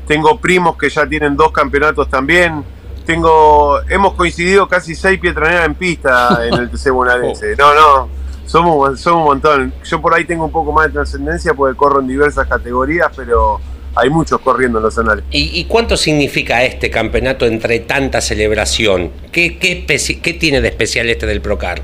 Tengo 0.08 0.40
primos 0.40 0.78
que 0.78 0.90
ya 0.90 1.08
tienen 1.08 1.36
dos 1.36 1.52
campeonatos 1.52 2.08
también. 2.10 2.64
Tengo, 3.06 3.80
hemos 3.90 4.14
coincidido 4.14 4.68
casi 4.68 4.96
seis 4.96 5.20
pietraneras 5.20 5.66
en 5.66 5.76
pista 5.76 6.40
en 6.46 6.54
el 6.54 6.70
TC 6.72 6.90
bonaerense. 6.92 7.56
No, 7.58 7.74
no, 7.74 8.10
somos, 8.46 9.00
somos 9.00 9.20
un 9.22 9.26
montón. 9.26 9.74
Yo 9.84 10.02
por 10.02 10.14
ahí 10.14 10.26
tengo 10.26 10.46
un 10.46 10.52
poco 10.52 10.72
más 10.72 10.88
de 10.88 10.94
trascendencia 10.94 11.54
porque 11.54 11.76
corro 11.76 12.00
en 12.00 12.08
diversas 12.08 12.48
categorías, 12.48 13.10
pero 13.16 13.60
hay 13.96 14.10
muchos 14.10 14.42
corriendo 14.42 14.80
en 14.80 14.84
los 14.84 14.94
zonales. 14.94 15.24
¿Y, 15.32 15.60
y 15.60 15.66
cuánto 15.66 15.96
significa 15.98 16.64
este 16.64 16.90
campeonato 16.90 17.46
entre 17.46 17.80
tanta 17.80 18.22
celebración? 18.22 19.12
¿Qué, 19.32 19.58
qué, 19.58 19.86
especi- 19.88 20.22
qué 20.22 20.34
tiene 20.34 20.62
de 20.62 20.68
especial 20.68 21.10
este 21.10 21.26
del 21.26 21.42
Procar? 21.42 21.82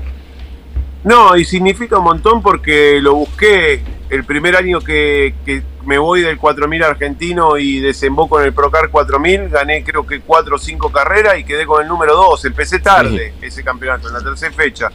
No, 1.04 1.36
y 1.36 1.44
significa 1.44 1.98
un 1.98 2.04
montón 2.04 2.42
porque 2.42 3.00
lo 3.00 3.14
busqué 3.14 3.82
el 4.10 4.24
primer 4.24 4.54
año 4.54 4.80
que, 4.80 5.34
que 5.44 5.62
me 5.84 5.98
voy 5.98 6.20
del 6.20 6.38
4000 6.38 6.82
argentino 6.84 7.56
y 7.58 7.80
desemboco 7.80 8.38
en 8.38 8.46
el 8.46 8.52
Procar 8.52 8.88
4000, 8.90 9.48
gané 9.48 9.82
creo 9.82 10.06
que 10.06 10.20
4 10.20 10.54
o 10.54 10.58
5 10.58 10.92
carreras 10.92 11.38
y 11.38 11.44
quedé 11.44 11.66
con 11.66 11.82
el 11.82 11.88
número 11.88 12.14
2. 12.14 12.44
Empecé 12.44 12.78
tarde 12.78 13.32
ese 13.42 13.64
campeonato, 13.64 14.08
en 14.08 14.14
la 14.14 14.20
tercera 14.20 14.52
fecha. 14.52 14.90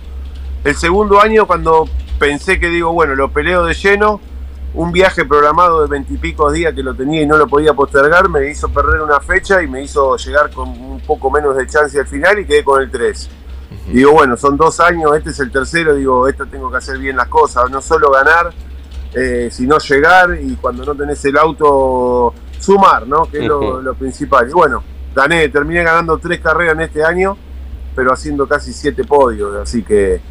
El 0.64 0.76
segundo 0.76 1.20
año 1.20 1.46
cuando 1.46 1.90
pensé 2.20 2.60
que 2.60 2.70
digo, 2.70 2.94
bueno, 2.94 3.16
lo 3.16 3.30
peleo 3.30 3.66
de 3.66 3.74
lleno, 3.74 4.22
un 4.78 4.92
viaje 4.92 5.26
programado 5.26 5.82
de 5.82 5.88
veintipicos 5.88 6.54
días 6.54 6.72
que 6.72 6.84
lo 6.84 6.94
tenía 6.94 7.24
y 7.24 7.26
no 7.26 7.36
lo 7.36 7.48
podía 7.48 7.74
postergar, 7.74 8.30
me 8.30 8.48
hizo 8.48 8.70
perder 8.70 9.02
una 9.02 9.20
fecha 9.20 9.64
y 9.64 9.68
me 9.68 9.82
hizo 9.82 10.16
llegar 10.18 10.52
con 10.52 10.70
un 10.70 11.02
poco 11.02 11.32
menos 11.32 11.58
de 11.58 11.66
chance 11.66 12.00
al 12.00 12.06
final 12.06 12.38
y 12.40 12.46
quedé 12.46 12.64
con 12.64 12.82
el 12.84 12.92
3. 12.92 13.30
Y 13.88 13.94
digo, 13.94 14.12
bueno, 14.12 14.38
son 14.38 14.56
dos 14.56 14.80
años, 14.80 15.12
este 15.18 15.32
es 15.32 15.40
el 15.40 15.52
tercero, 15.52 15.96
digo, 15.96 16.28
esto 16.28 16.46
tengo 16.46 16.70
que 16.70 16.78
hacer 16.78 17.00
bien 17.00 17.18
las 17.18 17.28
cosas, 17.28 17.72
no 17.72 17.82
solo 17.82 18.12
ganar, 18.12 18.52
eh, 19.16 19.50
sino 19.52 19.80
llegar 19.80 20.38
y 20.40 20.56
cuando 20.58 20.86
no 20.86 20.94
tenés 20.94 21.26
el 21.26 21.38
auto, 21.38 22.36
sumar, 22.60 23.08
¿no? 23.08 23.26
Que 23.26 23.40
es 23.40 23.46
lo, 23.46 23.82
lo 23.82 23.96
principal. 23.96 24.48
Y 24.48 24.54
bueno, 24.54 24.84
gané, 25.16 25.50
terminé 25.50 25.82
ganando 25.82 26.20
tres 26.20 26.40
carreras 26.40 26.76
en 26.76 26.82
este 26.82 27.04
año, 27.04 27.36
pero 27.96 28.14
haciendo 28.14 28.48
casi 28.48 28.74
siete 28.74 29.04
podios, 29.06 29.56
así 29.56 29.82
que 29.82 30.22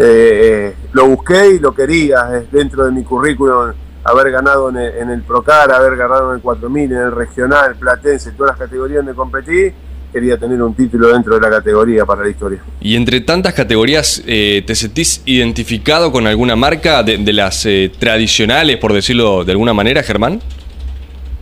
eh, 0.00 0.74
lo 0.92 1.06
busqué 1.06 1.56
y 1.56 1.58
lo 1.58 1.74
quería, 1.74 2.30
es 2.36 2.50
dentro 2.52 2.84
de 2.84 2.92
mi 2.92 3.02
currículum 3.02 3.72
haber 4.04 4.30
ganado 4.30 4.70
en 4.70 4.76
el, 4.76 4.96
en 4.96 5.10
el 5.10 5.22
Procar, 5.22 5.70
haber 5.72 5.96
ganado 5.96 6.30
en 6.30 6.36
el 6.36 6.42
4000, 6.42 6.92
en 6.92 6.98
el 6.98 7.12
regional, 7.12 7.76
platense, 7.76 8.32
todas 8.32 8.52
las 8.52 8.58
categorías 8.58 8.98
donde 8.98 9.14
competí, 9.14 9.72
quería 10.12 10.38
tener 10.38 10.62
un 10.62 10.74
título 10.74 11.08
dentro 11.08 11.34
de 11.34 11.40
la 11.40 11.50
categoría 11.50 12.06
para 12.06 12.22
la 12.22 12.30
historia. 12.30 12.62
Y 12.80 12.96
entre 12.96 13.20
tantas 13.20 13.54
categorías, 13.54 14.22
eh, 14.26 14.62
¿te 14.66 14.74
sentís 14.74 15.22
identificado 15.26 16.12
con 16.12 16.26
alguna 16.26 16.56
marca 16.56 17.02
de, 17.02 17.18
de 17.18 17.32
las 17.32 17.66
eh, 17.66 17.90
tradicionales, 17.98 18.78
por 18.78 18.92
decirlo 18.92 19.44
de 19.44 19.52
alguna 19.52 19.74
manera, 19.74 20.02
Germán? 20.02 20.40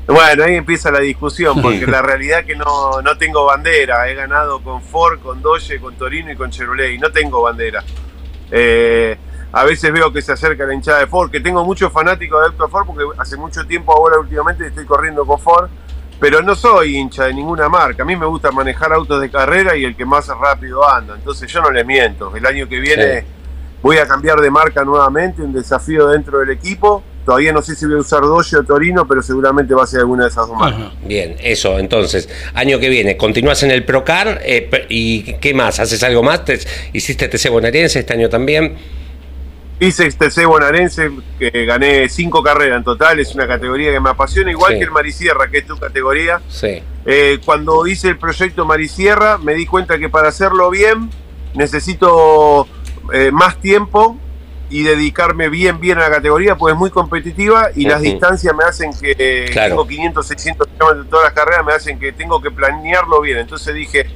Bueno, 0.06 0.44
ahí 0.44 0.54
empieza 0.54 0.90
la 0.90 1.00
discusión, 1.00 1.60
porque 1.62 1.86
la 1.86 2.02
realidad 2.02 2.40
es 2.40 2.46
que 2.46 2.56
no, 2.56 3.02
no 3.02 3.18
tengo 3.18 3.44
bandera. 3.44 4.08
He 4.08 4.14
ganado 4.14 4.60
con 4.60 4.82
Ford, 4.82 5.20
con 5.20 5.42
Doge, 5.42 5.78
con 5.78 5.94
Torino 5.96 6.32
y 6.32 6.36
con 6.36 6.50
Chevrolet, 6.50 6.94
y 6.94 6.98
no 6.98 7.10
tengo 7.10 7.42
bandera. 7.42 7.84
Eh, 8.50 9.16
a 9.52 9.64
veces 9.64 9.92
veo 9.92 10.12
que 10.12 10.20
se 10.22 10.32
acerca 10.32 10.64
la 10.66 10.74
hinchada 10.74 10.98
de 11.00 11.06
Ford, 11.06 11.30
que 11.30 11.40
tengo 11.40 11.64
muchos 11.64 11.92
fanáticos 11.92 12.40
de 12.40 12.46
auto 12.46 12.68
Ford, 12.68 12.86
porque 12.86 13.04
hace 13.18 13.36
mucho 13.36 13.64
tiempo 13.66 13.92
ahora 13.92 14.18
últimamente 14.18 14.66
estoy 14.66 14.84
corriendo 14.84 15.24
con 15.24 15.38
Ford, 15.38 15.68
pero 16.20 16.42
no 16.42 16.54
soy 16.54 16.96
hincha 16.96 17.24
de 17.24 17.34
ninguna 17.34 17.68
marca. 17.68 18.02
A 18.02 18.06
mí 18.06 18.16
me 18.16 18.26
gusta 18.26 18.50
manejar 18.50 18.92
autos 18.92 19.20
de 19.20 19.30
carrera 19.30 19.76
y 19.76 19.84
el 19.84 19.96
que 19.96 20.04
más 20.04 20.28
rápido 20.28 20.86
anda. 20.88 21.14
Entonces 21.14 21.50
yo 21.50 21.60
no 21.60 21.70
le 21.70 21.84
miento. 21.84 22.34
El 22.36 22.44
año 22.46 22.68
que 22.68 22.80
viene 22.80 23.20
Sí. 23.20 23.26
voy 23.82 23.98
a 23.98 24.06
cambiar 24.06 24.40
de 24.40 24.50
marca 24.50 24.84
nuevamente, 24.84 25.42
un 25.42 25.52
desafío 25.52 26.08
dentro 26.08 26.38
del 26.40 26.50
equipo. 26.50 27.02
Todavía 27.26 27.52
no 27.52 27.60
sé 27.60 27.74
si 27.74 27.84
voy 27.86 27.96
a 27.96 27.98
usar 27.98 28.22
Doge 28.22 28.56
o 28.56 28.62
Torino, 28.62 29.06
pero 29.06 29.20
seguramente 29.20 29.74
va 29.74 29.82
a 29.82 29.86
ser 29.86 30.00
alguna 30.00 30.22
de 30.24 30.30
esas 30.30 30.46
dos 30.48 30.56
marcas. 30.56 30.92
Bien, 31.04 31.36
eso, 31.40 31.78
entonces, 31.78 32.28
año 32.54 32.78
que 32.78 32.88
viene, 32.88 33.16
¿continúas 33.18 33.62
en 33.64 33.72
el 33.72 33.84
Procar? 33.84 34.40
Eh, 34.44 34.70
¿Y 34.88 35.34
qué 35.34 35.52
más? 35.52 35.80
¿Haces 35.80 36.02
algo 36.04 36.22
más? 36.22 36.44
¿Te- 36.44 36.60
¿Hiciste 36.92 37.26
TC 37.28 37.50
bonaerense 37.50 37.98
este 37.98 38.14
año 38.14 38.28
también? 38.28 38.76
Hice 39.78 40.10
TC 40.10 40.46
bonaerense, 40.46 41.10
que 41.38 41.66
gané 41.66 42.08
cinco 42.08 42.42
carreras 42.42 42.78
en 42.78 42.84
total, 42.84 43.18
es 43.20 43.34
una 43.34 43.46
categoría 43.46 43.92
que 43.92 44.00
me 44.00 44.08
apasiona, 44.08 44.50
igual 44.50 44.72
Sí. 44.72 44.78
que 44.78 44.84
el 44.84 44.90
Marisierra, 44.90 45.50
que 45.50 45.58
es 45.58 45.66
tu 45.66 45.76
categoría. 45.76 46.40
Sí. 46.48 46.80
Eh, 47.04 47.40
cuando 47.44 47.86
hice 47.86 48.08
el 48.08 48.18
proyecto 48.18 48.64
Marisierra, 48.64 49.36
me 49.36 49.52
di 49.54 49.66
cuenta 49.66 49.98
que 49.98 50.08
para 50.08 50.28
hacerlo 50.28 50.70
bien 50.70 51.10
necesito 51.54 52.66
eh, 53.12 53.30
más 53.32 53.60
tiempo 53.60 54.16
y 54.68 54.82
dedicarme 54.82 55.48
bien, 55.48 55.78
bien 55.80 55.98
a 55.98 56.02
la 56.02 56.10
categoría, 56.10 56.56
pues 56.56 56.74
es 56.74 56.78
muy 56.78 56.90
competitiva 56.90 57.68
y 57.74 57.84
las 57.86 58.00
distancias 58.02 58.54
me 58.56 58.64
hacen 58.64 58.90
que 58.98 59.48
Claro. 59.52 59.68
tengo 59.70 59.86
500, 59.86 60.26
600 60.26 60.66
kilómetros 60.66 61.04
de 61.04 61.10
todas 61.10 61.24
las 61.26 61.32
carreras, 61.32 61.64
me 61.64 61.72
hacen 61.72 61.98
que 62.00 62.12
tengo 62.12 62.40
que 62.42 62.50
planearlo 62.50 63.20
bien. 63.20 63.38
Entonces 63.38 63.74
dije, 63.74 64.06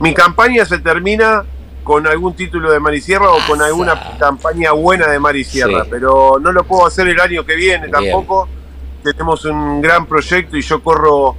mi 0.00 0.12
campaña 0.14 0.64
se 0.64 0.78
termina 0.78 1.44
con 1.84 2.06
algún 2.06 2.34
título 2.34 2.70
de 2.70 2.80
Marisierra 2.80 3.30
o 3.30 3.38
con 3.46 3.62
alguna 3.62 4.16
campaña 4.18 4.72
buena 4.72 5.06
de 5.06 5.18
Marisierra, 5.18 5.84
Sí. 5.84 5.88
pero 5.90 6.38
no 6.40 6.52
lo 6.52 6.64
puedo 6.64 6.86
hacer 6.86 7.08
el 7.08 7.20
año 7.20 7.44
que 7.46 7.54
viene 7.56 7.86
Bien. 7.86 7.92
tampoco. 7.92 8.48
Tenemos 9.02 9.44
un 9.44 9.80
gran 9.80 10.04
proyecto 10.06 10.56
y 10.56 10.62
yo 10.62 10.82
corro 10.82 11.36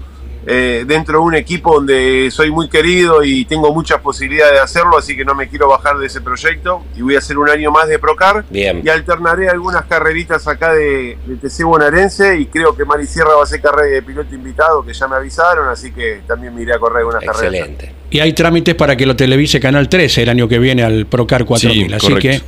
eh, 0.51 0.83
dentro 0.87 1.19
de 1.19 1.25
un 1.25 1.35
equipo 1.35 1.75
donde 1.75 2.29
soy 2.31 2.49
muy 2.49 2.67
querido 2.69 3.23
y 3.23 3.45
tengo 3.45 3.71
muchas 3.71 4.01
posibilidades 4.01 4.53
de 4.53 4.59
hacerlo, 4.61 4.97
así 4.97 5.15
que 5.15 5.23
no 5.23 5.35
me 5.35 5.47
quiero 5.47 5.67
bajar 5.67 5.99
de 5.99 6.07
ese 6.07 6.21
proyecto 6.21 6.83
y 6.97 7.03
voy 7.03 7.13
a 7.13 7.19
hacer 7.19 7.37
un 7.37 7.47
año 7.47 7.69
más 7.69 7.87
de 7.87 7.99
Procar 7.99 8.43
Bien. 8.49 8.81
y 8.83 8.89
alternaré 8.89 9.47
algunas 9.47 9.85
carreritas 9.85 10.47
acá 10.47 10.73
de, 10.73 11.19
de 11.23 11.35
TC 11.35 11.65
bonaerense 11.65 12.39
y 12.39 12.47
creo 12.47 12.75
que 12.75 12.83
Marisierra 12.83 13.35
va 13.35 13.43
a 13.43 13.45
ser 13.45 13.61
carrera 13.61 13.93
de 13.93 14.01
piloto 14.01 14.33
invitado, 14.33 14.83
que 14.83 14.91
ya 14.91 15.07
me 15.07 15.17
avisaron, 15.17 15.67
así 15.69 15.91
que 15.91 16.21
también 16.25 16.55
me 16.55 16.63
iré 16.63 16.73
a 16.73 16.79
correr 16.79 17.01
algunas 17.01 17.23
carreras. 17.23 17.53
Excelente. 17.53 17.93
Y 18.09 18.19
hay 18.19 18.33
trámites 18.33 18.73
para 18.73 18.97
que 18.97 19.05
lo 19.05 19.15
televise 19.15 19.59
Canal 19.59 19.87
13 19.87 20.23
el 20.23 20.29
año 20.29 20.47
que 20.47 20.57
viene 20.57 20.81
al 20.81 21.05
Procar 21.05 21.45
4000. 21.45 21.93
así 21.93 22.07
correcto. 22.07 22.21
que 22.21 22.41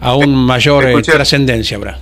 aún 0.00 0.32
mayor 0.32 0.84
eh, 0.84 1.02
trascendencia 1.02 1.76
habrá. 1.76 1.98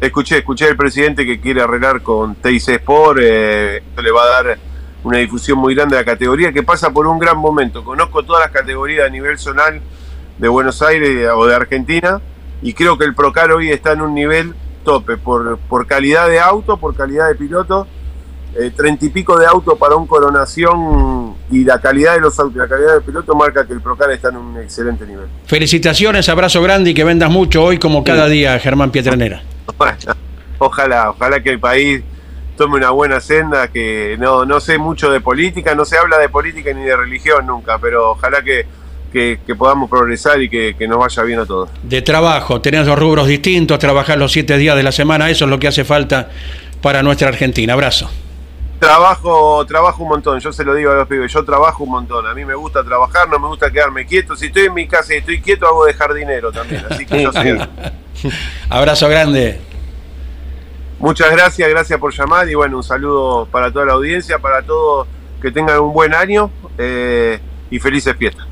Escuché, 0.00 0.38
escuché 0.38 0.66
al 0.66 0.76
presidente 0.76 1.26
que 1.26 1.40
quiere 1.40 1.60
arreglar 1.60 2.02
con 2.02 2.34
TIC 2.36 2.68
Sport, 2.68 3.18
eh, 3.20 3.76
esto 3.76 4.00
le 4.00 4.10
va 4.10 4.22
a 4.22 4.42
dar 4.42 4.58
una 5.04 5.18
difusión 5.18 5.58
muy 5.58 5.74
grande 5.74 5.96
a 5.96 6.00
la 6.00 6.04
categoría 6.04 6.52
que 6.52 6.62
pasa 6.62 6.90
por 6.90 7.06
un 7.06 7.18
gran 7.18 7.36
momento. 7.36 7.84
Conozco 7.84 8.22
todas 8.22 8.42
las 8.42 8.50
categorías 8.50 9.06
a 9.06 9.10
nivel 9.10 9.38
zonal 9.38 9.80
de 10.38 10.48
Buenos 10.48 10.80
Aires 10.80 11.28
o 11.34 11.46
de 11.46 11.54
Argentina 11.54 12.20
y 12.62 12.72
creo 12.72 12.96
que 12.96 13.04
el 13.04 13.14
Procar 13.14 13.52
hoy 13.52 13.70
está 13.70 13.92
en 13.92 14.00
un 14.00 14.14
nivel 14.14 14.54
tope 14.84 15.18
por, 15.18 15.58
por 15.58 15.86
calidad 15.86 16.28
de 16.28 16.40
auto, 16.40 16.78
por 16.78 16.96
calidad 16.96 17.28
de 17.28 17.34
piloto, 17.34 17.86
eh, 18.58 18.72
treinta 18.74 19.04
y 19.04 19.10
pico 19.10 19.38
de 19.38 19.46
auto 19.46 19.76
para 19.76 19.96
un 19.96 20.06
coronación 20.06 21.34
y 21.50 21.62
la 21.64 21.78
calidad 21.78 22.14
de 22.14 22.20
los 22.20 22.38
autos, 22.38 22.56
la 22.56 22.68
calidad 22.68 22.94
del 22.94 23.02
piloto 23.02 23.34
marca 23.34 23.66
que 23.66 23.74
el 23.74 23.82
Procar 23.82 24.10
está 24.12 24.30
en 24.30 24.36
un 24.36 24.56
excelente 24.56 25.06
nivel. 25.06 25.26
Felicitaciones, 25.44 26.28
abrazo 26.30 26.62
grande 26.62 26.90
y 26.90 26.94
que 26.94 27.04
vendas 27.04 27.30
mucho 27.30 27.62
hoy 27.62 27.78
como 27.78 28.02
cada 28.02 28.28
día, 28.28 28.58
Germán 28.58 28.90
Pietranera. 28.90 29.42
Bueno, 29.78 29.96
ojalá, 30.58 31.10
ojalá 31.10 31.42
que 31.42 31.50
el 31.50 31.58
país 31.60 32.02
tome 32.56 32.76
una 32.76 32.90
buena 32.90 33.20
senda, 33.20 33.68
que 33.68 34.16
no, 34.18 34.44
no 34.44 34.60
sé 34.60 34.76
mucho 34.78 35.10
de 35.10 35.20
política, 35.20 35.74
no 35.74 35.84
se 35.84 35.96
habla 35.96 36.18
de 36.18 36.28
política 36.28 36.72
ni 36.74 36.82
de 36.84 36.94
religión 36.96 37.46
nunca, 37.46 37.78
pero 37.78 38.10
ojalá 38.10 38.42
que, 38.42 38.66
que- 39.10 39.38
podamos 39.56 39.88
progresar 39.88 40.40
y 40.42 40.48
que, 40.50 40.74
nos 40.86 40.98
vaya 40.98 41.22
bien 41.22 41.40
a 41.40 41.46
todos. 41.46 41.70
De 41.82 42.02
trabajo, 42.02 42.60
tenés 42.60 42.84
dos 42.86 42.98
rubros 42.98 43.26
distintos, 43.26 43.78
trabajás 43.78 44.18
los 44.18 44.30
siete 44.32 44.58
días 44.58 44.76
de 44.76 44.82
la 44.82 44.92
semana, 44.92 45.30
eso 45.30 45.46
es 45.46 45.50
lo 45.50 45.58
que 45.58 45.68
hace 45.68 45.84
falta 45.84 46.28
para 46.82 47.02
nuestra 47.02 47.28
Argentina. 47.28 47.72
Abrazo. 47.72 48.10
Trabajo, 48.80 49.64
trabajo 49.66 50.02
un 50.02 50.08
montón, 50.08 50.40
yo 50.40 50.52
se 50.54 50.64
lo 50.64 50.74
digo 50.74 50.90
a 50.90 50.94
los 50.94 51.06
pibes, 51.06 51.30
yo 51.30 51.44
trabajo 51.44 51.84
un 51.84 51.90
montón, 51.90 52.26
a 52.26 52.32
mí 52.32 52.46
me 52.46 52.54
gusta 52.54 52.82
trabajar, 52.82 53.28
no 53.28 53.38
me 53.38 53.46
gusta 53.48 53.70
quedarme 53.70 54.06
quieto, 54.06 54.34
si 54.34 54.46
estoy 54.46 54.64
en 54.64 54.74
mi 54.74 54.88
casa 54.88 55.14
y 55.14 55.18
estoy 55.18 55.40
quieto 55.42 55.66
hago 55.66 55.84
de 55.84 55.92
jardinero 55.92 56.50
también, 56.50 56.82
así 56.88 57.04
que 57.04 57.22
yo 57.22 57.30
soy- 57.30 57.60
Abrazo 58.70 59.06
grande. 59.08 59.60
Muchas 60.98 61.30
gracias, 61.30 61.68
gracias 61.68 61.98
por 61.98 62.12
llamar 62.14 62.48
y 62.48 62.54
bueno, 62.54 62.78
un 62.78 62.82
saludo 62.82 63.46
para 63.46 63.70
toda 63.70 63.84
la 63.84 63.92
audiencia, 63.92 64.38
para 64.38 64.62
todos 64.62 65.06
que 65.42 65.50
tengan 65.52 65.78
un 65.80 65.92
buen 65.92 66.14
año 66.14 66.50
eh, 66.78 67.38
y 67.70 67.78
felices 67.78 68.16
fiestas. 68.16 68.46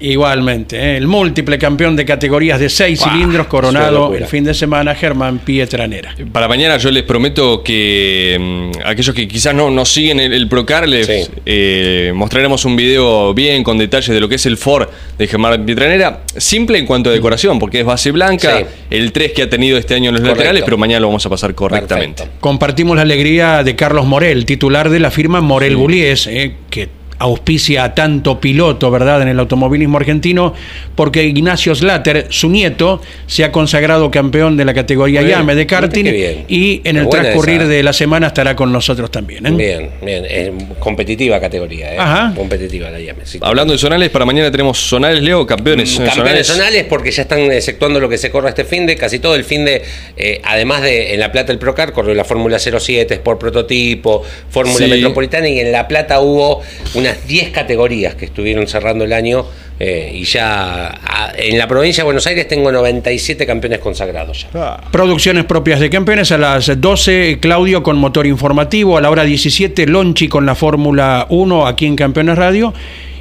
Igualmente, 0.00 0.76
¿eh? 0.76 0.96
el 0.96 1.06
múltiple 1.06 1.58
campeón 1.58 1.96
de 1.96 2.04
categorías 2.04 2.60
de 2.60 2.68
seis 2.68 3.00
cilindros 3.02 3.46
coronado 3.46 4.14
el 4.14 4.26
fin 4.26 4.44
de 4.44 4.52
semana, 4.54 4.94
Germán 4.94 5.38
Pietranera. 5.38 6.14
Para 6.32 6.48
mañana 6.48 6.76
yo 6.78 6.90
les 6.90 7.04
prometo 7.04 7.62
que 7.62 8.70
mm, 8.74 8.86
aquellos 8.86 9.14
que 9.14 9.26
quizás 9.28 9.54
no, 9.54 9.70
no 9.70 9.84
siguen 9.84 10.20
el, 10.20 10.32
el 10.32 10.48
Procar, 10.48 10.88
les 10.88 11.06
Sí. 11.06 11.22
eh, 11.46 12.12
mostraremos 12.14 12.64
un 12.64 12.76
video 12.76 13.32
bien 13.34 13.62
con 13.62 13.78
detalles 13.78 14.08
de 14.08 14.20
lo 14.20 14.28
que 14.28 14.34
es 14.36 14.46
el 14.46 14.56
Ford 14.56 14.88
de 15.18 15.26
Germán 15.26 15.64
Pietranera. 15.64 16.20
Simple 16.36 16.78
en 16.78 16.86
cuanto 16.86 17.10
a 17.10 17.12
decoración, 17.12 17.58
porque 17.58 17.80
es 17.80 17.86
base 17.86 18.10
blanca, 18.10 18.58
Sí. 18.58 18.64
el 18.90 19.12
3 19.12 19.32
que 19.32 19.42
ha 19.42 19.48
tenido 19.50 19.78
este 19.78 19.94
año 19.94 20.08
en 20.10 20.14
los 20.14 20.20
Correcto. 20.20 20.38
laterales, 20.38 20.62
pero 20.64 20.76
mañana 20.76 21.00
lo 21.00 21.06
vamos 21.08 21.24
a 21.24 21.30
pasar 21.30 21.54
correctamente. 21.54 22.22
Perfecto. 22.22 22.40
Compartimos 22.40 22.96
la 22.96 23.02
alegría 23.02 23.62
de 23.62 23.74
Carlos 23.76 24.06
Morel, 24.06 24.44
titular 24.44 24.90
de 24.90 25.00
la 25.00 25.10
firma 25.10 25.40
Morel 25.40 25.76
Bullies, 25.76 26.26
eh, 26.26 26.54
que 26.70 26.88
auspicia 27.18 27.84
a 27.84 27.94
tanto 27.94 28.40
piloto, 28.40 28.90
¿verdad?, 28.90 29.22
en 29.22 29.28
el 29.28 29.38
automovilismo 29.38 29.98
argentino, 29.98 30.54
porque 30.94 31.24
Ignacio 31.24 31.74
Slater, 31.74 32.26
su 32.30 32.48
nieto, 32.50 33.00
se 33.26 33.44
ha 33.44 33.52
consagrado 33.52 34.10
campeón 34.10 34.56
de 34.56 34.64
la 34.64 34.74
categoría 34.74 35.20
bien, 35.20 35.38
Yame 35.38 35.54
de 35.54 35.66
karting 35.66 36.04
y 36.48 36.80
en 36.84 36.96
el 36.96 37.08
transcurrir 37.08 37.62
esa. 37.62 37.68
de 37.68 37.82
la 37.82 37.92
semana 37.92 38.28
estará 38.28 38.54
con 38.56 38.72
nosotros 38.72 39.10
también. 39.10 39.46
¿eh? 39.46 39.50
Bien, 39.50 39.90
bien. 40.02 40.24
Es 40.24 40.50
competitiva 40.78 41.40
categoría, 41.40 41.94
¿eh? 41.94 41.98
Ajá. 41.98 42.32
Competitiva 42.34 42.90
la 42.90 43.00
llame. 43.00 43.24
sí. 43.24 43.38
Hablando 43.40 43.72
de 43.72 43.78
zonales, 43.78 44.10
para 44.10 44.24
mañana 44.24 44.50
tenemos 44.50 44.78
zonales, 44.78 45.22
Leo, 45.22 45.46
campeones. 45.46 45.98
Campeones 45.98 46.46
zonales 46.46 46.84
porque 46.84 47.10
ya 47.10 47.22
están 47.22 47.40
exceptuando 47.52 48.00
lo 48.00 48.08
que 48.08 48.18
se 48.18 48.30
corre 48.30 48.48
este 48.48 48.64
fin 48.64 48.86
de, 48.86 48.96
casi 48.96 49.18
todo 49.18 49.34
el 49.34 49.44
fin 49.44 49.64
de, 49.64 49.82
eh, 50.16 50.40
además 50.44 50.82
de 50.82 51.14
en 51.14 51.20
La 51.20 51.32
Plata 51.32 51.52
el 51.52 51.58
Procar, 51.58 51.92
corrió 51.92 52.14
la 52.14 52.24
Fórmula 52.24 52.58
07, 52.58 53.14
Sport 53.14 53.40
Prototipo, 53.40 54.22
Fórmula 54.50 54.84
Sí. 54.84 54.90
Metropolitana 54.90 55.48
y 55.48 55.60
en 55.60 55.72
La 55.72 55.88
Plata 55.88 56.20
hubo 56.20 56.62
unas 57.10 57.26
10 57.26 57.50
categorías 57.50 58.14
que 58.14 58.24
estuvieron 58.24 58.66
cerrando 58.66 59.04
el 59.04 59.12
año 59.12 59.44
eh, 59.80 60.12
y 60.14 60.24
ya 60.24 60.86
a- 60.88 61.32
en 61.36 61.58
la 61.58 61.66
provincia 61.66 62.02
de 62.02 62.06
Buenos 62.06 62.26
Aires 62.26 62.46
tengo 62.48 62.70
97 62.72 63.44
campeones 63.46 63.78
consagrados 63.80 64.46
ya. 64.52 64.80
Producciones 64.90 65.44
propias 65.44 65.80
de 65.80 65.90
campeones 65.90 66.30
a 66.32 66.38
las 66.38 66.80
12, 66.80 67.38
Claudio 67.40 67.82
con 67.82 67.96
motor 67.98 68.26
informativo, 68.26 68.96
a 68.96 69.00
la 69.00 69.10
hora 69.10 69.24
17, 69.24 69.86
Lonchi 69.86 70.28
con 70.28 70.46
la 70.46 70.54
Fórmula 70.54 71.26
1 71.28 71.66
aquí 71.66 71.86
en 71.86 71.96
Campeones 71.96 72.36
Radio 72.38 72.72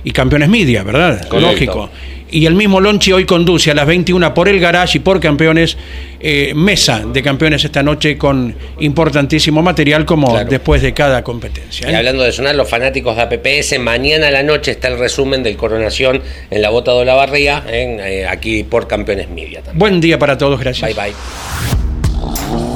y 0.03 0.11
Campeones 0.11 0.49
Media, 0.49 0.83
¿verdad? 0.83 1.27
Correcto. 1.27 1.39
Lógico. 1.51 1.89
Y 2.33 2.47
el 2.47 2.55
mismo 2.55 2.81
Lonchi 2.81 3.11
hoy 3.11 3.25
conduce 3.25 3.69
a 3.69 3.75
las 3.75 3.85
21 3.85 4.33
por 4.33 4.49
el 4.49 4.59
Garage 4.59 4.97
y 4.97 5.01
por 5.01 5.19
Campeones, 5.19 5.77
eh, 6.19 6.51
mesa 6.55 7.03
de 7.05 7.21
campeones 7.21 7.63
esta 7.63 7.83
noche 7.83 8.17
con 8.17 8.55
importantísimo 8.79 9.61
material 9.61 10.03
como 10.03 10.31
Claro. 10.31 10.49
después 10.49 10.81
de 10.81 10.95
cada 10.95 11.23
competencia. 11.23 11.91
Y 11.91 11.93
¿eh? 11.93 11.97
hablando 11.97 12.23
de 12.23 12.31
sonar, 12.31 12.55
los 12.55 12.67
fanáticos 12.67 13.15
de 13.15 13.21
APPS, 13.21 13.77
mañana 13.79 14.29
a 14.29 14.31
la 14.31 14.41
noche 14.41 14.71
está 14.71 14.87
el 14.87 14.97
resumen 14.97 15.43
del 15.43 15.55
Coronación 15.57 16.23
en 16.49 16.61
la 16.63 16.71
Bota 16.71 16.91
de 16.95 17.05
la 17.05 17.13
Barría, 17.13 17.63
eh, 17.67 18.25
aquí 18.27 18.63
por 18.63 18.87
Campeones 18.87 19.29
Media 19.29 19.61
también. 19.61 19.77
Buen 19.77 20.01
día 20.01 20.17
para 20.17 20.35
todos, 20.35 20.59
gracias. 20.59 20.89
Bye 20.95 21.03
bye. 21.03 21.13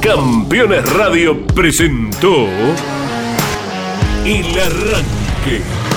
Campeones 0.01 0.87
Radio 0.93 1.47
presentó 1.47 2.47
El 4.23 4.45
Arranque. 4.59 5.96